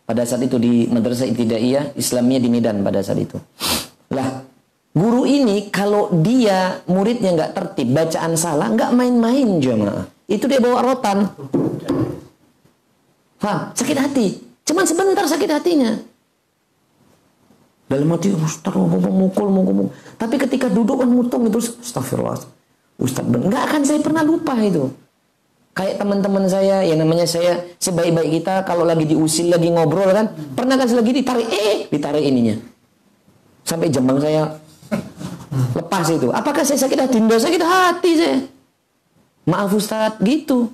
Pada 0.09 0.25
saat 0.25 0.41
itu 0.41 0.57
di 0.57 0.89
Madrasah 0.89 1.29
Ibtidaiyah 1.29 1.93
Islamnya 2.01 2.41
di 2.41 2.49
Medan 2.49 2.81
pada 2.81 3.05
saat 3.05 3.21
itu. 3.21 3.37
Lah, 4.09 4.41
guru 4.97 5.29
ini 5.29 5.69
kalau 5.69 6.09
dia 6.25 6.81
muridnya 6.89 7.37
nggak 7.37 7.53
tertib, 7.53 7.93
bacaan 7.93 8.33
salah, 8.41 8.73
nggak 8.73 8.97
main-main 8.97 9.61
jemaah. 9.61 10.09
Itu 10.25 10.49
dia 10.49 10.65
bawa 10.65 10.81
rotan. 10.81 11.29
Faham? 13.37 13.77
Sakit 13.77 13.99
hati. 14.01 14.48
Cuman 14.69 14.85
sebentar 14.85 15.25
sakit 15.25 15.49
hatinya. 15.49 15.97
Dalam 17.89 18.13
hati, 18.13 18.29
Ustaz 18.37 18.77
mau 18.77 19.01
mukul, 19.01 19.49
ngomong. 19.49 19.89
Tapi 20.21 20.37
ketika 20.37 20.69
duduk 20.69 21.01
kan 21.01 21.09
mutung 21.09 21.49
itu, 21.49 21.57
astagfirullah. 21.57 22.37
Ustaz, 23.01 23.25
nggak 23.25 23.63
akan 23.65 23.81
saya 23.89 24.05
pernah 24.05 24.21
lupa 24.21 24.53
itu. 24.61 24.93
Kayak 25.73 26.05
teman-teman 26.05 26.45
saya, 26.45 26.85
yang 26.85 27.01
namanya 27.01 27.25
saya, 27.25 27.65
sebaik-baik 27.81 28.45
kita, 28.45 28.69
kalau 28.69 28.85
lagi 28.85 29.09
diusil, 29.09 29.49
lagi 29.49 29.73
ngobrol 29.73 30.13
kan, 30.13 30.29
pernah 30.53 30.77
kan 30.77 30.85
lagi 30.85 31.13
ditarik, 31.17 31.49
eh, 31.49 31.89
ditarik 31.89 32.21
ininya. 32.21 32.61
Sampai 33.65 33.89
jambang 33.89 34.21
saya 34.21 34.53
lepas 35.73 36.13
itu. 36.13 36.29
Apakah 36.29 36.61
saya 36.61 36.77
sakit 36.77 36.99
hati? 37.09 37.17
Tidak 37.25 37.41
sakit 37.41 37.63
hati 37.65 38.11
saya. 38.21 38.39
Maaf 39.49 39.73
Ustaz, 39.73 40.21
gitu. 40.21 40.69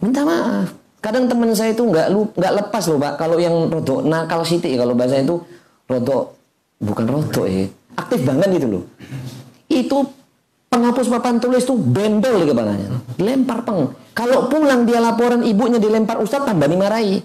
Minta 0.00 0.24
maaf. 0.24 0.79
Kadang 1.00 1.32
teman 1.32 1.48
saya 1.56 1.72
itu 1.72 1.80
nggak 1.80 2.06
lu 2.12 2.28
nggak 2.36 2.52
lepas 2.60 2.84
loh 2.92 3.00
pak. 3.00 3.12
Kalau 3.16 3.40
yang 3.40 3.72
rodo 3.72 4.04
nakal 4.04 4.44
siti 4.44 4.76
kalau 4.76 4.92
bahasa 4.92 5.16
itu 5.16 5.40
rodo 5.88 6.36
bukan 6.76 7.06
rodo 7.08 7.48
ya 7.48 7.64
aktif 7.96 8.20
banget 8.20 8.60
gitu 8.60 8.66
loh. 8.68 8.84
Itu 9.64 10.04
penghapus 10.68 11.08
papan 11.08 11.40
tulis 11.40 11.64
tuh 11.64 11.80
bendol 11.80 12.44
di 12.44 12.46
kepalanya. 12.52 13.00
Lempar 13.16 13.64
peng. 13.64 13.96
Kalau 14.12 14.52
pulang 14.52 14.84
dia 14.84 15.00
laporan 15.00 15.40
ibunya 15.40 15.80
dilempar 15.80 16.20
ustadz 16.20 16.44
tambah 16.44 16.68
dimarahi. 16.68 17.24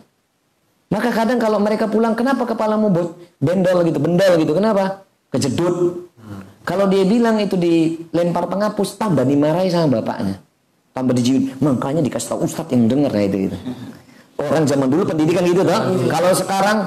Maka 0.95 1.09
kadang 1.11 1.41
kalau 1.41 1.59
mereka 1.59 1.91
pulang 1.91 2.15
kenapa 2.15 2.47
kepalamu 2.47 2.87
bendol 3.43 3.83
gitu 3.83 3.99
bendol 3.99 4.39
gitu 4.39 4.55
kenapa? 4.55 5.03
Kejedut. 5.35 6.07
Kalau 6.63 6.87
dia 6.87 7.03
bilang 7.03 7.37
itu 7.43 7.59
dilempar 7.59 8.47
penghapus 8.47 8.95
tambah 8.95 9.27
dimarahi 9.27 9.67
sama 9.67 9.99
bapaknya 9.99 10.41
tambah 10.95 11.11
dijiun 11.11 11.59
makanya 11.59 11.99
dikasih 11.99 12.31
tahu 12.31 12.47
ustadz 12.47 12.71
yang 12.71 12.87
denger 12.87 13.11
ya 13.11 13.23
itu 13.27 13.37
gitu. 13.51 13.57
orang 14.39 14.63
zaman 14.63 14.87
dulu 14.87 15.03
pendidikan 15.03 15.43
gitu 15.43 15.67
toh. 15.67 15.81
Kalau 16.07 16.31
sekarang 16.31 16.77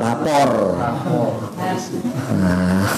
lapor. 0.00 0.50
Nah 2.40 2.88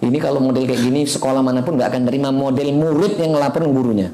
ini 0.00 0.16
kalau 0.16 0.40
model 0.40 0.64
kayak 0.64 0.80
gini 0.88 1.04
sekolah 1.04 1.44
mana 1.44 1.60
pun 1.60 1.76
nggak 1.76 1.92
akan 1.92 2.02
terima 2.08 2.32
model 2.32 2.68
murid 2.72 3.20
yang 3.20 3.36
ngelapor 3.36 3.68
gurunya. 3.68 4.08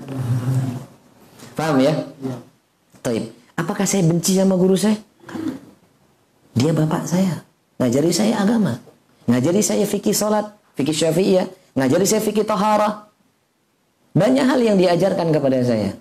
Paham 1.54 1.78
ya? 1.78 1.94
Taib. 3.06 3.30
apakah 3.54 3.86
saya 3.86 4.02
benci 4.02 4.34
sama 4.34 4.58
guru 4.58 4.74
saya? 4.74 4.98
Dia 6.58 6.74
bapak 6.74 7.06
saya. 7.06 7.46
Ngajari 7.78 8.10
saya 8.10 8.42
agama. 8.42 8.74
Ngajari 9.30 9.62
saya 9.62 9.86
fikih 9.86 10.18
salat 10.18 10.50
fikih 10.74 10.98
syafi'iyah. 10.98 11.46
Ngajari 11.78 12.06
saya 12.10 12.22
fikih 12.22 12.42
tahara 12.42 13.09
banyak 14.10 14.44
hal 14.46 14.60
yang 14.60 14.76
diajarkan 14.76 15.30
kepada 15.30 15.58
saya. 15.62 15.94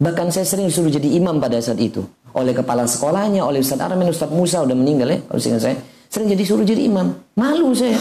Bahkan 0.00 0.34
saya 0.34 0.44
sering 0.44 0.68
suruh 0.68 0.90
jadi 0.90 1.06
imam 1.16 1.38
pada 1.38 1.56
saat 1.62 1.80
itu. 1.80 2.04
Oleh 2.34 2.50
kepala 2.50 2.84
sekolahnya, 2.84 3.46
oleh 3.46 3.62
Ustaz 3.62 3.78
Armin, 3.78 4.10
Ustaz 4.10 4.28
Musa 4.28 4.60
udah 4.60 4.74
meninggal 4.74 5.08
ya, 5.14 5.18
kalau 5.24 5.40
saya. 5.40 5.78
Sering 6.10 6.28
jadi 6.34 6.44
suruh 6.44 6.66
jadi 6.66 6.82
imam. 6.86 7.14
Malu 7.38 7.70
saya. 7.72 7.98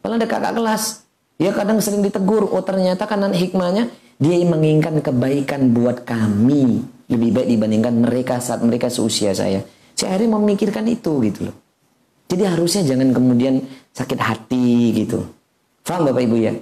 Kalau 0.00 0.14
ada 0.16 0.26
kakak 0.26 0.56
kelas. 0.56 1.04
Dia 1.38 1.54
kadang 1.54 1.78
sering 1.78 2.02
ditegur. 2.02 2.50
Oh 2.50 2.64
ternyata 2.66 3.06
kanan 3.06 3.30
hikmahnya, 3.30 3.92
dia 4.18 4.34
menginginkan 4.42 4.98
kebaikan 4.98 5.70
buat 5.70 6.02
kami. 6.02 6.82
Lebih 7.08 7.30
baik 7.30 7.48
dibandingkan 7.48 7.94
mereka 7.94 8.42
saat 8.42 8.60
mereka 8.60 8.90
seusia 8.90 9.32
saya. 9.32 9.62
Saya 9.94 10.18
akhirnya 10.18 10.36
memikirkan 10.36 10.84
itu 10.90 11.22
gitu 11.24 11.48
loh. 11.48 11.56
Jadi 12.28 12.42
harusnya 12.44 12.82
jangan 12.84 13.08
kemudian 13.14 13.64
sakit 13.96 14.20
hati 14.20 14.92
gitu. 14.92 15.24
Faham 15.86 16.10
Bapak 16.10 16.28
Ibu 16.28 16.36
ya? 16.36 16.52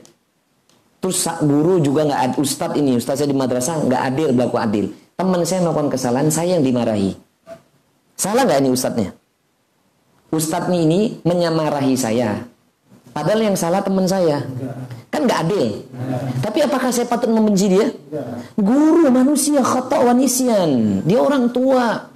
Terus 1.01 1.28
guru 1.44 1.78
juga 1.84 2.09
nggak 2.09 2.40
ustad 2.40 2.74
ini, 2.74 2.97
ustad 2.97 3.20
saya 3.20 3.28
di 3.30 3.36
madrasah 3.36 3.84
nggak 3.84 4.03
adil 4.14 4.28
berlaku 4.32 4.57
adil. 4.59 4.86
Teman 5.16 5.40
saya 5.49 5.64
melakukan 5.64 5.88
kesalahan, 5.97 6.28
saya 6.28 6.61
yang 6.61 6.64
dimarahi. 6.64 7.16
Salah 8.16 8.49
nggak 8.49 8.61
ini 8.64 8.70
ustadnya? 8.72 9.09
Ustadz 10.32 10.72
ini 10.72 11.20
menyamarahi 11.22 11.94
saya. 11.94 12.42
Padahal 13.16 13.49
yang 13.49 13.57
salah 13.57 13.80
teman 13.80 14.05
saya. 14.05 14.44
Kan 15.09 15.24
nggak 15.24 15.40
adil. 15.49 15.88
Tapi 16.44 16.59
apakah 16.61 16.92
saya 16.92 17.09
patut 17.09 17.32
membenci 17.32 17.72
dia? 17.72 17.88
Guru 18.61 19.09
manusia 19.09 19.64
khata 19.64 20.05
wanisian. 20.05 21.01
Dia 21.09 21.24
orang 21.24 21.49
tua. 21.49 22.12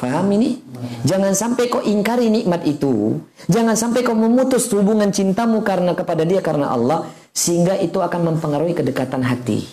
Paham 0.00 0.26
ini? 0.32 0.56
Jangan 1.04 1.36
sampai 1.36 1.68
kau 1.68 1.84
ingkari 1.84 2.32
nikmat 2.32 2.64
itu. 2.64 3.20
Jangan 3.52 3.76
sampai 3.76 4.00
kau 4.00 4.16
memutus 4.16 4.72
hubungan 4.72 5.12
cintamu 5.12 5.60
karena 5.60 5.92
kepada 5.92 6.24
dia 6.24 6.40
karena 6.40 6.72
Allah 6.72 7.04
sehingga 7.34 7.74
itu 7.82 7.98
akan 7.98 8.32
mempengaruhi 8.32 8.78
kedekatan 8.78 9.26
hati. 9.26 9.66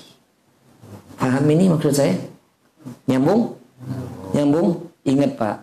Paham 1.21 1.45
ini 1.53 1.69
maksud 1.69 1.93
saya? 1.93 2.17
Nyambung? 3.05 3.53
Nyambung? 4.33 4.89
Ingat 5.05 5.37
Pak, 5.37 5.57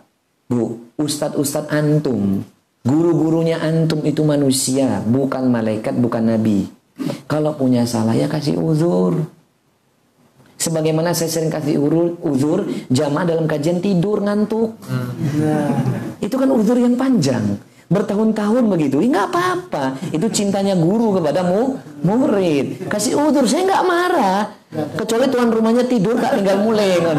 Bu, 0.47 0.79
ustadz-ustadz 0.95 1.71
antum, 1.71 2.43
guru-gurunya 2.87 3.59
antum 3.59 4.03
itu 4.07 4.23
manusia, 4.23 5.03
bukan 5.03 5.51
malaikat, 5.51 5.95
bukan 5.95 6.35
nabi. 6.35 6.71
Kalau 7.27 7.55
punya 7.55 7.83
salah 7.87 8.15
ya 8.15 8.27
kasih 8.27 8.59
uzur. 8.59 9.27
Sebagaimana 10.59 11.15
saya 11.15 11.31
sering 11.31 11.47
kasih 11.47 11.79
uzur, 11.79 12.19
uzur 12.19 12.59
jamaah 12.91 13.23
dalam 13.23 13.47
kajian 13.47 13.79
tidur 13.79 14.19
ngantuk. 14.19 14.75
Hmm. 14.83 15.07
Itu 16.19 16.35
kan 16.35 16.51
uzur 16.51 16.75
yang 16.75 16.99
panjang 16.99 17.55
bertahun-tahun 17.89 18.63
begitu, 18.69 19.01
nggak 19.01 19.33
apa-apa. 19.33 19.97
Itu 20.13 20.29
cintanya 20.29 20.77
guru 20.77 21.17
kepada 21.17 21.41
mu, 21.41 21.81
murid. 22.05 22.85
Kasih 22.85 23.17
udur, 23.17 23.49
saya 23.49 23.65
nggak 23.65 23.83
marah. 23.85 24.39
Kecuali 24.69 25.25
tuan 25.33 25.49
rumahnya 25.49 25.83
tidur, 25.89 26.13
tak 26.21 26.37
tinggal 26.37 26.61
mulai. 26.61 27.01
Kan. 27.01 27.17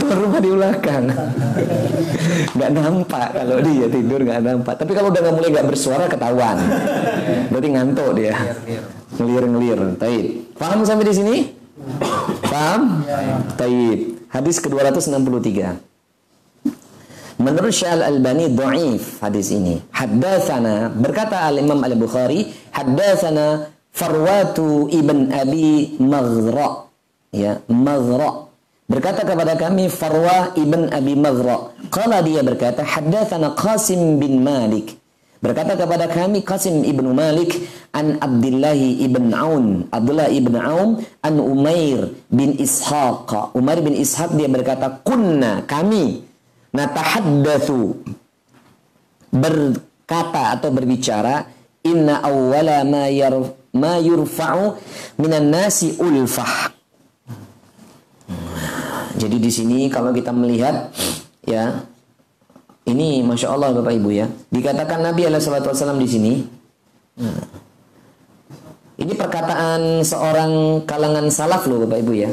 Tuan 0.00 0.18
rumah 0.24 0.40
di 0.40 0.50
belakang. 0.50 1.04
nggak 2.56 2.70
nampak 2.72 3.28
kalau 3.36 3.56
dia 3.60 3.86
tidur 3.92 4.20
nggak 4.24 4.40
nampak. 4.40 4.74
Tapi 4.80 4.92
kalau 4.96 5.08
udah 5.12 5.20
nggak 5.20 5.36
mulai 5.36 5.48
nggak 5.52 5.68
bersuara 5.68 6.04
ketahuan. 6.08 6.56
Berarti 7.52 7.68
ngantuk 7.68 8.10
dia. 8.16 8.34
Ngelir-ngelir. 9.20 9.80
Taib. 10.00 10.24
Paham 10.56 10.80
sampai 10.88 11.04
di 11.04 11.14
sini? 11.14 11.36
Paham? 12.48 13.04
Taib. 13.60 14.16
Hadis 14.32 14.56
ke-263. 14.64 15.87
Menurut 17.38 17.70
Syal 17.70 18.02
Al-Albani 18.02 18.50
dhaif 18.50 19.22
hadis 19.22 19.54
ini. 19.54 19.78
Haddatsana 19.94 20.90
berkata 20.90 21.46
Al-Imam 21.46 21.78
Al-Bukhari, 21.78 22.50
haddatsana 22.74 23.70
Farwatu 23.94 24.90
ibn 24.90 25.30
Abi 25.30 25.94
Maghra. 26.02 26.90
Ya, 27.30 27.62
Maghra. 27.70 28.50
Berkata 28.90 29.22
kepada 29.22 29.54
kami 29.54 29.86
Farwa 29.86 30.50
ibn 30.58 30.90
Abi 30.90 31.14
Maghra. 31.14 31.70
Qala 31.94 32.26
dia 32.26 32.42
berkata, 32.42 32.82
haddatsana 32.82 33.54
Qasim 33.54 34.18
bin 34.18 34.42
Malik. 34.42 34.98
Berkata 35.38 35.78
kepada 35.78 36.10
kami 36.10 36.42
Qasim 36.42 36.82
ibn 36.82 37.14
Malik 37.14 37.54
an 37.94 38.18
Abdullah 38.18 38.74
ibn 38.74 39.30
Aun, 39.30 39.86
Abdullah 39.94 40.26
ibn 40.34 40.58
Aun 40.58 41.06
an 41.22 41.34
Umair 41.38 42.10
bin 42.34 42.58
Ishaq. 42.58 43.54
Umair 43.54 43.78
bin 43.78 43.94
Ishaq 43.94 44.34
dia 44.34 44.50
berkata, 44.50 44.98
"Kunna 45.06 45.62
kami 45.62 46.27
natahaddatsu 46.78 47.98
berkata 49.34 50.54
atau 50.54 50.70
berbicara 50.70 51.42
inna 51.82 52.22
awwala 52.22 52.86
ma 52.86 53.10
yar 53.10 53.34
ma 53.74 53.98
yurfa'u 53.98 54.78
minan 55.18 55.50
nasi 55.50 55.98
ulfah. 55.98 56.70
Jadi 59.18 59.36
di 59.42 59.50
sini 59.50 59.90
kalau 59.90 60.14
kita 60.14 60.30
melihat 60.30 60.94
ya 61.42 61.82
ini 62.86 63.20
masya 63.26 63.50
Allah 63.50 63.74
Bapak 63.74 63.92
Ibu 63.98 64.08
ya 64.14 64.30
dikatakan 64.54 65.02
Nabi 65.02 65.26
Alaihissalam 65.26 65.98
di 65.98 66.08
sini. 66.08 66.32
Ini 68.98 69.12
perkataan 69.14 70.02
seorang 70.06 70.82
kalangan 70.86 71.26
salaf 71.30 71.66
loh 71.66 71.82
Bapak 71.82 71.98
Ibu 72.02 72.12
ya. 72.14 72.30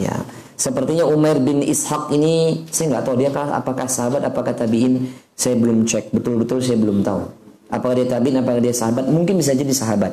Ya, 0.00 0.14
Sepertinya 0.56 1.08
Umar 1.08 1.40
bin 1.40 1.64
Ishaq 1.64 2.12
ini 2.14 2.66
saya 2.68 2.96
nggak 2.96 3.04
tahu 3.08 3.16
dia 3.18 3.30
apakah 3.32 3.86
sahabat 3.88 4.22
apakah 4.22 4.52
tabiin 4.52 5.10
saya 5.34 5.58
belum 5.58 5.88
cek. 5.88 6.12
Betul-betul 6.14 6.62
saya 6.62 6.78
belum 6.78 7.02
tahu. 7.02 7.22
Apakah 7.72 7.94
dia 7.96 8.06
tabiin 8.06 8.40
apakah 8.40 8.60
dia 8.60 8.74
sahabat? 8.76 9.08
Mungkin 9.08 9.40
bisa 9.40 9.56
jadi 9.56 9.72
sahabat. 9.72 10.12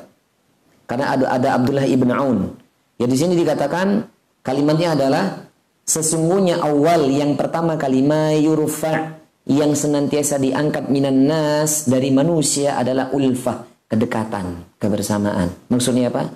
Karena 0.90 1.14
ada 1.14 1.26
ada 1.30 1.48
Abdullah 1.60 1.86
ibn 1.86 2.10
Aun. 2.10 2.56
Ya 2.98 3.06
di 3.06 3.16
sini 3.20 3.38
dikatakan 3.38 4.10
kalimatnya 4.42 4.98
adalah 4.98 5.48
sesungguhnya 5.86 6.64
awal 6.66 7.08
yang 7.12 7.38
pertama 7.38 7.78
kalimat 7.78 8.40
yurfa 8.40 9.20
yang 9.50 9.74
senantiasa 9.74 10.38
diangkat 10.38 10.90
minan 10.94 11.26
nas 11.26 11.90
dari 11.90 12.14
manusia 12.14 12.78
adalah 12.78 13.10
ulfah 13.14 13.66
kedekatan 13.90 14.78
kebersamaan. 14.78 15.50
Maksudnya 15.70 16.14
apa 16.14 16.30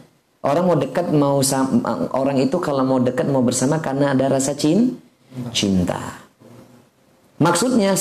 Orang 0.43 0.67
mau 0.67 0.75
dekat 0.75 1.07
mau 1.15 1.39
orang 2.11 2.35
itu 2.43 2.59
kalau 2.59 2.83
mau 2.83 2.99
dekat 2.99 3.31
mau 3.31 3.39
bersama 3.39 3.79
karena 3.79 4.11
ada 4.11 4.27
rasa 4.27 4.51
cin, 4.51 4.99
cinta. 5.55 6.19
Maksudnya 7.39 7.95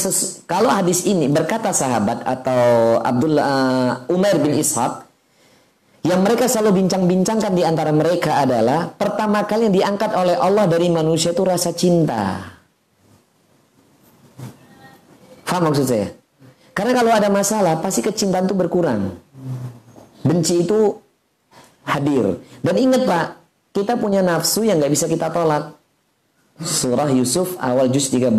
kalau 0.50 0.70
hadis 0.70 1.06
ini 1.06 1.30
berkata 1.30 1.70
sahabat 1.70 2.26
atau 2.26 2.98
Abdullah 2.98 3.42
uh, 3.42 3.90
Umar 4.14 4.38
bin 4.42 4.58
Ishaq 4.58 5.06
yang 6.02 6.22
mereka 6.26 6.50
selalu 6.50 6.82
bincang-bincangkan 6.82 7.54
di 7.54 7.62
antara 7.62 7.94
mereka 7.94 8.42
adalah 8.42 8.90
pertama 8.90 9.46
kali 9.46 9.70
yang 9.70 9.74
diangkat 9.78 10.10
oleh 10.14 10.34
Allah 10.34 10.66
dari 10.66 10.90
manusia 10.90 11.30
itu 11.30 11.46
rasa 11.46 11.70
cinta. 11.74 12.42
Faham 15.46 15.70
maksud 15.70 15.86
saya? 15.90 16.10
Karena 16.74 16.92
kalau 16.96 17.12
ada 17.14 17.30
masalah 17.30 17.78
pasti 17.78 18.02
kecintaan 18.02 18.46
itu 18.46 18.56
berkurang. 18.56 19.14
Benci 20.22 20.62
itu 20.62 21.01
hadir. 21.86 22.40
Dan 22.62 22.74
ingat 22.78 23.02
Pak, 23.04 23.26
kita 23.74 23.98
punya 23.98 24.20
nafsu 24.22 24.66
yang 24.66 24.78
nggak 24.78 24.92
bisa 24.92 25.06
kita 25.10 25.32
tolak. 25.32 25.76
Surah 26.62 27.10
Yusuf 27.10 27.58
awal 27.58 27.90
juz 27.90 28.12
13 28.12 28.30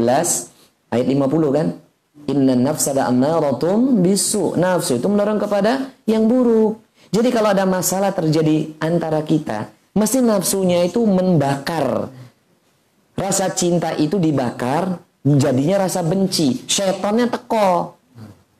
ayat 0.93 1.07
50 1.09 1.57
kan? 1.57 1.67
Inna 2.29 2.55
nafsada 2.55 3.09
ammaratun 3.09 3.99
bisu. 3.99 4.55
Nafsu 4.55 5.01
itu 5.01 5.07
mendorong 5.09 5.41
kepada 5.41 5.91
yang 6.07 6.29
buruk. 6.29 6.79
Jadi 7.13 7.29
kalau 7.29 7.51
ada 7.51 7.67
masalah 7.67 8.15
terjadi 8.15 8.73
antara 8.79 9.21
kita, 9.21 9.69
mesti 9.93 10.23
nafsunya 10.23 10.87
itu 10.87 11.03
membakar. 11.03 12.09
Rasa 13.13 13.53
cinta 13.53 13.93
itu 13.93 14.17
dibakar, 14.17 14.97
jadinya 15.21 15.85
rasa 15.85 16.01
benci. 16.01 16.65
Setannya 16.65 17.29
teko. 17.29 18.01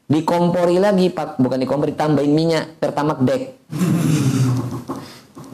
Dikompori 0.05 0.77
lagi, 0.77 1.09
Pak. 1.09 1.41
Bukan 1.41 1.57
dikompori, 1.57 1.97
tambahin 1.97 2.33
minyak, 2.35 2.77
pertamak 2.77 3.25
dek 3.25 3.57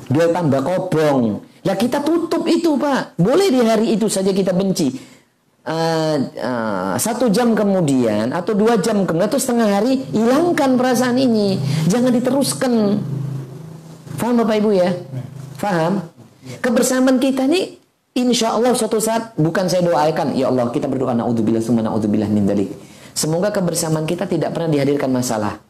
dia 0.09 0.25
tambah 0.33 0.65
kobong. 0.65 1.45
Lah 1.63 1.77
kita 1.77 2.01
tutup 2.01 2.49
itu 2.49 2.75
pak. 2.81 3.13
Boleh 3.15 3.53
di 3.53 3.61
hari 3.61 3.93
itu 3.93 4.09
saja 4.09 4.33
kita 4.33 4.51
benci. 4.51 4.97
Uh, 5.69 6.17
uh, 6.41 6.95
satu 6.97 7.29
jam 7.29 7.53
kemudian 7.53 8.33
atau 8.33 8.57
dua 8.57 8.81
jam 8.81 9.05
kemudian 9.05 9.29
atau 9.29 9.37
setengah 9.37 9.69
hari 9.69 10.01
hilangkan 10.09 10.73
perasaan 10.81 11.21
ini. 11.21 11.61
Jangan 11.85 12.09
diteruskan. 12.09 12.73
Faham 14.17 14.41
bapak 14.41 14.55
ibu 14.65 14.73
ya? 14.73 14.89
Faham? 15.61 16.09
Kebersamaan 16.59 17.21
kita 17.21 17.45
ini 17.45 17.77
insya 18.17 18.57
Allah 18.57 18.73
suatu 18.73 18.97
saat 18.97 19.37
bukan 19.37 19.69
saya 19.69 19.85
doakan 19.85 20.33
ya 20.33 20.49
Allah 20.49 20.73
kita 20.73 20.89
berdoa 20.89 21.13
naudzubillah 21.13 21.61
summa 21.61 21.85
naudzubillah 21.85 22.27
min 22.27 22.49
dalik 22.49 22.73
semoga 23.13 23.53
kebersamaan 23.53 24.09
kita 24.09 24.25
tidak 24.25 24.57
pernah 24.57 24.73
dihadirkan 24.73 25.13
masalah. 25.13 25.61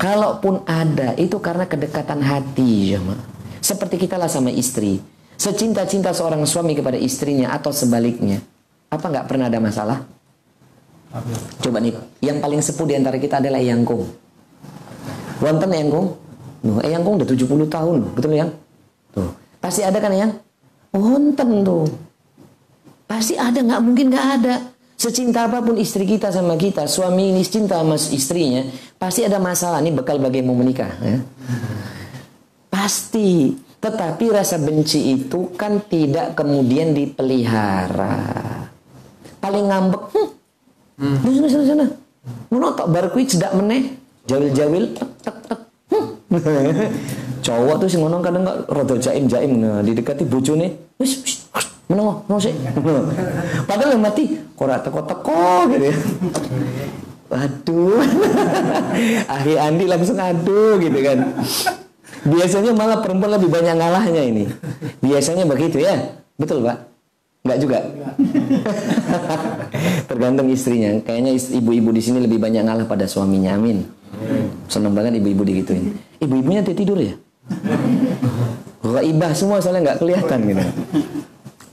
Kalaupun 0.00 0.64
ada 0.64 1.12
itu 1.20 1.36
karena 1.42 1.68
kedekatan 1.68 2.24
hati 2.24 2.96
jemaah 2.96 3.35
seperti 3.66 4.06
kita 4.06 4.14
lah 4.14 4.30
sama 4.30 4.54
istri. 4.54 5.02
Secinta-cinta 5.34 6.14
seorang 6.14 6.46
suami 6.46 6.78
kepada 6.78 6.94
istrinya 6.94 7.50
atau 7.50 7.74
sebaliknya. 7.74 8.38
Apa 8.86 9.10
nggak 9.10 9.26
pernah 9.26 9.50
ada 9.50 9.58
masalah? 9.58 10.06
Coba 11.58 11.82
nih, 11.82 11.98
yang 12.22 12.38
paling 12.38 12.62
sepuh 12.62 12.86
di 12.86 12.94
antara 12.94 13.18
kita 13.18 13.42
adalah 13.42 13.58
Eyangkung. 13.58 14.06
Wonten 15.42 15.70
Eyangkung? 15.74 16.06
Nuh, 16.62 16.78
Eyangkung 16.86 17.18
udah 17.18 17.28
70 17.28 17.66
tahun, 17.66 17.96
betul 18.14 18.32
ya? 18.36 18.46
Tuh, 19.12 19.32
pasti 19.58 19.82
ada 19.82 19.98
kan 19.98 20.12
Eyang? 20.14 20.32
Wonten 20.94 21.66
tuh. 21.66 21.88
Pasti 23.06 23.34
ada, 23.36 23.58
nggak 23.58 23.80
mungkin 23.82 24.12
nggak 24.12 24.26
ada. 24.40 24.54
Secinta 24.96 25.44
apa 25.44 25.60
pun 25.60 25.76
istri 25.76 26.08
kita 26.08 26.32
sama 26.32 26.56
kita, 26.56 26.88
suami 26.88 27.28
ini 27.28 27.44
cinta 27.44 27.76
sama 27.84 28.00
istrinya, 28.00 28.64
pasti 28.96 29.28
ada 29.28 29.36
masalah. 29.36 29.84
Ini 29.84 29.92
bekal 29.92 30.16
bagi 30.16 30.40
mau 30.40 30.56
menikah. 30.56 30.88
Ya. 31.04 31.20
Pasti. 32.86 33.50
Tetapi 33.82 34.30
rasa 34.30 34.62
benci 34.62 35.18
itu 35.18 35.50
kan 35.58 35.82
tidak 35.90 36.38
kemudian 36.38 36.94
dipelihara. 36.94 38.14
Paling 39.42 39.66
ngambek, 39.66 40.02
hmm. 40.14 40.28
Hmm. 41.02 41.18
Sana, 41.34 41.48
sana, 41.50 41.64
sana. 41.66 41.86
Ngono 42.46 42.78
tak 42.78 42.86
bar 42.94 43.10
kuwi 43.10 43.26
cedak 43.26 43.58
meneh, 43.58 43.90
jawil-jawil 44.30 44.94
tek 44.94 45.10
tek 45.18 45.36
tek. 45.50 45.60
Hmm. 45.90 46.06
Cowok 47.46 47.74
tuh 47.82 47.88
sing 47.90 48.06
ngono 48.06 48.22
kadang 48.22 48.46
kok 48.46 48.58
rada 48.70 48.94
jaim-jaim 49.02 49.50
nah, 49.58 49.82
didekati 49.82 50.22
bojone. 50.22 50.94
Wis 51.02 51.42
menengo, 51.90 52.22
ngono 52.30 52.38
sih. 52.38 52.54
Padahal 53.66 53.98
yang 53.98 54.02
mati 54.06 54.30
kok 54.30 54.62
ora 54.62 54.78
teko-teko 54.78 55.74
gitu 55.74 55.84
ya. 55.90 55.96
Aduh. 57.34 57.98
Ahi 59.34 59.58
Andi 59.58 59.90
langsung 59.90 60.22
aduh 60.22 60.78
gitu 60.78 60.98
kan. 61.02 61.18
Biasanya 62.24 62.72
malah 62.72 63.04
perempuan 63.04 63.36
lebih 63.36 63.50
banyak 63.52 63.74
ngalahnya 63.76 64.22
ini. 64.24 64.44
Biasanya 65.04 65.44
begitu 65.44 65.82
ya. 65.82 66.16
Betul, 66.40 66.64
Pak? 66.64 66.76
Enggak 67.46 67.58
juga. 67.62 67.78
Tergantung 70.10 70.48
istrinya. 70.50 70.98
Kayaknya 71.04 71.32
ibu-ibu 71.36 71.90
di 71.94 72.02
sini 72.02 72.18
lebih 72.24 72.42
banyak 72.42 72.62
ngalah 72.66 72.86
pada 72.88 73.06
suaminya. 73.06 73.54
Amin. 73.54 73.86
Senang 74.66 74.96
banget 74.96 75.22
ibu-ibu 75.22 75.46
digituin. 75.46 75.94
Ibu-ibunya 76.18 76.64
dia 76.64 76.74
tidur 76.74 76.98
ya? 76.98 77.14
ibah 78.96 79.30
semua 79.36 79.60
soalnya 79.60 79.92
nggak 79.92 80.00
kelihatan 80.02 80.38
gitu. 80.48 80.64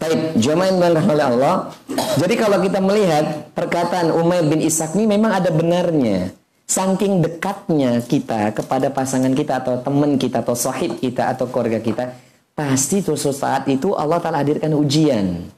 Baik, 0.04 0.20
jamaah 0.36 0.68
yang 0.68 0.78
oleh 0.84 1.26
Allah. 1.26 1.56
Jadi 2.20 2.34
kalau 2.36 2.60
kita 2.60 2.84
melihat 2.84 3.56
perkataan 3.56 4.12
Umayyah 4.12 4.46
bin 4.52 4.60
Ishak 4.60 4.94
ini 5.00 5.08
memang 5.08 5.32
ada 5.32 5.48
benarnya. 5.50 6.36
Saking 6.74 7.21
dekatnya 7.21 8.01
kita 8.01 8.49
kepada 8.49 8.89
pasangan 8.89 9.30
kita 9.38 9.61
atau 9.61 9.78
teman 9.78 10.17
kita 10.17 10.41
atau 10.41 10.57
sahib 10.57 10.97
kita 10.97 11.30
atau 11.30 11.45
keluarga 11.45 11.78
kita, 11.78 12.17
pasti 12.57 13.05
suatu 13.05 13.30
saat 13.30 13.69
itu 13.69 13.93
Allah 13.93 14.17
Ta'ala 14.17 14.41
hadirkan 14.41 14.74
ujian. 14.74 15.53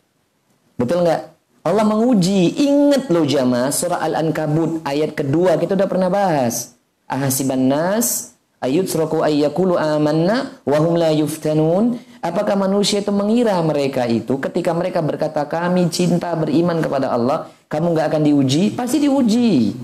Betul 0.76 1.08
nggak? 1.08 1.22
Allah 1.64 1.88
menguji. 1.88 2.60
Ingat 2.68 3.08
loh 3.08 3.24
jamaah 3.24 3.72
surah 3.72 4.04
Al-Ankabut 4.04 4.84
ayat 4.84 5.16
kedua 5.16 5.56
kita 5.56 5.80
udah 5.80 5.88
pernah 5.88 6.12
bahas. 6.12 6.76
Ahasiban 7.08 7.64
nas 7.72 8.36
ayut 8.60 8.92
suraku 8.92 9.24
ayyakulu 9.24 9.80
amanna 9.80 10.60
wahum 10.68 11.00
la 11.00 11.16
yuftanun 11.16 11.96
Apakah 12.26 12.58
manusia 12.58 13.06
itu 13.06 13.14
mengira 13.14 13.54
mereka 13.62 14.04
itu 14.10 14.36
ketika 14.42 14.74
mereka 14.74 14.98
berkata 15.00 15.46
kami 15.46 15.94
cinta 15.94 16.34
beriman 16.34 16.82
kepada 16.82 17.14
Allah, 17.14 17.54
kamu 17.70 17.94
nggak 17.94 18.08
akan 18.10 18.22
diuji? 18.26 18.74
Pasti 18.74 18.98
diuji. 18.98 19.78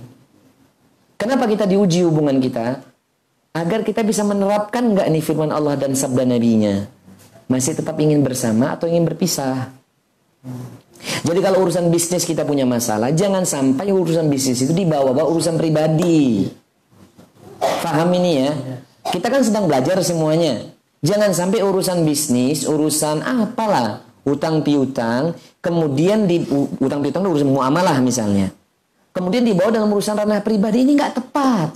Kenapa 1.21 1.45
kita 1.45 1.69
diuji 1.69 2.01
hubungan 2.01 2.41
kita? 2.41 2.81
Agar 3.53 3.85
kita 3.85 4.01
bisa 4.01 4.25
menerapkan 4.25 4.81
nggak 4.97 5.05
nih 5.05 5.21
firman 5.21 5.53
Allah 5.53 5.77
dan 5.77 5.93
sabda 5.93 6.25
nabinya. 6.25 6.89
Masih 7.45 7.77
tetap 7.77 7.93
ingin 8.01 8.25
bersama 8.25 8.73
atau 8.73 8.89
ingin 8.89 9.05
berpisah? 9.05 9.69
Jadi 11.21 11.39
kalau 11.45 11.61
urusan 11.61 11.93
bisnis 11.93 12.25
kita 12.25 12.41
punya 12.41 12.65
masalah, 12.65 13.13
jangan 13.13 13.45
sampai 13.45 13.93
urusan 13.93 14.33
bisnis 14.33 14.65
itu 14.65 14.73
dibawa-bawa 14.73 15.29
urusan 15.29 15.61
pribadi. 15.61 16.49
Faham 17.85 18.09
ini 18.17 18.31
ya? 18.41 18.51
Kita 19.13 19.29
kan 19.29 19.45
sedang 19.45 19.69
belajar 19.69 20.01
semuanya. 20.01 20.73
Jangan 21.05 21.37
sampai 21.37 21.61
urusan 21.61 22.01
bisnis, 22.01 22.65
urusan 22.65 23.21
apalah, 23.21 24.01
utang 24.25 24.65
piutang, 24.65 25.37
kemudian 25.61 26.25
di 26.25 26.41
utang 26.81 27.05
piutang 27.05 27.29
urusan 27.29 27.53
muamalah 27.53 28.01
misalnya. 28.01 28.49
Kemudian 29.11 29.43
dibawa 29.43 29.69
dalam 29.71 29.91
urusan 29.91 30.15
ranah 30.15 30.39
pribadi 30.39 30.87
ini 30.87 30.95
nggak 30.95 31.19
tepat. 31.19 31.69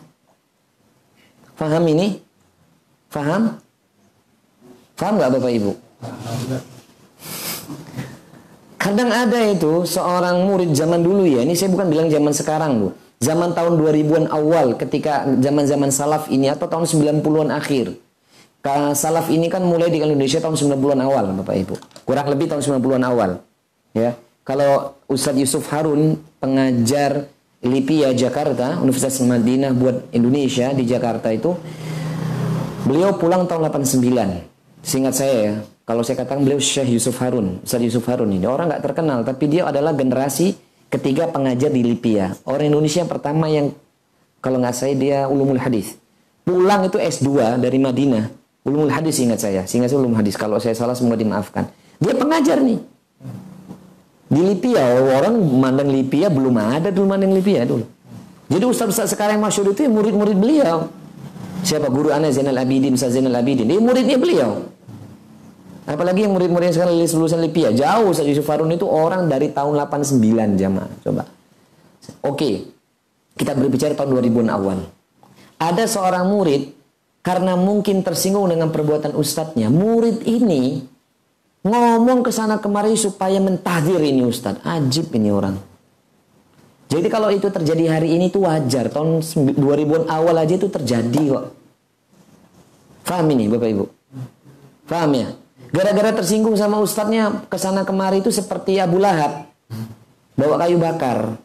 Faham 1.55 1.83
ini? 1.91 2.19
Faham? 3.11 3.59
Faham 4.95 5.13
nggak 5.19 5.31
Bapak 5.39 5.51
Ibu? 5.51 5.71
Kadang 8.79 9.09
ada 9.09 9.39
itu 9.49 9.83
seorang 9.83 10.45
murid 10.45 10.71
zaman 10.77 11.01
dulu 11.01 11.25
ya, 11.25 11.41
ini 11.41 11.57
saya 11.57 11.73
bukan 11.73 11.89
bilang 11.89 12.07
zaman 12.07 12.31
sekarang 12.31 12.71
Bu. 12.79 12.89
Zaman 13.17 13.55
tahun 13.55 13.79
2000-an 13.81 14.25
awal 14.29 14.75
ketika 14.77 15.25
zaman-zaman 15.39 15.89
salaf 15.89 16.29
ini 16.29 16.51
atau 16.51 16.67
tahun 16.69 16.85
90-an 16.85 17.49
akhir 17.49 17.97
salaf 18.97 19.29
ini 19.29 19.45
kan 19.45 19.61
mulai 19.61 19.93
di 19.93 20.01
Indonesia 20.01 20.41
tahun 20.41 20.57
90-an 20.57 20.99
awal, 21.05 21.25
Bapak 21.37 21.53
Ibu. 21.53 21.75
Kurang 22.01 22.27
lebih 22.33 22.49
tahun 22.49 22.81
90-an 22.81 23.03
awal. 23.05 23.31
Ya. 23.93 24.17
Kalau 24.45 24.93
Ustadz 25.09 25.41
Yusuf 25.41 25.65
Harun, 25.73 26.21
pengajar 26.37 27.25
Lipia 27.65 28.13
Jakarta, 28.13 28.77
Universitas 28.77 29.17
Madinah 29.25 29.73
buat 29.73 30.13
Indonesia 30.13 30.69
di 30.69 30.85
Jakarta 30.85 31.33
itu, 31.33 31.57
beliau 32.85 33.17
pulang 33.17 33.49
tahun 33.49 33.73
89. 33.73 34.85
Seingat 34.85 35.17
saya 35.17 35.33
ya, 35.33 35.53
kalau 35.81 36.05
saya 36.05 36.21
katakan 36.21 36.45
beliau 36.45 36.61
Syekh 36.61 36.93
Yusuf 36.93 37.17
Harun, 37.17 37.65
Ustadz 37.65 37.89
Yusuf 37.89 38.05
Harun 38.05 38.29
ini 38.29 38.45
orang 38.45 38.69
nggak 38.69 38.85
terkenal, 38.85 39.25
tapi 39.25 39.49
dia 39.49 39.65
adalah 39.65 39.97
generasi 39.97 40.53
ketiga 40.93 41.25
pengajar 41.33 41.73
di 41.73 41.81
Lipia. 41.81 42.37
Orang 42.45 42.69
Indonesia 42.69 43.01
yang 43.01 43.09
pertama 43.09 43.49
yang 43.49 43.73
kalau 44.45 44.61
nggak 44.61 44.77
saya 44.77 44.93
dia 44.93 45.25
ulumul 45.25 45.57
hadis. 45.57 45.97
Pulang 46.45 46.85
itu 46.85 47.01
S2 47.01 47.57
dari 47.57 47.81
Madinah 47.81 48.45
Ulumul 48.65 48.89
hadis 48.89 49.21
ingat 49.21 49.45
saya. 49.45 49.61
Sehingga 49.69 49.85
saya 49.85 50.01
ulumul 50.01 50.17
hadis. 50.17 50.33
Kalau 50.33 50.57
saya 50.57 50.73
salah 50.73 50.97
semoga 50.97 51.21
dimaafkan. 51.21 51.69
Dia 52.01 52.17
pengajar 52.17 52.57
nih. 52.65 52.81
Di 54.25 54.41
Lipia, 54.41 54.81
orang 55.01 55.37
mandang 55.37 55.89
Lipia 55.89 56.33
belum 56.33 56.57
ada 56.57 56.89
dulu 56.89 57.05
mandang 57.05 57.29
Lipia 57.29 57.61
dulu. 57.61 57.85
Jadi 58.49 58.63
ustaz-ustaz 58.65 59.13
sekarang 59.13 59.37
yang 59.37 59.45
masyur 59.45 59.69
itu 59.69 59.85
ya 59.85 59.89
murid-murid 59.89 60.37
beliau. 60.37 60.89
Siapa 61.65 61.89
guru 61.89 62.13
Ana 62.13 62.29
Zainal 62.29 62.61
Abidin, 62.61 62.93
Ustaz 62.93 63.17
Zainal 63.17 63.33
Abidin. 63.33 63.65
Dia 63.65 63.81
muridnya 63.81 64.21
beliau. 64.21 64.69
Apalagi 65.85 66.25
yang 66.25 66.33
murid-murid 66.33 66.69
yang 66.69 66.75
sekarang 66.77 66.93
lulusan 66.97 67.41
Lipia. 67.41 67.73
Jauh 67.73 68.13
Ustaz 68.13 68.25
Yusuf 68.29 68.45
Harun 68.49 68.69
itu 68.69 68.85
orang 68.85 69.25
dari 69.25 69.49
tahun 69.49 69.77
89 69.77 70.61
jamaah. 70.61 70.89
Coba. 71.01 71.23
Oke. 72.21 72.69
Kita 73.33 73.57
berbicara 73.57 73.97
tahun 73.97 74.13
2000-an 74.13 74.49
awal. 74.53 74.79
Ada 75.57 75.89
seorang 75.89 76.29
murid 76.29 76.71
karena 77.25 77.57
mungkin 77.57 78.05
tersinggung 78.05 78.45
dengan 78.45 78.69
perbuatan 78.69 79.17
ustadznya, 79.17 79.73
murid 79.73 80.21
ini 80.29 80.85
ngomong 81.65 82.21
ke 82.21 82.29
sana 82.29 82.61
kemari 82.61 82.93
supaya 82.93 83.41
mentahdir 83.41 83.97
ini 83.97 84.21
ustadz. 84.21 84.61
Ajib 84.61 85.09
ini 85.17 85.33
orang. 85.33 85.57
Jadi 86.85 87.07
kalau 87.09 87.33
itu 87.33 87.49
terjadi 87.49 87.97
hari 87.97 88.13
ini 88.13 88.29
itu 88.29 88.45
wajar. 88.45 88.93
Tahun 88.93 89.25
2000-an 89.57 90.05
awal 90.05 90.37
aja 90.37 90.53
itu 90.53 90.69
terjadi 90.69 91.21
kok. 91.33 91.45
Faham 93.01 93.25
ini 93.33 93.49
Bapak 93.49 93.69
Ibu? 93.73 93.85
Faham 94.85 95.11
ya? 95.17 95.27
Gara-gara 95.73 96.13
tersinggung 96.21 96.53
sama 96.53 96.77
ustadznya 96.77 97.49
ke 97.49 97.57
sana 97.57 97.81
kemari 97.81 98.21
itu 98.21 98.29
seperti 98.29 98.77
Abu 98.77 99.01
Lahab. 99.01 99.49
Bawa 100.37 100.61
kayu 100.61 100.77
bakar. 100.77 101.41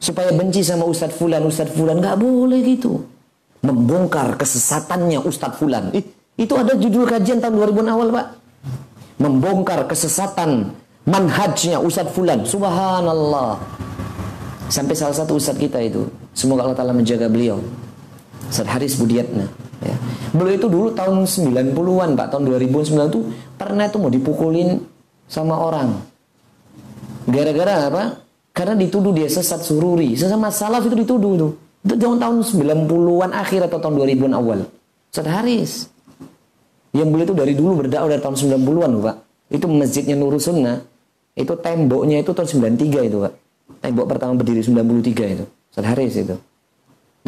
Supaya 0.00 0.32
benci 0.32 0.60
sama 0.60 0.84
Ustadz 0.84 1.16
Fulan, 1.16 1.40
Ustadz 1.44 1.72
Fulan. 1.72 2.04
Gak 2.04 2.20
boleh 2.20 2.60
gitu 2.62 3.04
membongkar 3.64 4.38
kesesatannya 4.38 5.18
Ustadz 5.26 5.58
Fulan. 5.58 5.90
Itu 6.36 6.54
ada 6.54 6.78
judul 6.78 7.08
kajian 7.08 7.42
tahun 7.42 7.58
2000 7.58 7.90
awal 7.90 8.08
Pak. 8.14 8.26
Membongkar 9.16 9.88
kesesatan 9.88 10.76
manhajnya 11.08 11.80
Ustadz 11.80 12.12
Fulan. 12.12 12.44
Subhanallah. 12.44 13.56
Sampai 14.68 14.98
salah 14.98 15.16
satu 15.16 15.38
Ustadz 15.38 15.62
kita 15.62 15.80
itu. 15.80 16.04
Semoga 16.36 16.68
Allah 16.68 16.76
Ta'ala 16.76 16.92
menjaga 16.92 17.30
beliau. 17.30 17.62
Ustadz 18.50 18.70
Haris 18.70 18.98
Budiatna. 19.00 19.48
Ya. 19.80 19.96
Beliau 20.36 20.56
itu 20.58 20.68
dulu 20.68 20.88
tahun 20.92 21.24
90-an 21.24 22.10
Pak. 22.12 22.26
Tahun 22.34 22.44
2009 22.44 23.12
itu 23.12 23.20
pernah 23.56 23.84
itu 23.88 23.96
mau 23.96 24.12
dipukulin 24.12 24.82
sama 25.24 25.56
orang. 25.56 25.96
Gara-gara 27.26 27.90
apa? 27.90 28.04
Karena 28.52 28.76
dituduh 28.78 29.12
dia 29.16 29.28
sesat 29.28 29.64
sururi. 29.64 30.12
Sesama 30.14 30.52
salaf 30.52 30.84
itu 30.86 30.96
dituduh 30.96 31.32
tuh. 31.36 31.52
Itu 31.86 31.94
tahun 31.96 32.18
tahun 32.18 32.36
90-an 32.42 33.30
akhir 33.32 33.70
atau 33.70 33.78
tahun 33.78 33.94
2000-an 34.02 34.32
awal. 34.34 34.58
Ustaz 35.10 35.28
Haris. 35.30 35.72
Yang 36.96 37.08
beliau 37.12 37.26
itu 37.28 37.36
dari 37.36 37.52
dulu 37.52 37.72
berdakwah 37.84 38.08
dari 38.08 38.22
tahun 38.24 38.36
90-an 38.56 38.92
Pak. 39.04 39.16
Itu 39.52 39.68
masjidnya 39.68 40.16
Nurul 40.16 40.40
Sunnah. 40.40 40.80
Itu 41.36 41.52
temboknya 41.60 42.24
itu 42.24 42.32
tahun 42.32 42.72
93 42.80 43.12
itu 43.12 43.16
Pak. 43.20 43.32
Tembok 43.84 44.06
pertama 44.08 44.32
berdiri 44.40 44.64
93 44.64 45.36
itu. 45.36 45.44
Ustaz 45.44 45.84
Haris 45.84 46.16
itu. 46.16 46.36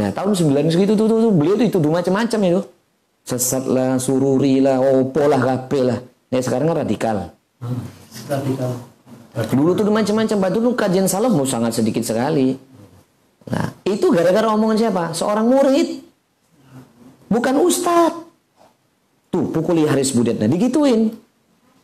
Nah 0.00 0.08
tahun 0.14 0.32
90 0.32 0.72
segitu 0.72 0.96
tuh, 0.96 1.04
tuh, 1.04 1.18
tuh, 1.28 1.32
beliau 1.34 1.60
itu 1.60 1.68
itu 1.68 1.78
macam-macam 1.84 2.40
itu. 2.48 2.60
Sesat 3.28 3.68
lah, 3.68 4.00
sururi 4.00 4.64
lah, 4.64 4.80
opo 4.80 5.20
lah, 5.28 5.36
kape 5.36 5.84
lah. 5.84 6.00
Nah 6.32 6.40
sekarang 6.40 6.72
radikal. 6.72 7.28
Hmm, 7.60 7.84
radikal. 8.24 8.72
Dulu 9.36 9.70
tuh 9.76 9.84
macam-macam. 9.92 10.36
Pak 10.40 10.50
dulu 10.50 10.68
kajian 10.72 11.06
salam 11.06 11.36
mau 11.36 11.44
sangat 11.44 11.76
sedikit 11.76 12.02
sekali. 12.02 12.56
Nah, 13.48 13.72
itu 13.84 14.12
gara-gara 14.12 14.48
omongan 14.52 14.76
siapa? 14.76 15.04
Seorang 15.16 15.46
murid. 15.48 16.04
Bukan 17.28 17.54
ustad. 17.64 18.27
Tuh, 19.28 19.44
pukuli 19.52 19.84
Haris 19.84 20.16
Budet. 20.16 20.40
Nah, 20.40 20.48
digituin. 20.48 21.12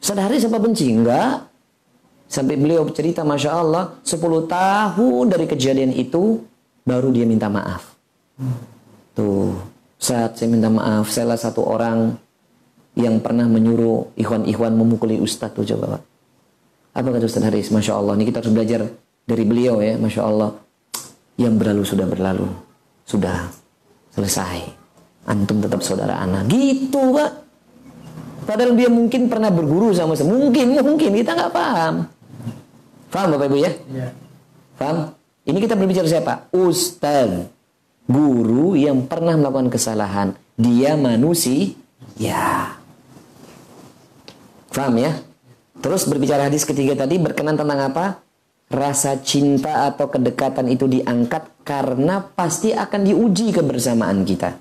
Ustaz 0.00 0.20
Haris 0.20 0.44
apa 0.48 0.56
benci? 0.60 0.88
Enggak. 0.92 1.48
Sampai 2.24 2.56
beliau 2.56 2.88
cerita, 2.90 3.20
Masya 3.20 3.50
Allah, 3.52 4.00
10 4.00 4.48
tahun 4.48 5.24
dari 5.28 5.44
kejadian 5.44 5.92
itu, 5.92 6.40
baru 6.84 7.12
dia 7.12 7.28
minta 7.28 7.52
maaf. 7.52 7.94
Tuh, 9.14 9.54
saat 10.00 10.36
saya 10.40 10.48
minta 10.50 10.72
maaf, 10.72 11.12
salah 11.12 11.38
satu 11.38 11.62
orang 11.62 12.16
yang 12.94 13.18
pernah 13.18 13.46
menyuruh 13.46 14.14
ikhwan-ikhwan 14.14 14.74
memukuli 14.74 15.18
ustadz 15.18 15.54
tuh 15.54 15.66
coba 15.74 15.98
Pak. 15.98 16.02
Apa 16.94 17.08
kata 17.10 17.26
Ustaz 17.26 17.42
Haris? 17.42 17.74
Masya 17.74 17.98
Allah, 17.98 18.14
ini 18.14 18.24
kita 18.30 18.38
harus 18.38 18.54
belajar 18.54 18.86
dari 19.26 19.42
beliau 19.42 19.82
ya, 19.82 19.98
Masya 19.98 20.22
Allah 20.22 20.54
yang 21.34 21.58
berlalu 21.58 21.82
sudah 21.82 22.06
berlalu. 22.06 22.46
Sudah 23.02 23.50
selesai. 24.14 24.83
Antum 25.24 25.60
tetap 25.60 25.80
saudara 25.80 26.20
anak. 26.20 26.48
Gitu, 26.48 27.00
Pak. 27.12 27.30
Padahal 28.44 28.76
dia 28.76 28.92
mungkin 28.92 29.32
pernah 29.32 29.48
berguru 29.48 29.90
sama 29.96 30.12
saya. 30.12 30.28
Mungkin, 30.28 30.76
mungkin. 30.84 31.10
Kita 31.16 31.32
nggak 31.32 31.52
paham. 31.52 31.94
Paham 33.08 33.28
Bapak 33.36 33.46
Ibu 33.48 33.56
ya? 33.62 33.72
ya. 33.94 34.08
Paham? 34.76 35.14
Ini 35.46 35.58
kita 35.62 35.74
berbicara 35.78 36.08
siapa? 36.08 36.32
Ustaz. 36.52 37.48
Guru 38.04 38.76
yang 38.76 39.08
pernah 39.08 39.32
melakukan 39.38 39.72
kesalahan. 39.72 40.36
Dia 40.60 40.98
manusia. 40.98 41.72
Ya. 42.20 42.76
Paham 44.68 45.00
ya? 45.00 45.16
Terus 45.80 46.04
berbicara 46.04 46.52
hadis 46.52 46.68
ketiga 46.68 46.92
tadi 46.98 47.16
berkenan 47.16 47.56
tentang 47.56 47.80
apa? 47.80 48.24
rasa 48.72 49.20
cinta 49.20 49.88
atau 49.92 50.08
kedekatan 50.08 50.66
itu 50.72 50.88
diangkat 50.88 51.62
karena 51.62 52.24
pasti 52.24 52.72
akan 52.72 53.00
diuji 53.04 53.52
kebersamaan 53.52 54.24
kita. 54.24 54.56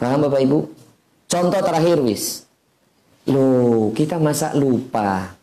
Paham 0.00 0.18
Bapak 0.26 0.40
Ibu? 0.44 0.58
Contoh 1.30 1.60
terakhir 1.62 1.98
wis. 2.02 2.48
Loh, 3.28 3.92
kita 3.94 4.16
masa 4.18 4.56
lupa 4.56 5.36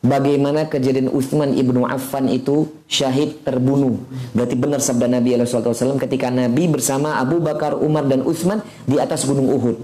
bagaimana 0.00 0.70
kejadian 0.70 1.10
Uthman 1.10 1.52
ibnu 1.52 1.84
Affan 1.84 2.30
itu 2.30 2.70
syahid 2.86 3.42
terbunuh. 3.42 3.98
Berarti 4.32 4.54
benar 4.54 4.80
sabda 4.80 5.10
Nabi 5.10 5.34
SAW 5.42 5.98
ketika 5.98 6.30
Nabi 6.30 6.70
bersama 6.70 7.18
Abu 7.18 7.42
Bakar, 7.42 7.76
Umar 7.76 8.06
dan 8.06 8.22
Uthman 8.22 8.62
di 8.86 8.96
atas 8.96 9.26
gunung 9.26 9.50
Uhud. 9.50 9.76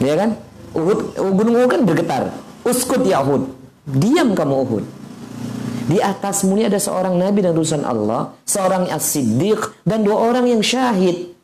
Ya 0.00 0.14
kan? 0.14 0.38
Uhud, 0.72 1.18
gunung 1.18 1.54
Uhud 1.58 1.70
kan 1.70 1.82
bergetar. 1.82 2.22
Uskut 2.62 3.02
ya 3.04 3.20
Uhud. 3.20 3.50
Diam 3.86 4.32
kamu 4.34 4.54
Uhud. 4.66 4.84
Di 5.86 6.02
atasmu 6.02 6.58
ini 6.58 6.66
ada 6.66 6.82
seorang 6.82 7.14
nabi 7.14 7.46
dan 7.46 7.54
utusan 7.54 7.86
Allah, 7.86 8.34
seorang 8.42 8.90
as-siddiq 8.90 9.86
dan 9.86 10.02
dua 10.02 10.18
orang 10.18 10.50
yang 10.50 10.58
syahid. 10.58 11.35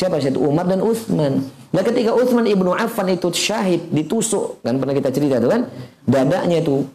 Siapa 0.00 0.16
syahid? 0.16 0.40
Umar 0.40 0.64
dan 0.64 0.80
Uthman. 0.80 1.44
Nah 1.76 1.82
ketika 1.84 2.16
Utsman 2.16 2.48
ibnu 2.48 2.72
Affan 2.72 3.12
itu 3.12 3.28
syahid 3.36 3.92
ditusuk 3.92 4.64
kan 4.64 4.80
pernah 4.80 4.96
kita 4.96 5.12
cerita 5.12 5.36
tuh 5.36 5.52
kan? 5.52 5.68
Dadanya 6.08 6.56
itu. 6.56 6.88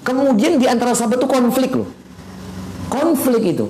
Kemudian 0.00 0.56
di 0.56 0.64
antara 0.64 0.96
sahabat 0.96 1.20
itu 1.20 1.28
konflik 1.28 1.76
loh. 1.76 1.84
Konflik 2.88 3.52
itu. 3.52 3.68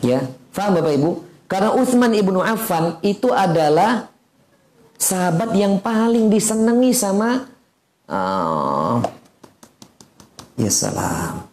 Ya 0.00 0.24
paham 0.56 0.80
bapak 0.80 0.92
ibu? 0.96 1.10
Karena 1.52 1.76
Utsman 1.76 2.16
ibnu 2.16 2.40
Affan 2.40 2.96
itu 3.04 3.28
adalah 3.28 4.08
sahabat 4.96 5.52
yang 5.52 5.84
paling 5.84 6.32
disenangi 6.32 6.96
sama 6.96 7.44
uh, 8.08 9.04
ya 10.56 10.72
salam. 10.72 11.44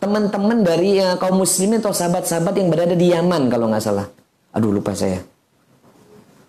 Teman-teman 0.00 0.64
dari 0.64 0.96
uh, 0.96 1.20
kaum 1.20 1.44
muslimin 1.44 1.84
atau 1.84 1.92
sahabat-sahabat 1.92 2.56
yang 2.56 2.72
berada 2.72 2.96
di 2.96 3.12
Yaman 3.12 3.52
kalau 3.52 3.68
nggak 3.68 3.84
salah 3.84 4.08
aduh 4.54 4.70
lupa 4.74 4.92
saya 4.94 5.22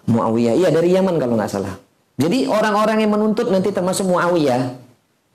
Muawiyah 0.10 0.54
iya 0.58 0.70
dari 0.74 0.93
Yaman 0.93 1.22
kalau 1.22 1.38
nggak 1.38 1.52
salah 1.52 1.76
jadi 2.18 2.49
orang-orang 2.49 3.06
yang 3.06 3.12
menuntut 3.14 3.47
nanti 3.49 3.70
termasuk 3.70 4.10
Muawiyah 4.10 4.78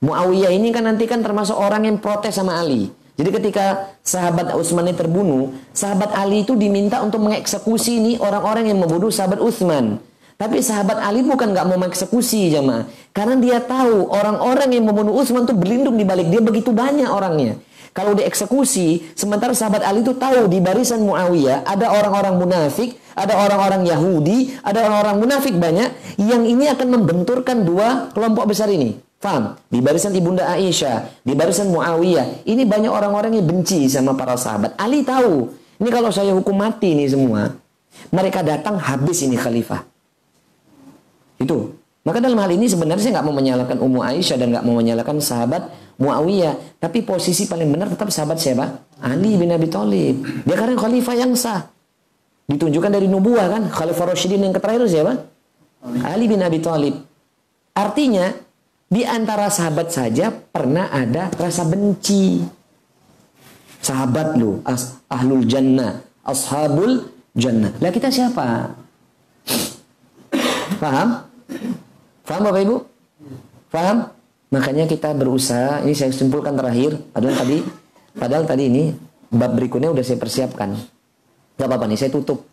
Muawiyah 0.03 0.53
ini 0.53 0.75
kan 0.75 0.85
nanti 0.85 1.09
kan 1.09 1.23
termasuk 1.25 1.55
orang 1.57 1.87
yang 1.87 1.97
protes 2.03 2.37
sama 2.37 2.59
Ali 2.59 2.91
jadi 3.17 3.33
ketika 3.33 3.97
sahabat 4.05 4.53
Utsman 4.53 4.85
ini 4.85 4.93
terbunuh, 4.93 5.49
sahabat 5.73 6.13
Ali 6.13 6.45
itu 6.45 6.53
diminta 6.53 7.01
untuk 7.01 7.25
mengeksekusi 7.25 7.97
ini 7.97 8.13
orang-orang 8.21 8.69
yang 8.69 8.77
membunuh 8.77 9.09
sahabat 9.09 9.41
Utsman. 9.41 9.97
Tapi 10.37 10.61
sahabat 10.61 11.01
Ali 11.01 11.25
bukan 11.25 11.57
nggak 11.57 11.65
mau 11.65 11.81
mengeksekusi 11.81 12.53
jamaah. 12.53 12.85
Karena 13.17 13.41
dia 13.41 13.57
tahu 13.65 14.13
orang-orang 14.13 14.69
yang 14.69 14.85
membunuh 14.85 15.17
Utsman 15.17 15.49
itu 15.49 15.57
berlindung 15.57 15.97
di 15.97 16.05
balik 16.05 16.29
dia 16.29 16.45
begitu 16.45 16.77
banyak 16.77 17.09
orangnya. 17.09 17.57
Kalau 17.97 18.13
dieksekusi, 18.13 19.17
sementara 19.17 19.57
sahabat 19.57 19.81
Ali 19.81 20.05
itu 20.05 20.13
tahu 20.13 20.53
di 20.53 20.61
barisan 20.61 21.01
Muawiyah 21.01 21.65
ada 21.65 21.89
orang-orang 21.97 22.37
munafik, 22.37 23.01
ada 23.17 23.33
orang-orang 23.41 23.89
Yahudi, 23.89 24.53
ada 24.61 24.85
orang-orang 24.85 25.17
munafik 25.25 25.57
banyak 25.57 25.97
yang 26.21 26.45
ini 26.45 26.69
akan 26.69 26.93
membenturkan 26.93 27.65
dua 27.65 28.13
kelompok 28.13 28.53
besar 28.53 28.69
ini. 28.69 29.01
Faham? 29.17 29.57
Di 29.73 29.81
barisan 29.81 30.13
Ibunda 30.13 30.45
Aisyah, 30.45 31.25
di 31.25 31.33
barisan 31.33 31.73
Muawiyah, 31.73 32.45
ini 32.45 32.69
banyak 32.69 32.93
orang-orang 32.93 33.41
yang 33.41 33.49
benci 33.49 33.89
sama 33.89 34.13
para 34.13 34.37
sahabat. 34.37 34.77
Ali 34.77 35.01
tahu, 35.01 35.57
ini 35.81 35.89
kalau 35.89 36.13
saya 36.13 36.37
hukum 36.37 36.53
mati 36.53 36.93
ini 36.93 37.09
semua, 37.09 37.57
mereka 38.13 38.45
datang 38.45 38.77
habis 38.77 39.25
ini 39.25 39.41
khalifah. 39.41 39.89
Itu. 41.41 41.73
Maka 42.05 42.21
dalam 42.21 42.39
hal 42.39 42.53
ini 42.53 42.69
sebenarnya 42.69 43.03
saya 43.03 43.13
nggak 43.19 43.27
mau 43.27 43.35
menyalahkan 43.35 43.79
Ummu 43.83 43.99
Aisyah 44.05 44.37
dan 44.39 44.53
nggak 44.53 44.65
mau 44.69 44.79
menyalahkan 44.79 45.17
sahabat 45.19 45.86
Muawiyah. 45.97 46.77
Tapi 46.77 47.03
posisi 47.03 47.49
paling 47.49 47.73
benar 47.73 47.89
tetap 47.89 48.13
sahabat 48.13 48.37
siapa? 48.37 48.85
Ali 49.01 49.37
bin 49.41 49.49
Abi 49.53 49.69
Thalib. 49.69 50.45
Dia 50.45 50.57
karena 50.57 50.77
khalifah 50.77 51.17
yang 51.17 51.33
sah. 51.33 51.73
Ditunjukkan 52.47 52.93
dari 52.93 53.09
nubuah 53.11 53.51
kan? 53.51 53.63
Khalifah 53.73 54.13
Rasyidin 54.13 54.47
yang 54.47 54.55
terakhir 54.55 54.87
siapa? 54.87 55.13
Ali 56.07 56.29
bin 56.29 56.45
Abi 56.45 56.61
Thalib. 56.63 56.95
Artinya 57.77 58.33
di 58.87 59.03
antara 59.03 59.51
sahabat 59.51 59.91
saja 59.91 60.31
pernah 60.31 60.89
ada 60.95 61.29
rasa 61.35 61.67
benci. 61.67 62.41
Sahabat 63.83 64.35
lu, 64.39 64.63
ahlul 65.11 65.45
jannah, 65.47 66.03
ashabul 66.27 67.07
jannah. 67.35 67.71
Lah 67.79 67.91
kita 67.95 68.11
siapa? 68.11 68.75
Paham? 70.77 71.09
Paham 72.27 72.43
Bapak 72.43 72.63
Ibu? 72.67 72.77
Paham? 73.71 74.16
Makanya 74.57 74.89
kita 74.89 75.13
berusaha, 75.13 75.85
ini 75.85 75.93
saya 75.93 76.09
simpulkan 76.17 76.57
terakhir, 76.57 76.97
padahal 77.13 77.37
tadi 77.37 77.61
padahal 78.17 78.45
tadi 78.49 78.65
ini 78.73 78.83
bab 79.29 79.53
berikutnya 79.53 79.93
udah 79.93 80.01
saya 80.01 80.17
persiapkan. 80.17 80.73
Gak 81.61 81.69
apa-apa 81.69 81.85
nih, 81.93 82.01
saya 82.01 82.09
tutup. 82.09 82.49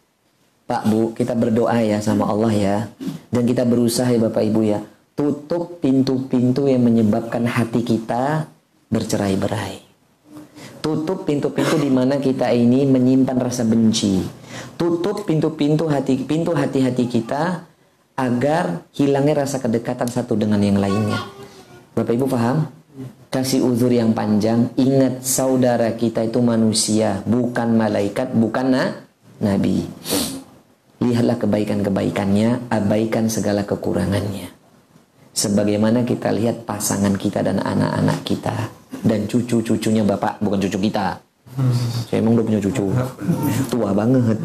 Pak 0.67 0.83
Bu, 0.91 1.15
kita 1.15 1.31
berdoa 1.31 1.79
ya 1.79 2.03
sama 2.03 2.27
Allah 2.27 2.51
ya. 2.51 2.77
Dan 3.31 3.47
kita 3.47 3.63
berusaha 3.63 4.07
ya 4.11 4.19
Bapak 4.19 4.43
Ibu 4.43 4.61
ya. 4.67 4.83
Tutup 5.15 5.79
pintu-pintu 5.79 6.67
yang 6.67 6.83
menyebabkan 6.83 7.47
hati 7.47 7.83
kita 7.87 8.51
bercerai-berai. 8.91 9.79
Tutup 10.83 11.23
pintu-pintu 11.23 11.79
di 11.79 11.87
mana 11.87 12.19
kita 12.19 12.51
ini 12.51 12.83
menyimpan 12.83 13.39
rasa 13.39 13.63
benci. 13.63 14.19
Tutup 14.75 15.23
pintu-pintu 15.23 15.87
hati 15.87 16.19
pintu 16.23 16.51
hati-hati 16.51 17.07
kita 17.07 17.63
agar 18.19 18.87
hilangnya 18.91 19.47
rasa 19.47 19.63
kedekatan 19.63 20.11
satu 20.11 20.35
dengan 20.35 20.59
yang 20.59 20.79
lainnya. 20.79 21.42
Bapak 21.93 22.13
Ibu 22.17 22.25
paham? 22.25 22.65
Kasih 23.29 23.65
uzur 23.65 23.89
yang 23.89 24.13
panjang, 24.13 24.69
ingat 24.77 25.25
saudara 25.25 25.93
kita 25.97 26.25
itu 26.25 26.37
manusia, 26.41 27.25
bukan 27.25 27.73
malaikat, 27.73 28.33
bukan 28.33 28.65
na 28.69 28.83
nabi. 29.41 29.85
Lihatlah 31.01 31.41
kebaikan-kebaikannya, 31.41 32.69
abaikan 32.69 33.29
segala 33.29 33.65
kekurangannya. 33.65 34.53
Sebagaimana 35.33 36.05
kita 36.05 36.29
lihat 36.29 36.69
pasangan 36.69 37.17
kita 37.17 37.41
dan 37.41 37.57
anak-anak 37.61 38.21
kita 38.21 38.69
dan 39.01 39.25
cucu-cucunya 39.25 40.05
Bapak, 40.05 40.37
bukan 40.41 40.61
cucu 40.61 40.89
kita. 40.89 41.17
Saya 42.09 42.21
emang 42.21 42.37
udah 42.37 42.45
punya 42.45 42.61
cucu. 42.61 42.89
Tua 43.69 43.89
banget. 43.93 44.37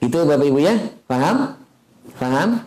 Itu 0.00 0.24
Bapak 0.24 0.46
Ibu 0.48 0.60
ya? 0.60 0.76
Paham? 1.08 1.56
Paham? 2.16 2.60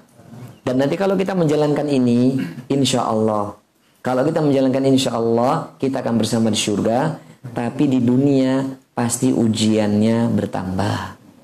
Dan 0.66 0.82
nanti 0.82 0.98
kalau 0.98 1.14
kita 1.14 1.38
menjalankan 1.38 1.86
ini, 1.86 2.42
insya 2.70 3.06
Allah. 3.06 3.65
Kalau 4.06 4.22
kita 4.22 4.38
menjalankan 4.38 4.86
insya 4.86 5.18
Allah, 5.18 5.74
kita 5.82 6.06
akan 6.06 6.22
bersama 6.22 6.54
di 6.54 6.60
surga. 6.62 7.18
Tapi 7.42 7.90
di 7.90 7.98
dunia 8.06 8.62
pasti 8.94 9.34
ujiannya 9.34 10.30
bertambah. 10.30 10.98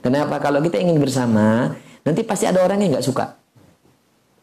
Kenapa? 0.05 0.37
Kalau 0.37 0.61
kita 0.61 0.77
ingin 0.77 1.01
bersama, 1.01 1.73
nanti 2.05 2.21
pasti 2.21 2.45
ada 2.45 2.61
orang 2.61 2.77
yang 2.85 2.93
nggak 2.93 3.05
suka. 3.05 3.33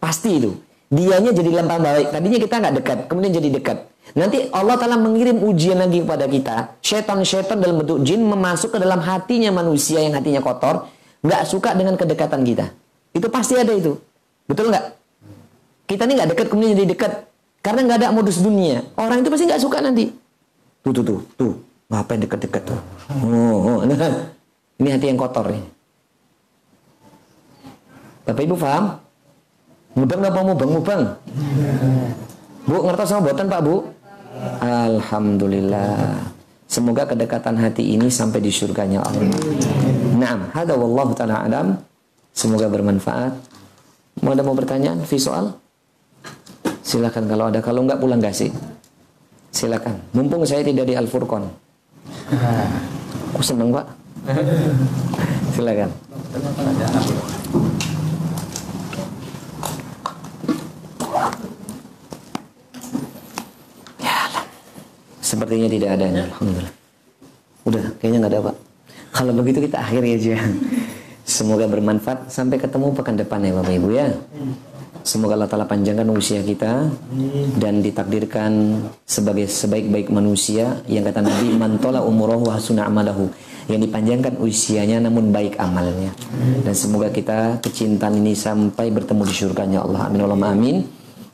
Pasti 0.02 0.34
itu. 0.34 0.50
Dianya 0.90 1.30
jadi 1.30 1.62
lempar 1.62 1.78
baik. 1.78 2.10
Tadinya 2.10 2.38
kita 2.42 2.54
nggak 2.58 2.74
dekat, 2.82 2.98
kemudian 3.06 3.38
jadi 3.38 3.48
dekat. 3.54 3.78
Nanti 4.18 4.50
Allah 4.50 4.74
Ta'ala 4.74 4.98
mengirim 4.98 5.38
ujian 5.38 5.78
lagi 5.78 6.02
kepada 6.02 6.26
kita. 6.26 6.56
Syaitan-syaitan 6.82 7.62
dalam 7.62 7.86
bentuk 7.86 8.02
jin 8.02 8.18
memasuk 8.18 8.74
ke 8.74 8.78
dalam 8.82 8.98
hatinya 8.98 9.54
manusia 9.54 10.02
yang 10.02 10.18
hatinya 10.18 10.42
kotor. 10.42 10.90
Nggak 11.22 11.42
suka 11.46 11.70
dengan 11.70 11.94
kedekatan 11.94 12.42
kita. 12.42 12.66
Itu 13.14 13.30
pasti 13.30 13.54
ada 13.54 13.70
itu. 13.70 13.94
Betul 14.50 14.74
nggak? 14.74 14.86
Kita 15.86 16.02
ini 16.02 16.12
nggak 16.18 16.30
dekat 16.34 16.46
kemudian 16.50 16.74
jadi 16.74 16.88
dekat 16.98 17.27
karena 17.68 17.84
nggak 17.84 17.98
ada 18.00 18.08
modus 18.16 18.40
dunia. 18.40 18.80
Orang 18.96 19.20
itu 19.20 19.28
pasti 19.28 19.44
nggak 19.44 19.60
suka 19.60 19.84
nanti. 19.84 20.08
Tuh 20.80 20.88
tuh 20.88 21.04
tuh 21.04 21.20
tuh 21.36 21.52
ngapain 21.92 22.16
dekat-dekat 22.16 22.64
tuh? 22.64 22.80
Oh, 23.28 23.60
oh. 23.60 23.78
Nah, 23.84 24.32
ini 24.80 24.88
hati 24.88 25.12
yang 25.12 25.20
kotor 25.20 25.52
nih. 25.52 25.60
Bapak 28.24 28.40
Ibu 28.40 28.56
paham? 28.56 28.96
Mubang 30.00 30.20
apa 30.24 30.40
mubang 30.40 30.70
mubang? 30.80 31.02
Bu 32.64 32.88
ngerti 32.88 33.04
sama 33.04 33.28
buatan 33.28 33.52
Pak 33.52 33.60
Bu? 33.60 33.84
Alhamdulillah. 34.64 36.24
Semoga 36.64 37.04
kedekatan 37.04 37.60
hati 37.60 38.00
ini 38.00 38.08
sampai 38.08 38.40
di 38.40 38.48
surganya 38.48 39.04
Allah. 39.04 39.28
Naam, 40.16 40.48
hada 40.56 40.72
wallahu 40.72 41.12
taala 41.12 41.44
alam. 41.44 41.76
Semoga 42.32 42.72
bermanfaat. 42.72 43.36
Mau 44.24 44.32
ada 44.32 44.40
mau 44.40 44.56
bertanya? 44.56 44.96
Vi 45.04 45.20
soal? 45.20 45.52
Silakan 46.88 47.28
kalau 47.28 47.52
ada. 47.52 47.60
Kalau 47.60 47.84
enggak 47.84 48.00
pulang 48.00 48.16
sih? 48.32 48.48
Silakan. 49.52 50.00
Mumpung 50.16 50.48
saya 50.48 50.64
tidak 50.64 50.88
di 50.88 50.96
Al 50.96 51.04
Furqon. 51.04 51.44
Aku 53.36 53.44
seneng 53.44 53.68
pak. 53.76 53.84
Silakan. 55.52 55.92
Ya, 64.00 64.16
sepertinya 65.20 65.68
tidak 65.68 65.90
ada. 65.92 66.04
Alhamdulillah. 66.08 66.72
Udah, 67.68 67.84
kayaknya 68.00 68.18
nggak 68.24 68.32
ada 68.32 68.40
pak. 68.48 68.56
Kalau 69.12 69.32
begitu 69.36 69.60
kita 69.60 69.76
akhiri 69.76 70.16
aja. 70.16 70.40
Semoga 71.36 71.68
bermanfaat. 71.68 72.32
Sampai 72.32 72.56
ketemu 72.56 72.96
pekan 72.96 73.20
depan 73.20 73.44
ya 73.44 73.52
Bapak 73.52 73.76
Ibu 73.76 73.88
ya. 73.92 74.08
Semoga 75.06 75.38
Allah 75.38 75.48
Ta'ala 75.48 75.64
panjangkan 75.64 76.08
usia 76.12 76.42
kita 76.44 76.90
dan 77.56 77.80
ditakdirkan 77.80 78.82
sebagai 79.08 79.48
sebaik-baik 79.48 80.12
manusia. 80.12 80.82
Yang 80.90 81.12
kata 81.12 81.20
Nabi 81.24 81.48
mantola 81.56 82.04
umurahu 82.04 82.48
wa 82.50 82.58
hasuna 82.58 82.84
amalahu. 82.86 83.30
Yang 83.68 83.88
dipanjangkan 83.88 84.40
usianya 84.40 85.00
namun 85.04 85.28
baik 85.28 85.60
amalnya. 85.60 86.12
Dan 86.64 86.72
semoga 86.72 87.12
kita 87.12 87.60
kecintaan 87.60 88.16
ini 88.16 88.32
sampai 88.32 88.88
bertemu 88.88 89.22
di 89.28 89.34
surganya 89.36 89.84
Allah. 89.84 90.08
Amin. 90.08 90.20
Allah 90.24 90.40
amin. 90.52 90.76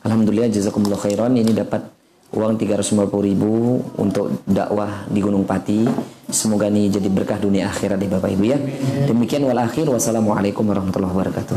Alhamdulillah 0.02 0.50
jazakumullah 0.50 0.98
khairan. 0.98 1.34
Ini 1.38 1.54
dapat 1.54 1.94
uang 2.34 2.58
350 2.58 3.28
ribu 3.30 3.78
untuk 3.94 4.42
dakwah 4.44 5.06
di 5.06 5.22
Gunung 5.22 5.46
Pati. 5.46 5.86
Semoga 6.28 6.66
ini 6.66 6.90
jadi 6.90 7.06
berkah 7.06 7.38
dunia 7.38 7.70
akhirat 7.70 8.02
di 8.02 8.10
Bapak 8.10 8.34
Ibu 8.34 8.44
ya. 8.44 8.58
Demikian 9.06 9.46
wal 9.46 9.62
akhir. 9.62 9.86
Wassalamualaikum 9.86 10.66
warahmatullahi 10.66 11.14
wabarakatuh. 11.14 11.54